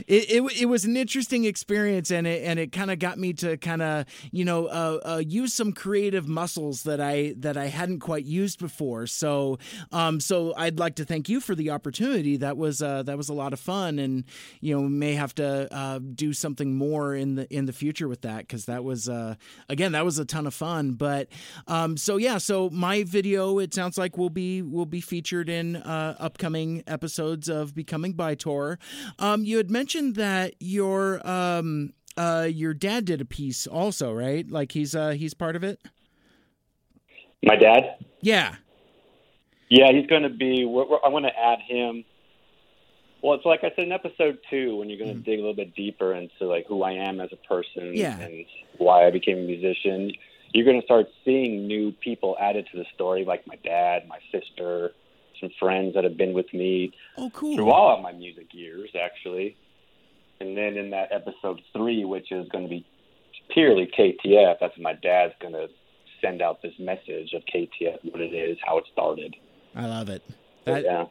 it, 0.06 0.30
it, 0.30 0.62
it 0.62 0.66
was 0.66 0.84
an 0.84 0.96
interesting 0.96 1.44
experience 1.44 2.10
and 2.10 2.26
it 2.26 2.44
and 2.44 2.58
it 2.58 2.72
kind 2.72 2.90
of 2.90 2.98
got 2.98 3.18
me 3.18 3.32
to 3.34 3.56
kind 3.56 3.82
of 3.82 4.06
you 4.30 4.44
know 4.44 4.66
uh, 4.66 5.00
uh, 5.04 5.22
use 5.24 5.52
some 5.52 5.72
creative 5.72 6.28
muscles 6.28 6.82
that 6.84 7.00
I 7.00 7.34
that 7.38 7.56
I 7.56 7.66
hadn't 7.66 8.00
quite 8.00 8.24
used 8.24 8.58
before. 8.58 9.06
So 9.06 9.58
um 9.92 10.20
so 10.20 10.54
I'd 10.56 10.78
like 10.78 10.96
to 10.96 11.04
thank 11.04 11.28
you 11.28 11.40
for 11.40 11.54
the 11.54 11.70
opportunity. 11.70 12.36
That 12.36 12.56
was 12.56 12.82
uh, 12.82 13.02
that 13.04 13.16
was 13.16 13.28
a 13.28 13.34
lot 13.34 13.52
of 13.52 13.60
fun 13.60 13.98
and 13.98 14.24
you 14.60 14.74
know 14.74 14.88
may 14.88 15.14
have 15.14 15.34
to 15.36 15.72
uh, 15.74 15.98
do 15.98 16.32
something 16.32 16.74
more 16.76 17.14
in 17.14 17.36
the 17.36 17.52
in 17.54 17.66
the 17.66 17.72
future 17.72 18.08
with 18.08 18.22
that 18.22 18.38
because 18.38 18.66
that 18.66 18.84
was 18.84 19.08
uh, 19.08 19.34
again 19.68 19.92
that 19.92 20.04
was 20.04 20.18
a 20.18 20.24
ton 20.24 20.46
of 20.46 20.54
fun. 20.54 20.92
But 20.92 21.28
um 21.66 21.96
so 21.96 22.16
yeah 22.16 22.38
so 22.38 22.70
my 22.70 23.04
video 23.04 23.58
it 23.58 23.74
sounds 23.74 23.98
like 23.98 24.16
will 24.18 24.30
be 24.30 24.62
will 24.62 24.86
be 24.86 25.00
featured 25.00 25.48
in 25.48 25.76
uh, 25.76 26.16
upcoming 26.18 26.82
episodes 26.86 27.48
of 27.48 27.74
Becoming 27.74 28.14
Bytor 28.14 28.78
um, 29.18 29.44
you 29.44 29.58
had 29.64 29.70
mentioned 29.70 30.16
that 30.16 30.54
your 30.60 31.26
um, 31.26 31.94
uh, 32.18 32.46
your 32.50 32.74
dad 32.74 33.06
did 33.06 33.22
a 33.22 33.24
piece 33.24 33.66
also, 33.66 34.12
right? 34.12 34.48
Like 34.48 34.72
he's 34.72 34.94
uh, 34.94 35.10
he's 35.10 35.32
part 35.32 35.56
of 35.56 35.64
it. 35.64 35.80
My 37.42 37.56
dad. 37.56 37.96
Yeah. 38.20 38.56
Yeah, 39.70 39.90
he's 39.90 40.06
going 40.06 40.22
to 40.22 40.28
be. 40.28 40.66
We're, 40.66 40.86
we're, 40.86 40.98
I 41.02 41.08
want 41.08 41.24
to 41.24 41.32
add 41.38 41.60
him. 41.66 42.04
Well, 43.22 43.34
it's 43.34 43.46
like 43.46 43.60
I 43.64 43.70
said 43.74 43.86
in 43.86 43.92
episode 43.92 44.38
two, 44.50 44.76
when 44.76 44.90
you're 44.90 44.98
going 44.98 45.14
to 45.14 45.20
mm. 45.20 45.24
dig 45.24 45.38
a 45.38 45.42
little 45.42 45.56
bit 45.56 45.74
deeper 45.74 46.12
into 46.12 46.46
like 46.46 46.66
who 46.68 46.82
I 46.82 46.92
am 46.92 47.20
as 47.20 47.30
a 47.32 47.48
person 47.48 47.94
yeah. 47.94 48.18
and 48.18 48.44
why 48.76 49.06
I 49.06 49.10
became 49.10 49.38
a 49.38 49.42
musician. 49.42 50.12
You're 50.52 50.66
going 50.66 50.78
to 50.78 50.84
start 50.84 51.06
seeing 51.24 51.66
new 51.66 51.90
people 51.90 52.36
added 52.38 52.68
to 52.72 52.78
the 52.78 52.84
story, 52.94 53.24
like 53.24 53.46
my 53.46 53.56
dad, 53.64 54.06
my 54.06 54.18
sister, 54.30 54.92
friends 55.58 55.94
that 55.94 56.04
have 56.04 56.16
been 56.16 56.32
with 56.32 56.52
me 56.52 56.92
oh, 57.16 57.30
cool. 57.30 57.56
through 57.56 57.70
all 57.70 57.96
of 57.96 58.02
my 58.02 58.12
music 58.12 58.48
years, 58.52 58.90
actually. 59.00 59.56
And 60.40 60.56
then 60.56 60.76
in 60.76 60.90
that 60.90 61.10
episode 61.12 61.60
three, 61.72 62.04
which 62.04 62.32
is 62.32 62.48
going 62.48 62.64
to 62.64 62.70
be 62.70 62.84
purely 63.52 63.90
KTF, 63.98 64.56
that's 64.60 64.78
my 64.78 64.94
dad's 64.94 65.34
going 65.40 65.54
to 65.54 65.68
send 66.20 66.42
out 66.42 66.62
this 66.62 66.72
message 66.78 67.32
of 67.34 67.42
KTF, 67.52 67.98
what 68.10 68.20
it 68.20 68.34
is, 68.34 68.58
how 68.64 68.78
it 68.78 68.84
started. 68.92 69.36
I 69.74 69.86
love 69.86 70.08
it. 70.08 70.22
That, 70.64 70.84
yeah. 70.84 71.04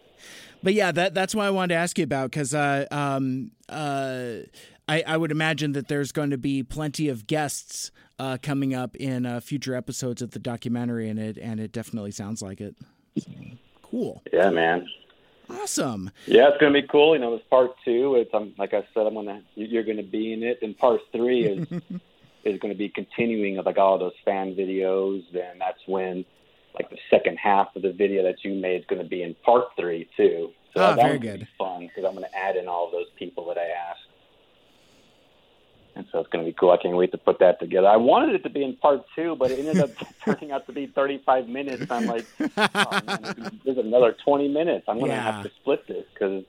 But 0.62 0.74
yeah, 0.74 0.91
that 0.91 1.13
that's 1.13 1.36
why 1.36 1.46
I 1.46 1.50
wanted 1.50 1.76
to 1.76 1.80
ask 1.80 1.98
you 1.98 2.04
about 2.04 2.32
because 2.32 2.54
uh, 2.54 2.86
um, 2.89 3.52
uh, 3.69 4.38
I, 4.88 5.04
I 5.06 5.17
would 5.17 5.32
imagine 5.32 5.74
that 5.74 5.88
there's 5.88 6.12
going 6.12 6.32
to 6.32 6.38
be 6.38 6.63
plenty 6.63 7.10
of 7.10 7.28
guests 7.28 7.91
uh, 8.17 8.38
coming 8.41 8.74
up 8.74 8.96
in 8.96 9.26
uh, 9.26 9.39
future 9.39 9.76
episodes 9.76 10.22
of 10.22 10.32
the 10.32 10.39
documentary, 10.39 11.10
and 11.10 11.19
it 11.19 11.38
and 11.38 11.60
it 11.60 11.72
definitely 11.72 12.12
sounds 12.12 12.41
like 12.41 12.62
it. 12.62 12.76
So 13.19 13.32
cool. 13.93 14.21
Yeah, 14.32 14.49
man. 14.49 14.88
Awesome. 15.49 16.10
Yeah, 16.25 16.49
it's 16.49 16.58
gonna 16.58 16.73
be 16.73 16.88
cool. 16.88 17.13
You 17.13 17.21
know, 17.21 17.36
it's 17.36 17.45
part 17.47 17.71
two. 17.86 18.15
It's 18.15 18.32
I'm 18.34 18.53
like 18.58 18.73
I 18.73 18.84
said, 18.93 19.06
I'm 19.06 19.13
gonna 19.13 19.41
you're 19.56 19.84
gonna 19.84 20.01
be 20.01 20.34
in 20.34 20.41
it. 20.41 20.60
And 20.62 20.77
part 20.77 21.01
three 21.12 21.45
is 21.45 21.67
is 22.43 22.60
gonna 22.60 22.75
be 22.75 22.89
continuing 22.89 23.58
of 23.58 23.65
like 23.65 23.77
all 23.77 23.99
those 23.99 24.13
fan 24.25 24.56
videos. 24.56 25.23
And 25.36 25.62
that's 25.62 25.82
when 25.86 26.25
like 26.73 26.89
the 26.89 26.97
second 27.10 27.38
half 27.38 27.75
of 27.75 27.84
the 27.84 27.91
video 27.91 28.23
that 28.23 28.43
you 28.43 28.56
made 28.56 28.82
is 28.82 28.86
gonna 28.88 29.03
be 29.03 29.21
in 29.21 29.36
part 29.45 29.65
three 29.77 30.10
too. 30.17 30.51
So 30.75 30.82
oh, 30.82 30.95
very 30.95 31.19
good. 31.19 31.47
fun 31.58 31.88
because 31.88 32.03
I'm 32.06 32.15
gonna 32.15 32.34
add 32.36 32.56
in 32.56 32.67
all 32.67 32.89
those 32.89 33.08
people 33.15 33.45
that 33.47 33.58
I 33.58 33.67
asked 33.67 34.08
and 35.95 36.06
so 36.12 36.19
it's 36.19 36.29
going 36.29 36.43
to 36.43 36.49
be 36.49 36.56
cool. 36.58 36.71
I 36.71 36.77
can't 36.77 36.95
wait 36.95 37.12
to 37.12 37.17
put 37.17 37.39
that 37.39 37.60
together. 37.60 37.88
I 37.88 37.97
wanted 37.97 38.36
it 38.36 38.43
to 38.43 38.49
be 38.49 38.63
in 38.63 38.75
part 38.77 39.03
two, 39.15 39.36
but 39.36 39.51
it 39.51 39.60
ended 39.60 39.79
up 39.79 39.91
turning 40.25 40.51
out 40.51 40.65
to 40.67 40.73
be 40.73 40.88
35 40.88 41.47
minutes. 41.47 41.89
I'm 41.89 42.06
like, 42.06 42.25
oh, 42.39 43.01
man, 43.06 43.60
there's 43.63 43.77
another 43.77 44.15
20 44.25 44.47
minutes. 44.47 44.86
I'm 44.88 44.99
going 44.99 45.12
to 45.12 45.17
have 45.17 45.43
to 45.43 45.51
split 45.62 45.88
this 45.88 46.06
because 46.13 46.43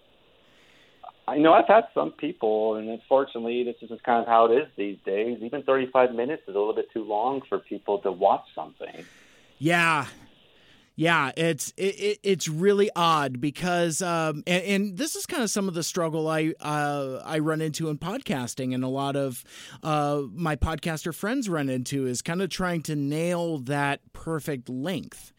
I 1.26 1.38
know 1.38 1.52
I've 1.52 1.68
had 1.68 1.84
some 1.94 2.12
people, 2.12 2.76
and 2.76 2.88
unfortunately, 2.88 3.64
this 3.64 3.76
is 3.82 3.88
just 3.88 4.02
kind 4.02 4.20
of 4.20 4.26
how 4.26 4.46
it 4.46 4.56
is 4.56 4.68
these 4.76 4.98
days. 5.04 5.38
Even 5.42 5.62
35 5.62 6.14
minutes 6.14 6.42
is 6.48 6.54
a 6.54 6.58
little 6.58 6.74
bit 6.74 6.90
too 6.92 7.04
long 7.04 7.42
for 7.48 7.58
people 7.58 7.98
to 8.00 8.12
watch 8.12 8.44
something. 8.54 9.04
Yeah, 9.58 10.06
yeah, 10.96 11.32
it's 11.36 11.72
it, 11.76 12.20
it's 12.22 12.48
really 12.48 12.88
odd 12.94 13.40
because 13.40 14.00
um, 14.00 14.44
and, 14.46 14.64
and, 14.64 14.96
this 14.96 15.16
is 15.16 15.26
kind 15.26 15.42
of 15.42 15.50
some 15.50 15.66
of 15.66 15.74
the 15.74 15.82
struggle 15.82 16.28
I 16.28 16.54
uh, 16.60 17.20
I 17.24 17.40
run 17.40 17.60
into 17.60 17.88
in 17.88 17.98
podcasting, 17.98 18.74
and 18.74 18.84
a 18.84 18.88
lot 18.88 19.16
of 19.16 19.42
uh, 19.82 20.22
my 20.32 20.54
podcaster 20.54 21.12
friends 21.12 21.48
run 21.48 21.68
into 21.68 22.06
is 22.06 22.22
kind 22.22 22.40
of 22.40 22.48
trying 22.48 22.82
to 22.82 22.94
nail 22.94 23.58
that 23.58 24.00
perfect 24.12 24.68
length. 24.68 25.32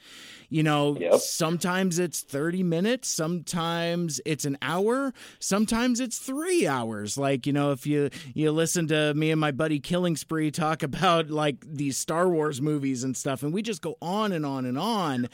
You 0.50 0.64
know, 0.64 0.98
yep. 0.98 1.16
sometimes 1.20 2.00
it's 2.00 2.22
30 2.22 2.64
minutes, 2.64 3.10
sometimes 3.10 4.22
it's 4.26 4.46
an 4.46 4.58
hour, 4.62 5.14
sometimes 5.40 6.00
it's 6.00 6.18
3 6.20 6.68
hours. 6.68 7.18
Like, 7.18 7.48
you 7.48 7.54
know, 7.54 7.72
if 7.72 7.88
you 7.88 8.10
you 8.34 8.52
listen 8.52 8.88
to 8.88 9.14
me 9.14 9.32
and 9.32 9.42
my 9.42 9.52
buddy 9.52 9.80
Killing 9.80 10.16
Spree 10.16 10.52
talk 10.52 10.84
about 10.84 11.30
like 11.30 11.58
these 11.66 11.98
Star 11.98 12.30
Wars 12.30 12.62
movies 12.62 13.04
and 13.04 13.18
stuff 13.18 13.44
and 13.44 13.54
we 13.54 13.62
just 13.62 13.82
go 13.82 13.98
on 14.02 14.32
and 14.32 14.46
on 14.46 14.66
and 14.66 14.78
on. 14.78 15.28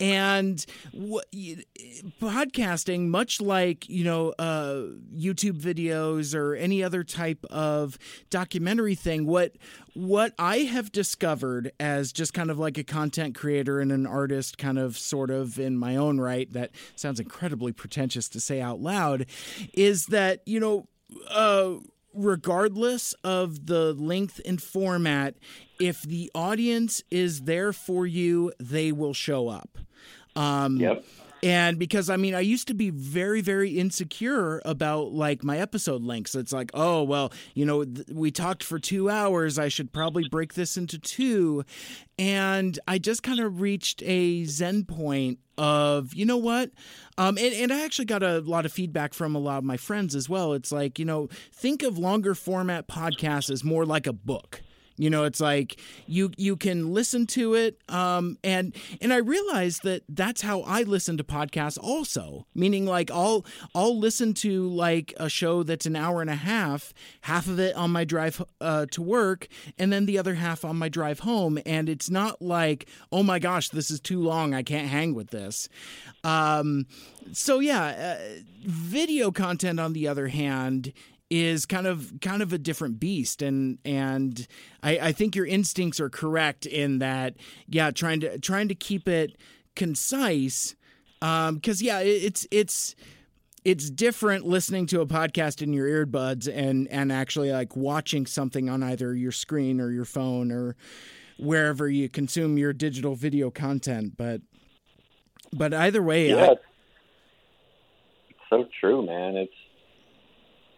And 0.00 0.64
podcasting 2.20 3.08
much 3.08 3.40
like, 3.40 3.88
you 3.88 4.04
know, 4.04 4.34
uh, 4.38 4.82
YouTube 5.14 5.60
videos 5.60 6.34
or 6.34 6.54
any 6.54 6.82
other 6.82 7.04
type 7.04 7.44
of 7.50 7.98
documentary 8.30 8.94
thing, 8.94 9.26
what 9.26 9.56
what 9.94 10.32
I 10.38 10.58
have 10.58 10.90
discovered 10.90 11.70
as 11.78 12.12
just 12.12 12.34
kind 12.34 12.50
of 12.50 12.58
like 12.58 12.78
a 12.78 12.84
content 12.84 13.36
creator 13.36 13.78
and 13.80 13.92
an 13.92 14.06
artist, 14.06 14.58
kind 14.58 14.78
of 14.78 14.98
sort 14.98 15.30
of 15.30 15.58
in 15.58 15.78
my 15.78 15.96
own 15.96 16.18
right, 16.18 16.52
that 16.52 16.72
sounds 16.96 17.20
incredibly 17.20 17.72
pretentious 17.72 18.28
to 18.30 18.40
say 18.40 18.60
out 18.60 18.80
loud, 18.80 19.26
is 19.72 20.06
that, 20.06 20.42
you 20.46 20.58
know, 20.58 20.88
uh, 21.30 21.74
regardless 22.14 23.12
of 23.24 23.66
the 23.66 23.92
length 23.92 24.40
and 24.44 24.62
format, 24.62 25.34
if 25.80 26.02
the 26.02 26.30
audience 26.34 27.02
is 27.10 27.42
there 27.42 27.72
for 27.72 28.06
you, 28.06 28.52
they 28.58 28.92
will 28.92 29.14
show 29.14 29.48
up. 29.48 29.78
Um, 30.36 30.76
yep. 30.78 31.04
And 31.44 31.78
because 31.78 32.08
I 32.08 32.16
mean, 32.16 32.34
I 32.34 32.40
used 32.40 32.68
to 32.68 32.74
be 32.74 32.88
very, 32.88 33.42
very 33.42 33.72
insecure 33.78 34.62
about 34.64 35.12
like 35.12 35.44
my 35.44 35.58
episode 35.58 36.02
lengths. 36.02 36.34
It's 36.34 36.54
like, 36.54 36.70
oh, 36.72 37.02
well, 37.02 37.34
you 37.52 37.66
know, 37.66 37.84
th- 37.84 38.08
we 38.10 38.30
talked 38.30 38.64
for 38.64 38.78
two 38.78 39.10
hours. 39.10 39.58
I 39.58 39.68
should 39.68 39.92
probably 39.92 40.26
break 40.26 40.54
this 40.54 40.78
into 40.78 40.98
two. 40.98 41.62
And 42.18 42.78
I 42.88 42.96
just 42.96 43.22
kind 43.22 43.40
of 43.40 43.60
reached 43.60 44.02
a 44.06 44.44
zen 44.44 44.84
point 44.84 45.38
of, 45.58 46.14
you 46.14 46.24
know 46.24 46.38
what? 46.38 46.70
Um, 47.18 47.36
and, 47.36 47.54
and 47.54 47.72
I 47.74 47.84
actually 47.84 48.06
got 48.06 48.22
a 48.22 48.40
lot 48.40 48.64
of 48.64 48.72
feedback 48.72 49.12
from 49.12 49.34
a 49.34 49.38
lot 49.38 49.58
of 49.58 49.64
my 49.64 49.76
friends 49.76 50.14
as 50.14 50.30
well. 50.30 50.54
It's 50.54 50.72
like, 50.72 50.98
you 50.98 51.04
know, 51.04 51.28
think 51.52 51.82
of 51.82 51.98
longer 51.98 52.34
format 52.34 52.88
podcasts 52.88 53.50
as 53.50 53.62
more 53.62 53.84
like 53.84 54.06
a 54.06 54.14
book 54.14 54.62
You 54.96 55.10
know, 55.10 55.24
it's 55.24 55.40
like 55.40 55.80
you 56.06 56.30
you 56.36 56.56
can 56.56 56.94
listen 56.94 57.26
to 57.28 57.54
it, 57.54 57.80
um, 57.88 58.38
and 58.44 58.74
and 59.00 59.12
I 59.12 59.16
realize 59.16 59.80
that 59.80 60.02
that's 60.08 60.42
how 60.42 60.60
I 60.62 60.82
listen 60.82 61.16
to 61.16 61.24
podcasts 61.24 61.78
also. 61.82 62.46
Meaning, 62.54 62.86
like 62.86 63.10
I'll 63.10 63.44
I'll 63.74 63.98
listen 63.98 64.34
to 64.34 64.68
like 64.68 65.12
a 65.16 65.28
show 65.28 65.64
that's 65.64 65.86
an 65.86 65.96
hour 65.96 66.20
and 66.20 66.30
a 66.30 66.36
half, 66.36 66.94
half 67.22 67.48
of 67.48 67.58
it 67.58 67.74
on 67.74 67.90
my 67.90 68.04
drive 68.04 68.40
uh, 68.60 68.86
to 68.92 69.02
work, 69.02 69.48
and 69.78 69.92
then 69.92 70.06
the 70.06 70.18
other 70.18 70.34
half 70.34 70.64
on 70.64 70.76
my 70.76 70.88
drive 70.88 71.20
home. 71.20 71.58
And 71.66 71.88
it's 71.88 72.08
not 72.08 72.40
like, 72.40 72.86
oh 73.10 73.24
my 73.24 73.40
gosh, 73.40 73.70
this 73.70 73.90
is 73.90 74.00
too 74.00 74.22
long, 74.22 74.54
I 74.54 74.62
can't 74.62 74.88
hang 74.88 75.14
with 75.14 75.30
this. 75.30 75.68
Um, 76.22 76.86
so 77.32 77.58
yeah, 77.58 78.16
uh, 78.16 78.42
video 78.60 79.32
content 79.32 79.80
on 79.80 79.92
the 79.92 80.06
other 80.06 80.28
hand 80.28 80.92
is 81.34 81.66
kind 81.66 81.86
of 81.86 82.12
kind 82.20 82.42
of 82.42 82.52
a 82.52 82.58
different 82.58 83.00
beast 83.00 83.42
and 83.42 83.78
and 83.84 84.46
I, 84.82 84.98
I 84.98 85.12
think 85.12 85.34
your 85.34 85.46
instincts 85.46 85.98
are 85.98 86.08
correct 86.08 86.64
in 86.64 87.00
that 87.00 87.34
yeah 87.66 87.90
trying 87.90 88.20
to 88.20 88.38
trying 88.38 88.68
to 88.68 88.74
keep 88.74 89.08
it 89.08 89.36
concise 89.74 90.76
um 91.22 91.56
because 91.56 91.82
yeah 91.82 91.98
it, 92.00 92.22
it's 92.22 92.46
it's 92.50 92.94
it's 93.64 93.90
different 93.90 94.46
listening 94.46 94.86
to 94.86 95.00
a 95.00 95.06
podcast 95.06 95.60
in 95.60 95.72
your 95.72 96.06
earbuds 96.06 96.48
and 96.52 96.86
and 96.88 97.10
actually 97.10 97.50
like 97.50 97.74
watching 97.74 98.26
something 98.26 98.68
on 98.68 98.82
either 98.82 99.14
your 99.14 99.32
screen 99.32 99.80
or 99.80 99.90
your 99.90 100.04
phone 100.04 100.52
or 100.52 100.76
wherever 101.38 101.88
you 101.88 102.08
consume 102.08 102.56
your 102.58 102.72
digital 102.72 103.16
video 103.16 103.50
content 103.50 104.16
but 104.16 104.40
but 105.52 105.74
either 105.74 106.02
way 106.02 106.28
Yeah, 106.28 106.36
I, 106.36 106.52
it's 106.52 108.38
so 108.50 108.68
true, 108.80 109.04
man. 109.04 109.36
It's, 109.36 109.52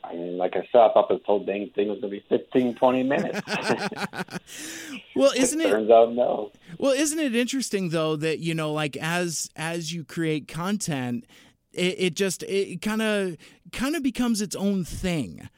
I 0.08 0.14
mean, 0.14 0.38
like 0.38 0.54
I 0.54 0.66
said, 0.72 0.80
I 0.80 0.92
thought 0.92 1.08
this 1.08 1.20
whole 1.24 1.44
dang 1.44 1.70
thing 1.70 1.88
was 1.88 2.00
going 2.00 2.12
to 2.12 2.20
be 2.20 2.24
15, 2.28 2.76
20 2.76 3.02
minutes. 3.02 3.40
well 5.16 5.32
isn't 5.36 5.60
it 5.60 5.70
Turns 5.70 5.90
out 5.90 6.12
no. 6.12 6.52
Well, 6.78 6.92
isn't 6.92 7.18
it 7.18 7.34
interesting 7.34 7.90
though 7.90 8.16
that 8.16 8.38
you 8.38 8.54
know, 8.54 8.72
like 8.72 8.96
as 8.96 9.50
as 9.56 9.92
you 9.92 10.04
create 10.04 10.48
content, 10.48 11.24
it, 11.72 11.96
it 11.98 12.14
just 12.14 12.42
it 12.44 12.80
kind 12.82 13.02
of 13.02 13.36
kind 13.72 13.96
of 13.96 14.02
becomes 14.02 14.40
its 14.40 14.54
own 14.56 14.84
thing. 14.84 15.48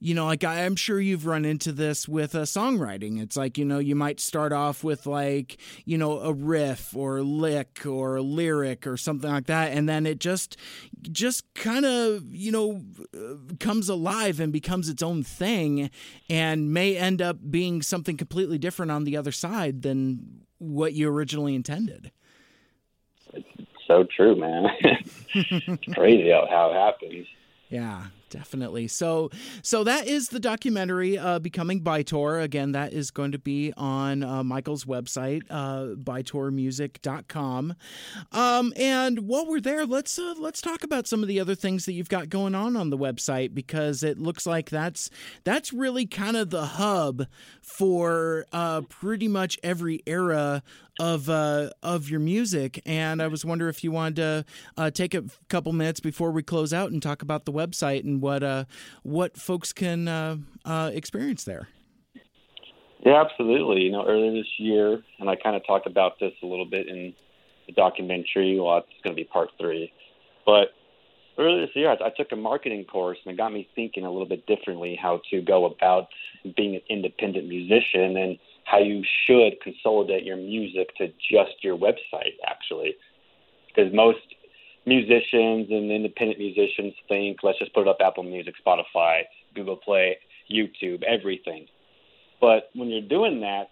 You 0.00 0.14
know, 0.14 0.26
like 0.26 0.44
I, 0.44 0.64
I'm 0.64 0.76
sure 0.76 1.00
you've 1.00 1.26
run 1.26 1.44
into 1.44 1.72
this 1.72 2.08
with 2.08 2.34
uh, 2.34 2.42
songwriting. 2.42 3.20
It's 3.20 3.36
like 3.36 3.58
you 3.58 3.64
know, 3.64 3.78
you 3.78 3.94
might 3.94 4.20
start 4.20 4.52
off 4.52 4.84
with 4.84 5.06
like 5.06 5.58
you 5.84 5.98
know 5.98 6.20
a 6.20 6.32
riff 6.32 6.94
or 6.94 7.18
a 7.18 7.22
lick 7.22 7.84
or 7.84 8.16
a 8.16 8.22
lyric 8.22 8.86
or 8.86 8.96
something 8.96 9.30
like 9.30 9.46
that, 9.46 9.72
and 9.72 9.88
then 9.88 10.06
it 10.06 10.20
just 10.20 10.56
just 11.02 11.52
kind 11.54 11.84
of 11.84 12.22
you 12.32 12.52
know 12.52 12.82
comes 13.60 13.88
alive 13.88 14.40
and 14.40 14.52
becomes 14.52 14.88
its 14.88 15.02
own 15.02 15.22
thing, 15.22 15.90
and 16.30 16.72
may 16.72 16.96
end 16.96 17.20
up 17.20 17.38
being 17.50 17.82
something 17.82 18.16
completely 18.16 18.58
different 18.58 18.92
on 18.92 19.04
the 19.04 19.16
other 19.16 19.32
side 19.32 19.82
than 19.82 20.42
what 20.58 20.92
you 20.92 21.08
originally 21.08 21.54
intended. 21.54 22.12
So 23.86 24.04
true, 24.04 24.36
man. 24.36 24.66
it's 25.34 25.94
crazy 25.94 26.30
how, 26.30 26.46
how 26.50 26.70
it 26.70 26.74
happens. 26.74 27.26
Yeah, 27.70 28.06
definitely. 28.30 28.88
So, 28.88 29.30
so 29.62 29.84
that 29.84 30.06
is 30.06 30.28
the 30.28 30.40
documentary, 30.40 31.18
uh, 31.18 31.38
"Becoming 31.38 31.82
Bytor." 31.82 32.42
Again, 32.42 32.72
that 32.72 32.92
is 32.92 33.10
going 33.10 33.32
to 33.32 33.38
be 33.38 33.72
on 33.76 34.22
uh, 34.22 34.42
Michael's 34.42 34.84
website, 34.84 35.42
uh, 35.50 35.94
bytormusic.com. 35.96 37.74
Um, 38.32 38.72
and 38.76 39.20
while 39.20 39.46
we're 39.46 39.60
there, 39.60 39.86
let's 39.86 40.18
uh, 40.18 40.34
let's 40.38 40.60
talk 40.60 40.84
about 40.84 41.06
some 41.06 41.22
of 41.22 41.28
the 41.28 41.40
other 41.40 41.54
things 41.54 41.86
that 41.86 41.92
you've 41.92 42.08
got 42.08 42.28
going 42.28 42.54
on 42.54 42.76
on 42.76 42.90
the 42.90 42.98
website 42.98 43.54
because 43.54 44.02
it 44.02 44.18
looks 44.18 44.46
like 44.46 44.70
that's 44.70 45.10
that's 45.44 45.72
really 45.72 46.06
kind 46.06 46.36
of 46.36 46.50
the 46.50 46.66
hub 46.66 47.26
for 47.62 48.46
uh, 48.52 48.82
pretty 48.82 49.28
much 49.28 49.58
every 49.62 50.02
era 50.06 50.62
of 50.98 51.30
uh, 51.30 51.70
of 51.82 52.08
your 52.08 52.20
music. 52.20 52.82
And 52.84 53.22
I 53.22 53.28
was 53.28 53.44
wondering 53.44 53.70
if 53.70 53.84
you 53.84 53.92
wanted 53.92 54.16
to 54.16 54.44
uh, 54.76 54.90
take 54.90 55.14
a 55.14 55.24
couple 55.48 55.72
minutes 55.72 56.00
before 56.00 56.30
we 56.30 56.42
close 56.42 56.72
out 56.72 56.90
and 56.90 57.02
talk 57.02 57.22
about 57.22 57.44
the 57.44 57.52
website 57.52 58.04
and 58.04 58.17
what 58.20 58.42
uh, 58.42 58.64
what 59.02 59.36
folks 59.36 59.72
can 59.72 60.08
uh, 60.08 60.36
uh, 60.64 60.90
experience 60.92 61.44
there. 61.44 61.68
Yeah, 63.04 63.20
absolutely. 63.20 63.82
You 63.82 63.92
know, 63.92 64.06
earlier 64.06 64.32
this 64.32 64.58
year, 64.58 65.02
and 65.20 65.30
I 65.30 65.36
kind 65.36 65.56
of 65.56 65.66
talked 65.66 65.86
about 65.86 66.18
this 66.18 66.32
a 66.42 66.46
little 66.46 66.66
bit 66.66 66.88
in 66.88 67.14
the 67.66 67.72
documentary. 67.72 68.58
Well, 68.58 68.78
it's 68.78 68.88
going 69.04 69.14
to 69.14 69.20
be 69.20 69.24
part 69.24 69.50
three. 69.58 69.92
But 70.44 70.68
earlier 71.38 71.66
this 71.66 71.76
year, 71.76 71.90
I, 71.90 72.06
I 72.06 72.10
took 72.10 72.32
a 72.32 72.36
marketing 72.36 72.84
course, 72.84 73.18
and 73.24 73.32
it 73.32 73.36
got 73.36 73.52
me 73.52 73.68
thinking 73.74 74.04
a 74.04 74.10
little 74.10 74.26
bit 74.26 74.46
differently 74.46 74.98
how 75.00 75.20
to 75.30 75.40
go 75.40 75.64
about 75.64 76.08
being 76.56 76.74
an 76.74 76.82
independent 76.90 77.46
musician 77.48 78.16
and 78.16 78.38
how 78.64 78.78
you 78.78 79.02
should 79.24 79.60
consolidate 79.62 80.24
your 80.24 80.36
music 80.36 80.94
to 80.96 81.08
just 81.30 81.62
your 81.62 81.78
website, 81.78 82.34
actually. 82.46 82.96
Because 83.68 83.92
most 83.94 84.18
musicians 84.88 85.68
and 85.70 85.90
independent 85.90 86.38
musicians 86.38 86.94
think, 87.08 87.38
let's 87.42 87.58
just 87.58 87.72
put 87.74 87.82
it 87.82 87.88
up 87.88 87.98
Apple 88.04 88.22
Music, 88.22 88.54
Spotify, 88.64 89.22
Google 89.54 89.76
Play, 89.76 90.18
YouTube, 90.50 91.02
everything. 91.04 91.66
But 92.40 92.70
when 92.74 92.88
you're 92.88 93.08
doing 93.08 93.40
that, 93.40 93.68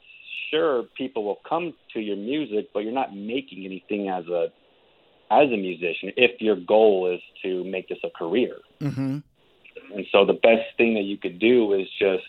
sure, 0.51 0.85
people 0.97 1.25
will 1.25 1.41
come 1.49 1.75
to 1.95 2.01
your 2.01 2.17
music, 2.17 2.69
but 2.73 2.81
you're 2.81 2.93
not 2.93 3.15
making 3.15 3.65
anything 3.65 4.09
as 4.09 4.27
a 4.27 4.49
as 5.29 5.51
a 5.51 5.57
musician 5.57 6.13
if 6.17 6.41
your 6.41 6.55
goal 6.55 7.13
is 7.13 7.21
to 7.43 7.65
make 7.65 7.89
this 7.89 7.99
a 8.05 8.11
career. 8.11 8.59
Mm-hmm. 8.81 9.19
And 9.95 10.07
so 10.13 10.25
the 10.25 10.35
best 10.35 10.77
thing 10.77 10.95
that 10.95 11.03
you 11.03 11.17
could 11.17 11.39
do 11.39 11.73
is 11.73 11.89
just 11.99 12.23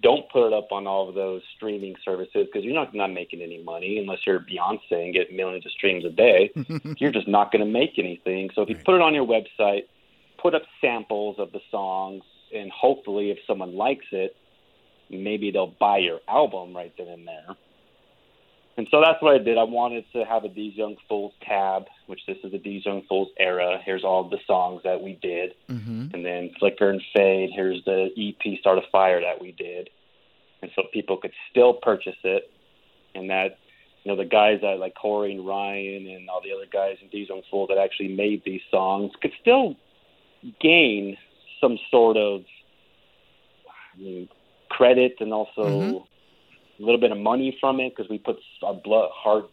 don't 0.00 0.28
put 0.30 0.46
it 0.46 0.52
up 0.52 0.72
on 0.72 0.86
all 0.86 1.08
of 1.08 1.14
those 1.14 1.42
streaming 1.56 1.94
services 2.04 2.46
because 2.46 2.64
you're 2.64 2.74
not 2.74 2.94
not 2.94 3.12
making 3.12 3.42
any 3.42 3.62
money 3.62 3.98
unless 3.98 4.20
you're 4.26 4.40
Beyonce 4.40 5.04
and 5.04 5.12
get 5.12 5.32
millions 5.32 5.66
of 5.66 5.72
streams 5.72 6.04
a 6.04 6.10
day. 6.10 6.50
you're 6.98 7.12
just 7.12 7.28
not 7.28 7.52
going 7.52 7.64
to 7.64 7.70
make 7.70 7.98
anything. 7.98 8.50
So 8.54 8.62
if 8.62 8.68
you 8.68 8.76
put 8.76 8.94
it 8.94 9.02
on 9.02 9.14
your 9.14 9.26
website, 9.26 9.82
put 10.40 10.54
up 10.54 10.62
samples 10.80 11.36
of 11.38 11.52
the 11.52 11.60
songs, 11.70 12.22
and 12.54 12.70
hopefully, 12.70 13.30
if 13.30 13.38
someone 13.46 13.76
likes 13.76 14.06
it, 14.12 14.36
maybe 15.10 15.50
they'll 15.50 15.74
buy 15.78 15.98
your 15.98 16.20
album 16.28 16.74
right 16.74 16.92
then 16.96 17.08
and 17.08 17.26
there. 17.26 17.56
And 18.76 18.88
so 18.90 19.02
that's 19.04 19.20
what 19.20 19.34
I 19.34 19.38
did. 19.38 19.58
I 19.58 19.64
wanted 19.64 20.04
to 20.14 20.24
have 20.24 20.44
a 20.44 20.48
These 20.48 20.76
Young 20.76 20.96
Fools 21.08 21.34
tab, 21.42 21.84
which 22.06 22.20
this 22.26 22.38
is 22.42 22.52
the 22.52 22.58
These 22.58 22.86
Young 22.86 23.02
Fools 23.08 23.28
era. 23.38 23.78
Here's 23.84 24.02
all 24.02 24.28
the 24.28 24.38
songs 24.46 24.80
that 24.84 25.02
we 25.02 25.18
did. 25.20 25.54
Mm-hmm. 25.68 26.14
And 26.14 26.24
then 26.24 26.50
Flicker 26.58 26.88
and 26.88 27.02
Fade, 27.14 27.50
here's 27.54 27.84
the 27.84 28.08
EP 28.16 28.58
Start 28.60 28.78
a 28.78 28.82
Fire 28.90 29.20
that 29.20 29.40
we 29.40 29.52
did. 29.52 29.90
And 30.62 30.70
so 30.74 30.84
people 30.92 31.18
could 31.18 31.32
still 31.50 31.74
purchase 31.74 32.16
it. 32.24 32.50
And 33.14 33.28
that, 33.28 33.58
you 34.04 34.10
know, 34.10 34.16
the 34.16 34.24
guys 34.24 34.60
that 34.62 34.78
like 34.78 34.94
Corey 34.94 35.32
and 35.32 35.46
Ryan 35.46 36.06
and 36.06 36.30
all 36.30 36.40
the 36.42 36.52
other 36.52 36.66
guys 36.72 36.96
in 37.02 37.08
These 37.12 37.28
Young 37.28 37.42
Fools 37.50 37.68
that 37.68 37.78
actually 37.78 38.08
made 38.08 38.42
these 38.44 38.62
songs 38.70 39.12
could 39.20 39.32
still 39.40 39.76
gain 40.60 41.18
some 41.60 41.78
sort 41.90 42.16
of 42.16 42.42
I 43.68 44.00
mean, 44.00 44.28
credit 44.70 45.16
and 45.20 45.34
also 45.34 45.64
Mhm. 45.64 46.06
A 46.82 46.84
little 46.84 47.00
bit 47.00 47.12
of 47.12 47.18
money 47.18 47.56
from 47.60 47.80
it 47.80 47.94
because 47.94 48.10
we 48.10 48.18
put 48.18 48.36
our 48.62 48.74
blood, 48.74 49.10
heart, 49.12 49.44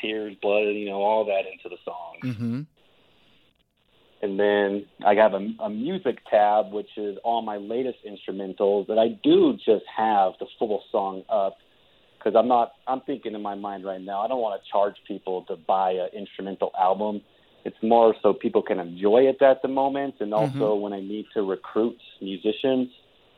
tears, 0.00 0.36
blood, 0.40 0.60
you 0.60 0.86
know, 0.86 1.02
all 1.02 1.24
that 1.24 1.42
into 1.50 1.68
the 1.68 1.76
songs. 1.84 2.36
Mm-hmm. 2.36 2.60
And 4.22 4.40
then 4.40 4.86
I 5.04 5.14
have 5.14 5.34
a, 5.34 5.46
a 5.60 5.68
music 5.68 6.18
tab, 6.30 6.72
which 6.72 6.88
is 6.96 7.18
all 7.22 7.42
my 7.42 7.58
latest 7.58 7.98
instrumentals 8.06 8.86
that 8.86 8.98
I 8.98 9.08
do 9.22 9.54
just 9.54 9.84
have 9.94 10.32
the 10.40 10.46
full 10.58 10.82
song 10.90 11.22
up 11.28 11.58
because 12.18 12.34
I'm 12.36 12.48
not. 12.48 12.72
I'm 12.88 13.02
thinking 13.02 13.34
in 13.34 13.42
my 13.42 13.54
mind 13.54 13.84
right 13.84 14.00
now. 14.00 14.22
I 14.22 14.28
don't 14.28 14.40
want 14.40 14.60
to 14.60 14.70
charge 14.70 14.94
people 15.06 15.42
to 15.44 15.56
buy 15.56 15.92
an 15.92 16.08
instrumental 16.12 16.72
album. 16.78 17.20
It's 17.64 17.76
more 17.82 18.14
so 18.22 18.32
people 18.32 18.62
can 18.62 18.80
enjoy 18.80 19.28
it 19.28 19.42
at 19.42 19.62
the 19.62 19.68
moment, 19.68 20.16
and 20.20 20.32
also 20.32 20.74
when 20.74 20.92
I 20.92 21.00
need 21.00 21.26
to 21.34 21.42
recruit 21.42 21.98
musicians, 22.20 22.88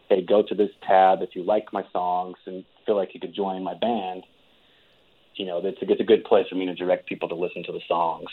hey, 0.09 0.22
go 0.22 0.42
to 0.42 0.55
this 0.55 0.70
tab 0.86 1.22
if 1.22 1.30
you 1.34 1.42
like 1.42 1.72
my 1.72 1.82
songs 1.92 2.36
and 2.46 2.64
feel 2.89 2.97
like 2.97 3.12
you 3.12 3.20
could 3.20 3.34
join 3.34 3.62
my 3.62 3.74
band. 3.74 4.24
You 5.36 5.45
know, 5.45 5.61
it's 5.62 5.80
a, 5.82 5.93
it's 5.93 6.01
a 6.01 6.05
good 6.05 6.24
place 6.24 6.47
for 6.49 6.55
me 6.55 6.64
to 6.66 6.74
direct 6.74 7.07
people 7.07 7.28
to 7.28 7.34
listen 7.34 7.62
to 7.64 7.72
the 7.72 7.82
songs. 7.86 8.30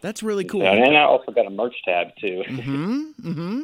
That's 0.00 0.22
really 0.22 0.44
cool. 0.44 0.62
Yeah, 0.62 0.72
and 0.72 0.96
I 0.96 1.02
also 1.02 1.30
got 1.30 1.46
a 1.46 1.50
merch 1.50 1.76
tab 1.84 2.08
too. 2.20 2.42
Mm-hmm. 2.50 3.28
Mm-hmm. 3.28 3.60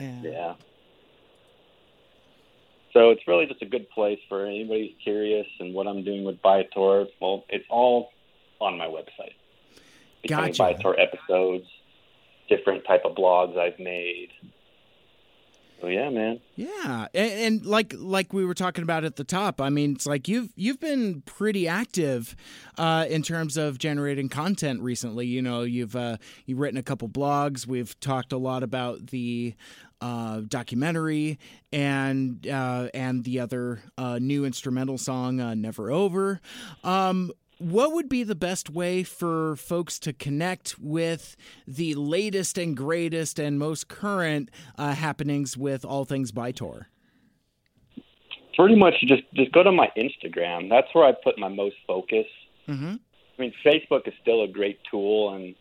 Yeah. 0.00 0.20
Yeah. 0.22 0.54
So 2.92 3.10
it's 3.10 3.26
really 3.28 3.46
just 3.46 3.62
a 3.62 3.66
good 3.66 3.88
place 3.90 4.18
for 4.28 4.44
anybody 4.44 4.88
who's 4.88 5.02
curious 5.04 5.46
and 5.60 5.74
what 5.74 5.86
I'm 5.86 6.02
doing 6.02 6.24
with 6.24 6.42
Bytor. 6.42 7.06
Well, 7.20 7.44
it's 7.48 7.64
all 7.70 8.10
on 8.60 8.76
my 8.76 8.86
website. 8.86 9.34
Becoming 10.22 10.52
Gotcha. 10.52 10.82
Bytor 10.82 10.94
episodes, 10.98 11.66
different 12.48 12.84
type 12.86 13.02
of 13.04 13.14
blogs 13.14 13.56
I've 13.56 13.78
made. 13.78 14.30
So 15.80 15.88
yeah, 15.88 16.08
man. 16.08 16.40
Yeah, 16.54 17.08
and, 17.14 17.32
and, 17.32 17.66
like 17.66 17.94
like 17.96 18.32
we 18.32 18.44
were 18.46 18.54
talking 18.54 18.82
about 18.82 19.04
at 19.04 19.16
the 19.16 19.24
top, 19.24 19.60
I 19.60 19.68
mean, 19.68 19.92
it's 19.92 20.06
like 20.06 20.26
you've 20.26 20.50
you've 20.56 20.80
been 20.80 21.22
pretty 21.22 21.68
active 21.68 22.34
uh, 22.78 23.06
in 23.08 23.22
terms 23.22 23.58
of 23.58 23.78
generating 23.78 24.30
content 24.30 24.80
recently. 24.80 25.26
You 25.26 25.42
know, 25.42 25.62
you've 25.62 25.94
uh, 25.94 26.16
you've 26.46 26.58
written 26.58 26.78
a 26.78 26.82
couple 26.82 27.08
blogs. 27.08 27.66
We've 27.66 27.98
talked 28.00 28.32
a 28.32 28.38
lot 28.38 28.62
about 28.62 29.08
the 29.08 29.54
uh, 30.00 30.42
documentary 30.48 31.38
and 31.72 32.46
uh, 32.46 32.88
and 32.94 33.24
the 33.24 33.40
other 33.40 33.82
uh, 33.98 34.18
new 34.18 34.44
instrumental 34.44 34.96
song, 34.96 35.40
uh, 35.40 35.54
"Never 35.54 35.90
Over." 35.90 36.40
Um, 36.84 37.32
what 37.58 37.92
would 37.92 38.08
be 38.08 38.22
the 38.22 38.34
best 38.34 38.70
way 38.70 39.02
for 39.02 39.56
folks 39.56 39.98
to 40.00 40.12
connect 40.12 40.78
with 40.78 41.36
the 41.66 41.94
latest 41.94 42.58
and 42.58 42.76
greatest 42.76 43.38
and 43.38 43.58
most 43.58 43.88
current 43.88 44.50
uh, 44.76 44.94
happenings 44.94 45.56
with 45.56 45.84
all 45.84 46.04
things 46.04 46.32
Bytor? 46.32 46.86
Pretty 48.56 48.76
much 48.76 48.94
just 49.06 49.22
just 49.34 49.52
go 49.52 49.62
to 49.62 49.72
my 49.72 49.90
Instagram. 49.96 50.70
That's 50.70 50.88
where 50.94 51.04
I 51.04 51.12
put 51.12 51.38
my 51.38 51.48
most 51.48 51.76
focus. 51.86 52.24
Mm-hmm. 52.66 52.94
I 53.38 53.42
mean, 53.42 53.52
Facebook 53.64 54.08
is 54.08 54.14
still 54.22 54.44
a 54.44 54.48
great 54.48 54.78
tool, 54.90 55.34
and 55.34 55.54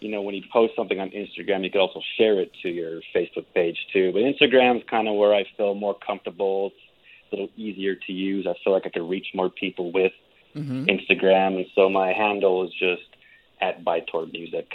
you 0.00 0.10
know 0.10 0.22
when 0.22 0.34
you 0.34 0.42
post 0.52 0.74
something 0.74 0.98
on 0.98 1.10
Instagram, 1.10 1.62
you 1.62 1.70
can 1.70 1.80
also 1.80 2.00
share 2.18 2.40
it 2.40 2.50
to 2.62 2.68
your 2.68 3.00
Facebook 3.14 3.46
page 3.54 3.76
too. 3.92 4.10
But 4.12 4.22
Instagram 4.22 4.78
is 4.78 4.82
kind 4.90 5.06
of 5.06 5.14
where 5.14 5.32
I 5.32 5.44
feel 5.56 5.76
more 5.76 5.96
comfortable. 6.04 6.72
It's 6.74 7.32
a 7.32 7.36
little 7.36 7.50
easier 7.56 7.94
to 7.94 8.12
use. 8.12 8.44
I 8.48 8.54
feel 8.64 8.72
like 8.72 8.86
I 8.86 8.90
can 8.90 9.08
reach 9.08 9.28
more 9.34 9.48
people 9.48 9.92
with 9.92 10.12
mm-hmm. 10.54 10.84
Instagram, 10.84 11.56
and 11.56 11.66
so 11.74 11.88
my 11.88 12.12
handle 12.12 12.64
is 12.64 12.72
just 12.78 13.02
at 13.60 13.84
Bytor 13.84 14.30
Music. 14.32 14.70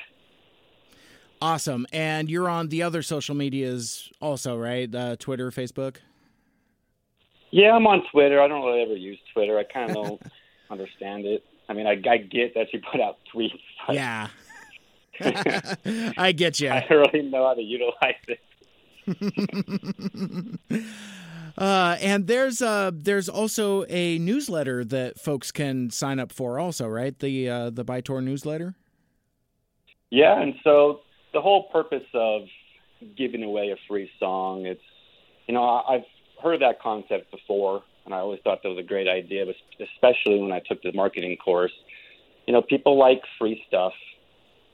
Awesome, 1.41 1.85
and 1.93 2.29
you're 2.29 2.49
on 2.49 2.69
the 2.69 2.83
other 2.83 3.01
social 3.01 3.35
medias 3.35 4.11
also, 4.21 4.57
right? 4.57 4.93
Uh, 4.93 5.15
Twitter, 5.17 5.51
Facebook. 5.51 5.97
Yeah, 7.51 7.73
I'm 7.73 7.87
on 7.87 8.03
Twitter. 8.11 8.41
I 8.41 8.47
don't 8.47 8.65
really 8.65 8.81
ever 8.81 8.95
use 8.95 9.19
Twitter. 9.33 9.57
I 9.57 9.63
kind 9.63 9.89
of 9.89 9.95
don't 9.95 10.21
understand 10.69 11.25
it. 11.25 11.43
I 11.69 11.73
mean, 11.73 11.87
I, 11.87 12.01
I 12.09 12.17
get 12.17 12.53
that 12.55 12.73
you 12.73 12.81
put 12.91 13.01
out 13.01 13.17
tweets. 13.33 13.59
Yeah. 13.91 14.27
I 16.17 16.31
get 16.31 16.59
you. 16.59 16.69
I 16.69 16.85
don't 16.87 17.11
really 17.13 17.27
know 17.27 17.47
how 17.47 17.53
to 17.55 17.61
utilize 17.61 18.15
it. 18.27 18.39
Uh, 21.57 21.97
and 22.01 22.27
there's 22.27 22.61
uh, 22.61 22.91
there's 22.93 23.27
also 23.27 23.83
a 23.89 24.19
newsletter 24.19 24.85
that 24.85 25.19
folks 25.19 25.51
can 25.51 25.89
sign 25.89 26.19
up 26.19 26.31
for, 26.31 26.59
also, 26.59 26.87
right? 26.87 27.17
The 27.17 27.49
uh, 27.49 27.69
the 27.71 27.83
Bytor 27.83 28.23
newsletter. 28.23 28.75
Yeah, 30.11 30.39
and 30.39 30.53
so 30.63 31.01
the 31.33 31.41
whole 31.41 31.69
purpose 31.69 32.05
of 32.13 32.43
giving 33.17 33.43
away 33.43 33.71
a 33.71 33.75
free 33.87 34.09
song, 34.19 34.67
it's 34.67 34.81
you 35.47 35.55
know 35.55 35.63
I've 35.63 36.05
heard 36.43 36.61
that 36.61 36.79
concept 36.79 37.31
before, 37.31 37.81
and 38.05 38.13
I 38.13 38.19
always 38.19 38.39
thought 38.43 38.61
that 38.61 38.69
was 38.69 38.77
a 38.77 38.87
great 38.87 39.07
idea, 39.07 39.45
but 39.45 39.55
especially 39.83 40.39
when 40.39 40.51
I 40.51 40.59
took 40.59 40.83
the 40.83 40.91
marketing 40.93 41.35
course. 41.37 41.73
You 42.45 42.53
know, 42.53 42.61
people 42.61 42.97
like 42.97 43.21
free 43.39 43.61
stuff, 43.67 43.93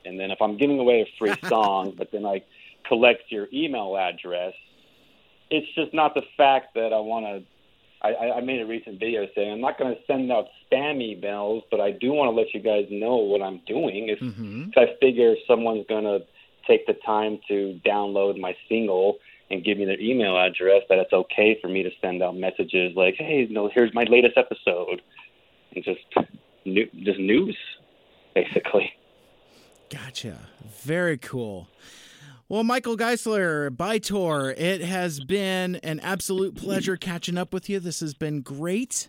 and 0.04 0.20
then 0.20 0.30
if 0.30 0.40
I'm 0.40 0.58
giving 0.58 0.78
away 0.78 1.00
a 1.00 1.06
free 1.18 1.34
song, 1.48 1.94
but 1.96 2.12
then 2.12 2.26
I 2.26 2.44
collect 2.86 3.22
your 3.30 3.48
email 3.52 3.96
address 3.96 4.52
it's 5.54 5.74
just 5.74 5.94
not 5.94 6.14
the 6.14 6.22
fact 6.36 6.74
that 6.74 6.92
I 6.92 7.00
want 7.00 7.26
to. 7.26 7.42
I, 8.02 8.36
I 8.36 8.40
made 8.42 8.60
a 8.60 8.66
recent 8.66 9.00
video 9.00 9.26
saying 9.34 9.50
I'm 9.50 9.62
not 9.62 9.78
going 9.78 9.94
to 9.94 10.00
send 10.06 10.30
out 10.30 10.46
spam 10.70 10.98
emails, 10.98 11.62
but 11.70 11.80
I 11.80 11.90
do 11.90 12.12
want 12.12 12.28
to 12.28 12.38
let 12.38 12.52
you 12.52 12.60
guys 12.60 12.86
know 12.90 13.16
what 13.16 13.40
I'm 13.40 13.62
doing. 13.66 14.10
If 14.10 14.18
mm-hmm. 14.20 14.70
I 14.76 14.94
figure 15.00 15.34
someone's 15.48 15.86
going 15.88 16.04
to 16.04 16.20
take 16.66 16.86
the 16.86 16.92
time 16.92 17.38
to 17.48 17.80
download 17.86 18.38
my 18.38 18.54
single 18.68 19.16
and 19.50 19.64
give 19.64 19.78
me 19.78 19.86
their 19.86 20.00
email 20.00 20.38
address, 20.38 20.82
that 20.90 20.98
it's 20.98 21.12
okay 21.14 21.58
for 21.62 21.68
me 21.68 21.82
to 21.82 21.90
send 22.02 22.22
out 22.22 22.36
messages 22.36 22.94
like, 22.94 23.14
"Hey, 23.16 23.46
you 23.48 23.54
know, 23.54 23.70
here's 23.72 23.94
my 23.94 24.04
latest 24.04 24.36
episode," 24.36 25.00
and 25.74 25.82
just 25.82 26.00
new, 26.66 26.86
just 27.02 27.18
news, 27.18 27.56
basically. 28.34 28.92
Gotcha. 29.90 30.38
Very 30.82 31.18
cool. 31.18 31.68
Well, 32.46 32.62
Michael 32.62 32.98
Geisler, 32.98 33.70
Bytor, 33.70 34.52
it 34.58 34.82
has 34.82 35.18
been 35.18 35.76
an 35.76 35.98
absolute 36.00 36.54
pleasure 36.54 36.98
catching 36.98 37.38
up 37.38 37.54
with 37.54 37.70
you. 37.70 37.80
This 37.80 38.00
has 38.00 38.12
been 38.12 38.42
great. 38.42 39.08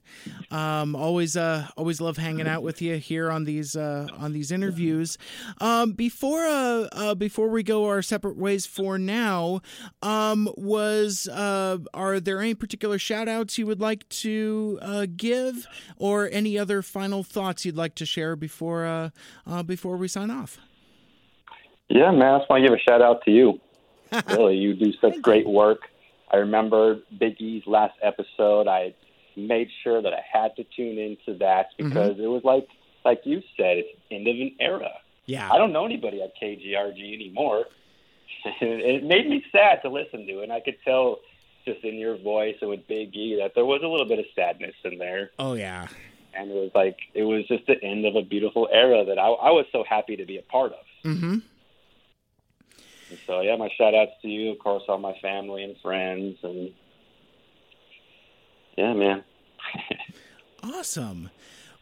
Um, 0.51 0.95
always, 0.95 1.35
uh, 1.35 1.67
always 1.75 1.99
love 1.99 2.15
hanging 2.15 2.47
out 2.47 2.63
with 2.63 2.81
you 2.81 2.95
here 2.95 3.29
on 3.29 3.43
these 3.43 3.75
uh, 3.75 4.07
on 4.17 4.31
these 4.31 4.53
interviews. 4.53 5.17
Um, 5.59 5.91
before 5.91 6.45
uh, 6.45 6.87
uh 6.93 7.15
before 7.15 7.49
we 7.49 7.61
go 7.61 7.87
our 7.87 8.01
separate 8.01 8.37
ways 8.37 8.65
for 8.65 8.97
now, 8.97 9.59
um, 10.01 10.49
was 10.55 11.27
uh, 11.27 11.79
are 11.93 12.21
there 12.21 12.39
any 12.39 12.55
particular 12.55 12.97
shout 12.97 13.27
outs 13.27 13.57
you 13.57 13.65
would 13.65 13.81
like 13.81 14.07
to 14.09 14.79
uh, 14.81 15.07
give, 15.13 15.67
or 15.97 16.29
any 16.31 16.57
other 16.57 16.81
final 16.81 17.21
thoughts 17.21 17.65
you'd 17.65 17.75
like 17.75 17.95
to 17.95 18.05
share 18.05 18.37
before 18.37 19.11
before 19.65 19.97
we 19.97 20.07
sign 20.07 20.31
off? 20.31 20.57
Yeah, 21.89 22.11
man, 22.11 22.35
I 22.35 22.37
just 22.39 22.49
want 22.49 22.63
to 22.63 22.69
give 22.69 22.77
a 22.77 22.81
shout 22.81 23.01
out 23.01 23.23
to 23.25 23.31
you. 23.31 23.59
really, 24.29 24.57
you 24.57 24.73
do 24.73 24.93
such 24.99 25.21
great 25.21 25.47
work. 25.47 25.81
I 26.31 26.37
remember 26.37 26.99
Big 27.17 27.39
E's 27.39 27.63
last 27.65 27.95
episode. 28.01 28.67
I 28.67 28.93
made 29.35 29.69
sure 29.83 30.01
that 30.01 30.13
I 30.13 30.21
had 30.31 30.55
to 30.55 30.63
tune 30.63 30.97
into 30.97 31.37
that 31.39 31.67
mm-hmm. 31.71 31.89
because 31.89 32.13
mm-hmm. 32.13 32.23
it 32.23 32.27
was 32.27 32.43
like, 32.43 32.67
like 33.03 33.21
you 33.25 33.41
said, 33.57 33.77
it's 33.77 33.89
end 34.11 34.27
of 34.27 34.35
an 34.35 34.55
era. 34.59 34.91
Yeah, 35.25 35.51
I 35.51 35.57
don't 35.57 35.73
know 35.73 35.85
anybody 35.85 36.21
at 36.21 36.33
KGRG 36.41 37.13
anymore. 37.13 37.65
it 38.61 39.03
made 39.03 39.27
me 39.27 39.43
sad 39.51 39.81
to 39.81 39.89
listen 39.89 40.25
to, 40.27 40.41
and 40.41 40.51
I 40.51 40.59
could 40.59 40.77
tell 40.83 41.19
just 41.65 41.83
in 41.83 41.95
your 41.95 42.17
voice 42.17 42.55
and 42.61 42.69
with 42.69 42.87
Big 42.87 43.15
E 43.15 43.37
that 43.41 43.53
there 43.55 43.65
was 43.65 43.81
a 43.83 43.87
little 43.87 44.07
bit 44.07 44.19
of 44.19 44.25
sadness 44.35 44.75
in 44.83 44.97
there. 44.99 45.31
Oh 45.39 45.53
yeah, 45.53 45.87
and 46.33 46.51
it 46.51 46.53
was 46.53 46.71
like 46.75 46.97
it 47.13 47.23
was 47.23 47.47
just 47.47 47.65
the 47.65 47.81
end 47.83 48.05
of 48.05 48.15
a 48.15 48.21
beautiful 48.21 48.67
era 48.71 49.03
that 49.05 49.17
I, 49.17 49.27
I 49.27 49.51
was 49.51 49.65
so 49.71 49.83
happy 49.87 50.15
to 50.15 50.25
be 50.25 50.37
a 50.37 50.43
part 50.43 50.73
of. 50.73 51.09
Mm-hmm. 51.09 51.37
And 53.09 53.19
so 53.27 53.41
yeah, 53.41 53.55
my 53.55 53.69
shout 53.77 53.93
outs 53.93 54.13
to 54.21 54.27
you, 54.27 54.51
of 54.51 54.59
course, 54.59 54.83
all 54.87 54.97
my 54.97 55.15
family 55.21 55.63
and 55.63 55.75
friends, 55.81 56.37
and 56.43 56.71
yeah, 58.77 58.93
man. 58.93 59.23
awesome. 60.63 61.29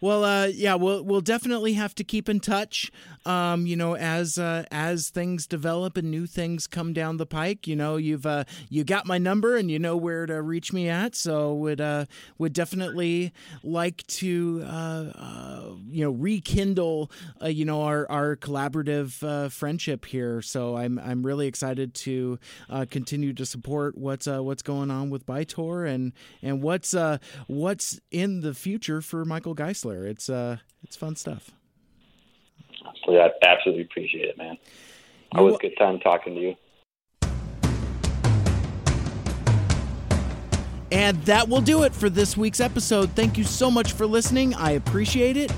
Well, 0.02 0.26
uh, 0.26 0.48
yeah, 0.48 0.76
we'll 0.76 1.02
we'll 1.02 1.22
definitely 1.22 1.74
have 1.74 1.96
to 1.96 2.04
keep 2.04 2.28
in 2.28 2.42
touch. 2.42 2.92
Um, 3.26 3.66
you 3.66 3.76
know, 3.76 3.96
as 3.96 4.38
uh, 4.38 4.66
as 4.72 5.10
things 5.10 5.48
develop 5.48 5.98
and 5.98 6.12
new 6.12 6.26
things 6.26 6.68
come 6.68 6.94
down 6.94 7.18
the 7.18 7.26
pike. 7.26 7.68
You 7.68 7.76
know, 7.76 7.98
you've 7.98 8.26
uh, 8.26 8.44
you 8.70 8.84
got 8.84 9.06
my 9.06 9.18
number 9.18 9.56
and 9.56 9.72
you 9.72 9.80
know 9.80 9.96
where 9.96 10.26
to 10.26 10.42
reach 10.42 10.74
me 10.74 10.90
at. 10.90 11.16
So 11.16 11.54
would 11.54 11.82
uh, 11.82 12.06
would 12.38 12.54
definitely 12.54 13.34
like 13.64 14.06
to 14.08 14.64
uh, 14.66 15.12
uh, 15.16 15.70
you 15.90 16.04
know 16.04 16.12
rekindle 16.12 17.12
uh, 17.42 17.48
you 17.48 17.66
know 17.66 17.84
our 17.84 18.10
our 18.10 18.36
collaborative 18.36 19.24
uh, 19.24 19.50
friendship 19.50 20.06
here. 20.06 20.42
So 20.42 20.76
I'm 20.76 21.00
I'm 21.00 21.26
really 21.26 21.48
excited 21.48 21.94
to 21.96 22.40
continue 22.90 23.34
to 23.34 23.46
support 23.46 23.98
what's 23.98 24.28
what's 24.28 24.62
going 24.62 24.92
on 24.92 25.10
with 25.10 25.26
Bytor 25.26 25.88
and 25.88 26.14
and 26.42 26.62
what's 26.62 26.94
uh, 26.94 27.18
what's 27.48 28.00
in 28.12 28.42
the 28.42 28.54
future 28.54 29.02
for 29.02 29.26
Michael 29.26 29.56
Geisler. 29.56 30.06
It's 30.06 30.30
uh, 30.30 30.58
it's 30.84 30.96
fun 30.96 31.16
stuff. 31.16 31.52
Yeah, 33.08 33.28
I 33.28 33.46
absolutely 33.46 33.84
appreciate 33.84 34.30
it, 34.30 34.38
man. 34.38 34.58
It 35.36 35.42
was 35.42 35.56
a 35.56 35.58
good 35.58 35.78
time 35.78 36.00
talking 36.00 36.36
to 36.36 36.42
you. 36.42 36.56
And 40.92 41.18
that 41.24 41.50
will 41.50 41.62
do 41.62 41.84
it 41.84 41.94
for 41.94 42.08
this 42.08 42.38
week's 42.38 42.60
episode. 42.60 43.10
Thank 43.12 43.36
you 43.36 43.44
so 43.44 43.72
much 43.72 43.94
for 43.94 44.06
listening. 44.06 44.54
I 44.54 44.72
appreciate 44.72 45.38
it. 45.38 45.52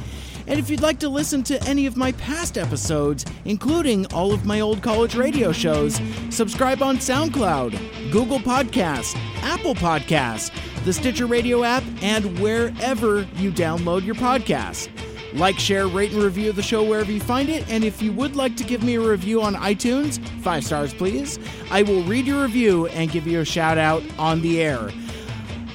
And 0.47 0.59
if 0.59 0.69
you'd 0.69 0.81
like 0.81 0.99
to 0.99 1.09
listen 1.09 1.43
to 1.43 1.61
any 1.63 1.87
of 1.87 1.97
my 1.97 2.13
past 2.13 2.57
episodes, 2.57 3.25
including 3.43 4.05
all 4.13 4.31
of 4.31 4.45
my 4.45 4.61
old 4.61 4.81
college 4.81 5.15
radio 5.15 5.51
shows, 5.51 5.99
subscribe 6.29 6.81
on 6.81 6.97
SoundCloud, 6.97 8.11
Google 8.11 8.39
Podcasts, 8.39 9.15
Apple 9.41 9.75
Podcasts, 9.75 10.51
the 10.85 10.93
Stitcher 10.93 11.25
Radio 11.25 11.63
app, 11.63 11.83
and 12.01 12.39
wherever 12.39 13.27
you 13.35 13.51
download 13.51 14.05
your 14.05 14.15
podcasts. 14.15 14.87
Like, 15.35 15.59
share, 15.59 15.87
rate, 15.87 16.13
and 16.13 16.23
review 16.23 16.51
the 16.53 16.63
show 16.63 16.81
wherever 16.81 17.11
you 17.11 17.19
find 17.19 17.49
it. 17.49 17.69
And 17.69 17.83
if 17.83 18.01
you 18.01 18.13
would 18.13 18.35
like 18.35 18.55
to 18.57 18.63
give 18.63 18.83
me 18.83 18.95
a 18.95 19.01
review 19.01 19.41
on 19.41 19.55
iTunes, 19.55 20.25
five 20.41 20.63
stars 20.63 20.93
please, 20.93 21.37
I 21.69 21.83
will 21.83 22.03
read 22.03 22.25
your 22.25 22.41
review 22.41 22.87
and 22.87 23.11
give 23.11 23.27
you 23.27 23.41
a 23.41 23.45
shout 23.45 23.77
out 23.77 24.01
on 24.17 24.41
the 24.41 24.61
air. 24.61 24.89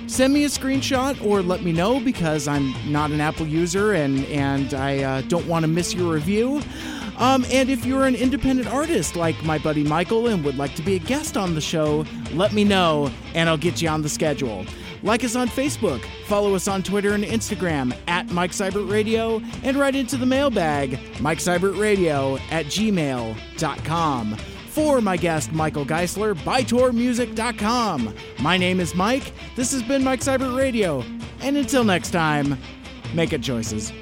Send 0.07 0.35
me 0.35 0.45
a 0.45 0.49
screenshot 0.49 1.25
or 1.25 1.43
let 1.43 1.63
me 1.63 1.73
know 1.73 2.01
because 2.01 2.49
I'm 2.49 2.75
not 2.91 3.11
an 3.11 3.21
Apple 3.21 3.47
user 3.47 3.93
and, 3.93 4.25
and 4.27 4.75
I 4.75 5.03
uh, 5.03 5.21
don't 5.23 5.47
want 5.47 5.63
to 5.63 5.69
miss 5.69 5.95
your 5.95 6.13
review. 6.13 6.63
Um, 7.19 7.45
and 7.53 7.69
if 7.69 7.85
you're 7.85 8.07
an 8.07 8.15
independent 8.15 8.67
artist 8.67 9.15
like 9.15 9.41
my 9.45 9.59
buddy 9.59 9.85
Michael 9.85 10.27
and 10.27 10.43
would 10.43 10.57
like 10.57 10.75
to 10.77 10.83
be 10.83 10.97
a 10.97 10.99
guest 10.99 11.37
on 11.37 11.55
the 11.55 11.61
show, 11.61 12.07
let 12.33 12.55
me 12.55 12.65
know 12.65 13.11
and 13.35 13.49
I'll 13.49 13.59
get 13.59 13.83
you 13.83 13.91
on 13.91 14.01
the 14.01 14.09
schedule. 14.09 14.65
Like 15.03 15.25
us 15.25 15.35
on 15.35 15.49
Facebook, 15.49 16.05
follow 16.27 16.55
us 16.55 16.69
on 16.69 16.83
Twitter 16.83 17.15
and 17.15 17.25
Instagram 17.25 17.97
at 18.07 18.31
Mike 18.31 18.51
Seibert 18.53 18.91
Radio, 18.91 19.41
and 19.63 19.77
write 19.79 19.97
into 19.97 20.17
the 20.17 20.27
mailbag, 20.27 20.99
Radio 21.79 22.37
at 22.51 22.67
gmail.com. 22.67 24.37
For 24.69 25.01
my 25.01 25.17
guest, 25.17 25.53
Michael 25.53 25.85
Geisler, 25.85 26.35
bytormusic.com. 26.35 28.15
My 28.41 28.57
name 28.57 28.79
is 28.79 28.95
Mike. 28.95 29.33
This 29.57 29.73
has 29.73 29.83
been 29.83 30.05
Mike 30.05 30.21
Seibert 30.21 30.57
Radio. 30.57 31.03
And 31.41 31.57
until 31.57 31.83
next 31.83 32.11
time, 32.11 32.57
make 33.15 33.33
it 33.33 33.43
choices. 33.43 33.93